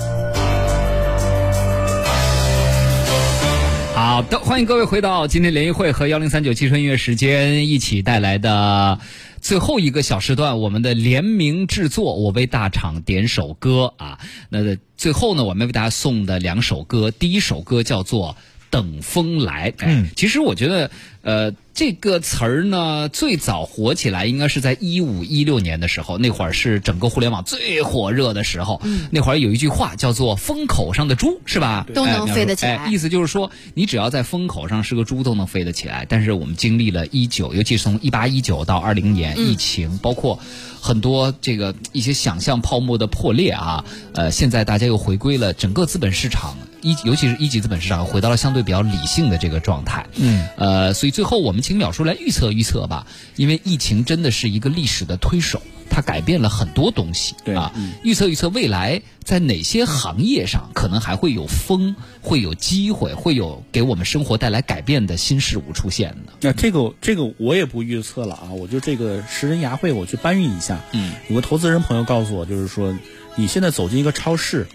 [3.94, 9.00] 好的，欢迎各位回到今天联谊会和幺零三九汽车音乐时间一起带来的
[9.40, 14.18] 最后一个小时段，我们的联名制作，我为大厂点首歌啊。
[14.50, 18.36] 那最后呢，我们为大家送的两首歌，第一首歌叫做。
[18.70, 20.92] 等风来，嗯，其实我觉得，
[21.28, 28.80] 呃，这个词儿呢，最早火起来应该是在一五一六年的时候，那会儿是整个互联网最火热的时候。
[28.86, 31.86] 嗯，那会儿有一句话叫做“风口上的猪”，是吧？
[31.94, 32.78] 都能飞得起来。
[32.78, 36.06] 哎，意思就是说，你只要在风口上是个猪，都能飞得起来。
[36.08, 40.40] 但是我们经历了一九，尤其是从一八一九到二零年，嗯疫情，包括
[40.80, 43.84] 很多这个一些想象泡沫的破裂啊，
[44.14, 46.56] 呃，现在大家又回归了整个资本市场。
[46.80, 53.08] 一尤其是一级资本市场回到了相对比较理性的这个状态，嗯，呃，所以最后我们请淼叔来预测预测吧，
[53.38, 57.74] 因为疫情真的是一个历史的推手，它改变了很多东西，对啊，
[58.04, 66.34] 预测预测未来在哪些行业上可能还会有风，会有机会，会有给我们生活带来改变的新事物出现呢？
[66.42, 72.96] 那这个这个我也不预测了啊，我就这个食人牙会我去搬运一下，嗯，有个投资人朋友告诉我，就是说
[73.36, 74.68] 你现在走进一个超市，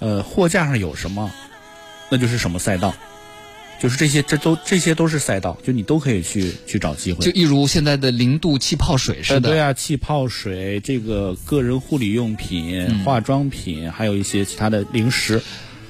[0.00, 1.30] 呃，货架上有什么，
[2.10, 2.92] 那就是什么赛道。
[3.80, 7.24] 就是这些，这都这些都是赛道，就你都可以去去找机会。
[7.24, 15.42] 就一如现在的零度气泡水似的，呃对啊，气泡水，这个个人护理用品、嗯化妆品，还有一些其他的零食。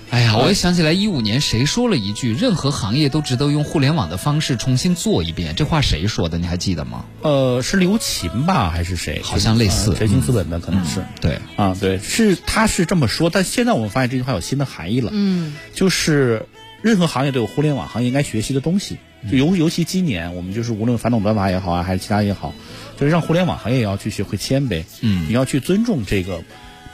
[0.08, 5.56] 哎呀，我也想起来一五年谁说了一句，任何行业都值得用互联网的方式重新做一遍。
[5.56, 6.38] 这话谁说的？
[6.38, 7.06] 你还记得吗？
[7.22, 9.20] 呃，是刘琴吧，还是谁？
[9.24, 11.04] 好像类似呃财经资本的可能是。
[11.20, 15.10] 对啊，对，是他是这么说，但现在我们发现这句话有新的含义了。
[15.12, 16.46] 嗯，就是
[16.82, 18.98] 任何行业都有互联网行业应该学习的东西。
[19.30, 22.54] 就尤尤其今年，我们就是无论反垄断法也好啊，还是其他也好，
[22.98, 24.84] 就是让互联网行业也要去学会谦卑。
[25.00, 25.26] 嗯。
[25.28, 26.42] 你要去尊重这个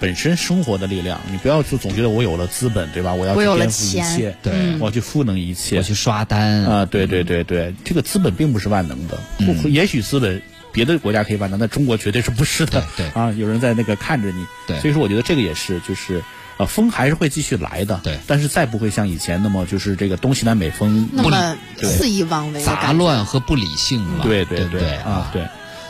[0.00, 3.12] 本身生活的力量，你不要就总觉得我有了资本，对吧？
[3.12, 4.52] 我要去颠覆一切，对。
[4.54, 4.78] 嗯。
[4.80, 6.62] 我要去赋能一切，我去刷单。
[6.64, 9.18] 啊，对对对对，这个资本并不是万能的，
[9.68, 10.40] 也许资本
[10.72, 12.82] 别的国家可以万能，但中国绝对是不是的。
[12.96, 13.06] 对。
[13.10, 14.80] 啊，有人在那个看着你，对。
[14.80, 16.22] 所以说我觉得这个也是，就是
[16.62, 24.24] 呃，风还是会继续来的，对，但是再不会像以前那么就是这个东西南北风那么肆意妄为杂乱和不理性了。
[24.24, 25.43] 对对对啊，对。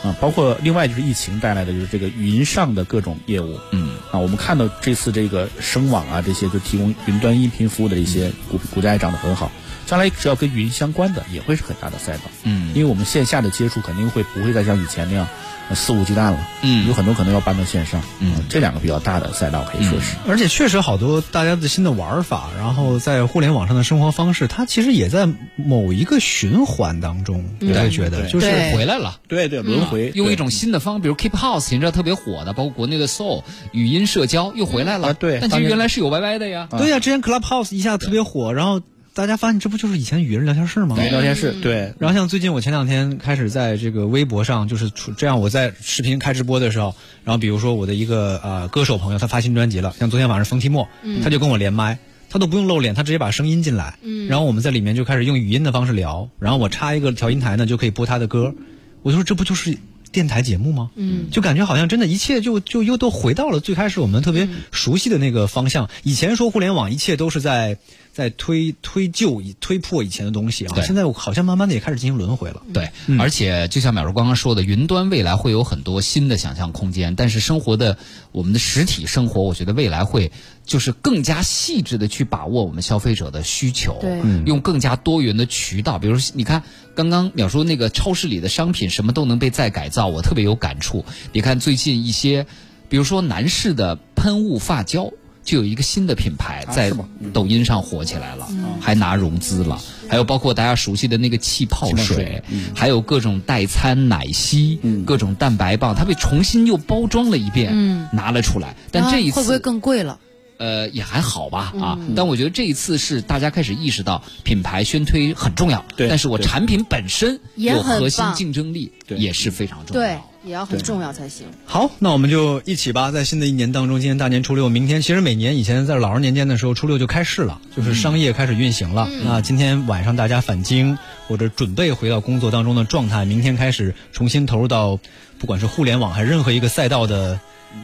[0.03, 3.91] 啊，包括另外就是疫情带来的就是这个云上的各种业务，嗯。
[4.11, 9.49] 啊，我们看到这次这个声网啊这些就提供云端音频服务的一些股股价也涨得很好，
[9.85, 12.73] 将来只要跟云相关的也会是很大的赛道，嗯。
[12.75, 16.87] 因为我们线下的接触肯定会不会再像以前那样呃肆无忌惮了，嗯。
[16.87, 18.33] 有很多可能要搬到线上，嗯。
[18.33, 29.19] 啊这两个比较大的赛道可以说是，而且确实好多大家的新的玩法，然后在互联网上的生活方式，它其实也在某一个循环当中，嗯我会觉得就是回来了。
[29.27, 30.17] 对对轮回，对。
[30.17, 35.09] 用一种新的方，比如 Keep House，你知道特别火的，包括国内的 Soul 语音社交又回来了。
[35.09, 36.67] 啊对但其实原来是有 YY 的呀。
[36.71, 38.81] 对呀、之前 Clubhouse 一下特别火，然后
[39.15, 40.95] 大家发现这不就是以前语音聊天室吗？
[40.99, 50.87] 语音聊天室对，然后像最近我前两天开始在这个微博上，就是出这样我在视频开直播的时候，然后比如说我的一个呃歌手朋友他发新专辑了，像昨天晚上冯提莫，
[51.23, 51.99] 他就跟我连麦。
[52.29, 58.55] 他都不用露脸，他直接把声音进来，嗯然后我们在里面就开始用语音的方式聊，然后我插一个调音台呢，就可以播他的歌。
[59.03, 59.77] 我就说这不就是
[60.11, 60.89] 电台节目吗？
[60.95, 65.91] 嗯就感觉好像真的一切就就又都回到了最开始我们特别熟悉的那个方向。
[66.01, 67.77] 以前说互联网一切都是在
[68.13, 72.61] 在推推旧推破以前的东西啊，现在好像慢慢的也开始进行轮回了。
[72.71, 77.97] 对，而且就像淼叔刚刚说的，云端未来会有很多新的想象空间，但是生活的
[78.31, 80.31] 我们的实体生活，我觉得未来会
[80.63, 86.61] 就是更加细致的去把握我们消费者的需求，对嗯用更加多元的渠道，比如说你看
[86.93, 91.03] 刚刚淼叔那个超市里的商品什么都能被再改造，我特别有感触。
[91.31, 92.45] 你看最近一些，
[92.89, 95.11] 比如说男士的喷雾发胶。
[95.43, 96.91] 就有一个新的品牌在
[97.33, 98.47] 抖音上火起来了，
[98.79, 99.79] 还拿融资了。
[100.09, 102.43] 还有包括大家熟悉的那个气泡水
[102.75, 108.75] 还有各种代餐奶昔，嗯各种蛋白棒，它被重新又包装了一遍，嗯拿了出来。
[108.91, 110.19] 但这一次啊会不会更贵了？
[110.63, 111.97] 呃，也还好吧啊。
[111.99, 120.01] 嗯但我觉得这一次是大家开始意识到品牌宣推很重要，对但是我产品本身也有核心竞争力，对也是非常重要。
[120.01, 121.47] 对，也要很重要才行。
[121.65, 129.09] 好，那我们就一起吧，在新的一年当中，今天大年初六，明天其实每年以前在老人年间的时候，初六就开市了，就是商业开始运行了。
[129.25, 134.99] 那今天晚上大家返京或者准备回到工作当中的状态，明天开始重新投入到
[135.39, 137.39] 不管是互联网还是任何一个赛道的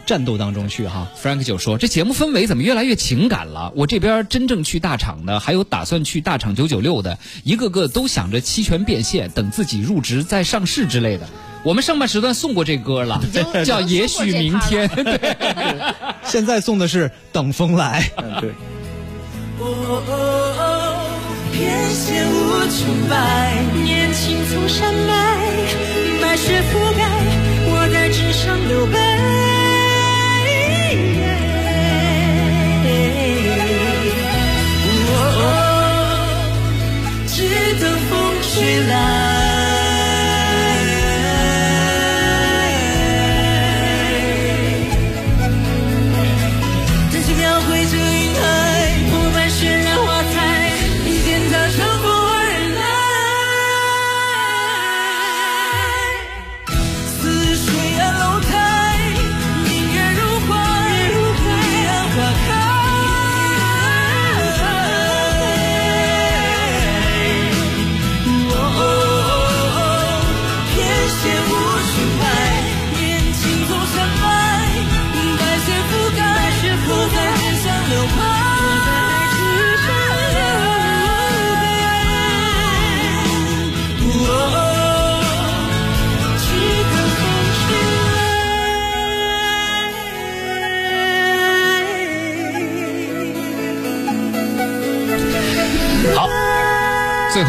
[0.05, 1.07] 战斗当中去哈。
[1.21, 3.71] Frank 就说：“这节目氛围怎么越来越情感了？
[3.75, 11.27] 我这边真正去大厂的，还有打算去大厂九九六的，一个个都想着期权变现，等自己入职再上市之类的。
[11.63, 13.21] 我们上半时段送过这歌了，
[13.65, 14.87] 叫《也许明天》。
[15.03, 15.35] 对，
[16.23, 18.09] 现在送的是《等风来》。
[18.23, 18.51] 嗯对。
[21.51, 22.31] 偏陷无
[22.69, 25.37] 穷白，年轻从山脉，
[26.21, 27.09] 白雪覆盖，
[27.67, 29.48] 我在纸上留白。
[38.59, 39.48] 风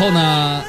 [0.00, 0.62] 后呢，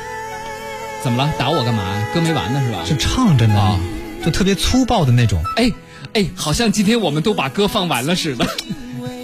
[1.02, 1.34] 怎么了？
[1.40, 1.84] 打我干嘛？
[2.14, 2.80] 歌没完呢是吧？
[2.86, 3.80] 就唱着呢，啊
[4.26, 5.42] 就特别粗暴的那种。
[5.56, 5.72] 哎
[6.14, 8.46] 哎，好像今天我们都把歌放完了似的。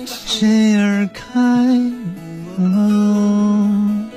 [0.06, 1.42] 谁而开？
[2.58, 4.08] 哦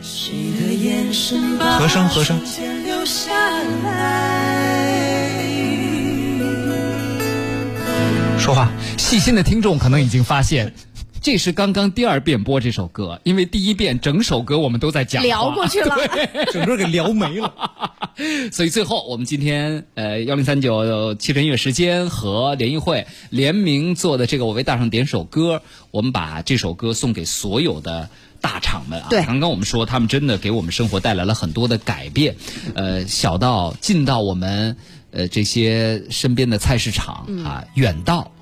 [0.00, 2.40] 谁的眼神把和声和声
[2.84, 3.32] 留下
[3.84, 3.90] 来。
[8.38, 8.70] 说话。
[8.96, 10.72] 细心的听众可能已经发现。
[11.22, 15.96] 这是刚刚第二遍播这首歌，因为第一遍整首歌我们都在讲聊过去了。
[16.12, 16.52] 对。
[16.52, 17.54] 整个给聊没了。
[18.52, 25.62] 所以最后我们今天呃幺零三九汽车音乐时间和联谊会联名做的这个我为大厂点首歌，
[25.92, 28.08] 我们把这首歌送给所有的。
[28.42, 29.24] 大厂们啊，对。
[29.24, 32.34] 刚刚我们说他们真的给我们生活带来了很多的改变，
[32.74, 34.76] 呃，小到进到我们
[35.12, 38.32] 呃这些身边的菜市场啊，远到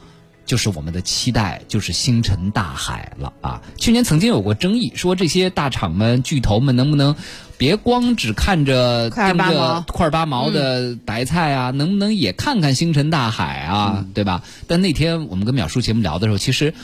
[0.51, 3.63] 就是我们的期待，就是星辰大海了啊！
[3.77, 7.15] 去年曾经有过争议，说这些大厂们、巨头们能不能
[7.57, 14.43] 别光只看着块儿八盯着块儿八毛的白菜啊，能不能也看看星辰大海啊，对吧？
[14.67, 16.75] 但那天我们跟淼叔节目聊的时候，其实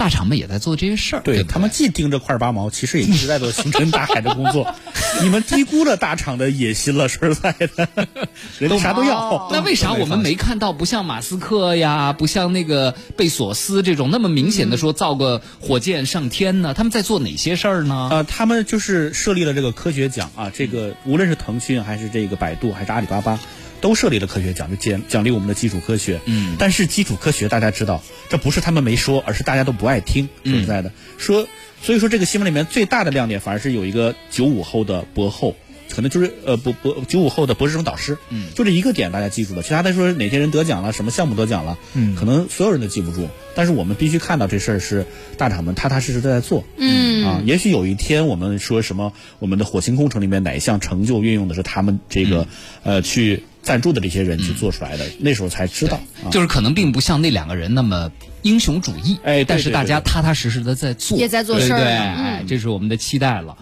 [0.00, 4.74] 大厂们也在做这些事儿，对他们既盯着块儿八毛，其实也一直在做星辰大海的工作。
[5.22, 7.86] 你们低估了大厂的野心了，说实在的，
[8.58, 9.50] 人家啥都要。
[9.52, 16.72] 那为啥我们没看到不像马斯克呀，不像那个贝索斯这种那么明显的说造个火箭上天呢？
[16.72, 18.08] 他们在做哪些事儿呢？
[18.10, 23.38] 呃，他们就是设立了这个科学奖啊，这个无论是腾讯还是这个百度还是阿里巴巴，
[23.80, 26.20] 都设立了科学奖，就奖奖励我们的基础科学。
[26.26, 26.56] 嗯。
[26.58, 30.28] 但是基础科学大家知道，这不是他们没说，而是大家都不爱听。
[30.44, 31.46] 说实在的，说
[31.82, 35.56] 所以说这个新闻里面最大的亮点，反而是有一个九五后的博后。
[35.92, 38.46] 可能就是呃博博九五后的博士生导师，嗯。
[38.54, 42.14] 就这一个点大家记住了，其他的说哪些人得奖了，什么项目得奖了，嗯。
[42.14, 45.04] 可能所有人都记不住，但是我们必须看到这事儿是
[45.36, 47.26] 大厂们踏踏实实的在做，嗯。
[47.26, 52.46] 啊，也许有一天我们说什么，我们的火星工程里面哪一项成就运用的是他们这个、
[52.84, 55.98] 呃去赞助的这些人去做出来的，那时候才知道。
[56.24, 58.10] 啊、就是可能并不像那两个人那么
[58.42, 62.46] 英雄主义，哎但是大家踏踏实实的在做，也在做事儿对对？
[62.46, 63.56] 这是我们的期待了。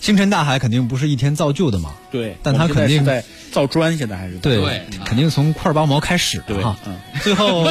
[0.00, 3.22] 星辰大海肯定不是一天造就的嘛，对，但他肯定在
[3.52, 6.76] 造砖，现在还是对，对肯定从块儿八毛开始对啊。
[6.86, 7.64] 嗯，最后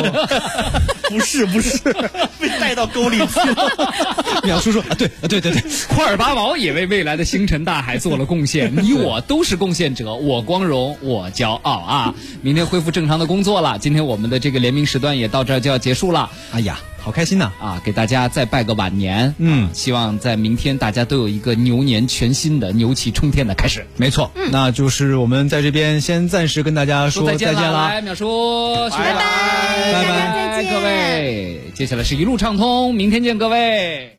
[1.10, 1.78] 不是不是
[2.40, 3.70] 被带到沟里去了。
[4.44, 12.16] 淼叔说啊，对啊对对对， 块儿八毛也为未来的星辰大海做了贡献，你我都是贡献者，我光荣，我骄傲啊！
[12.42, 16.30] 明天恢复正常的工作了，今天我们的这个联名时段也到这儿就要结束了。
[16.52, 17.52] 哎呀，好开心呐！
[17.60, 23.86] 啊，给大家再拜个晚年，嗯啊希望在明天大家都有一个牛年全新的牛气冲天的开始。
[23.98, 27.90] 没错，那就是我们在这边先暂时跟大家说再见见啦。
[27.90, 34.14] 来，淼叔，拜拜，拜拜，见，各位，接下来是一路畅通，明天见，各位。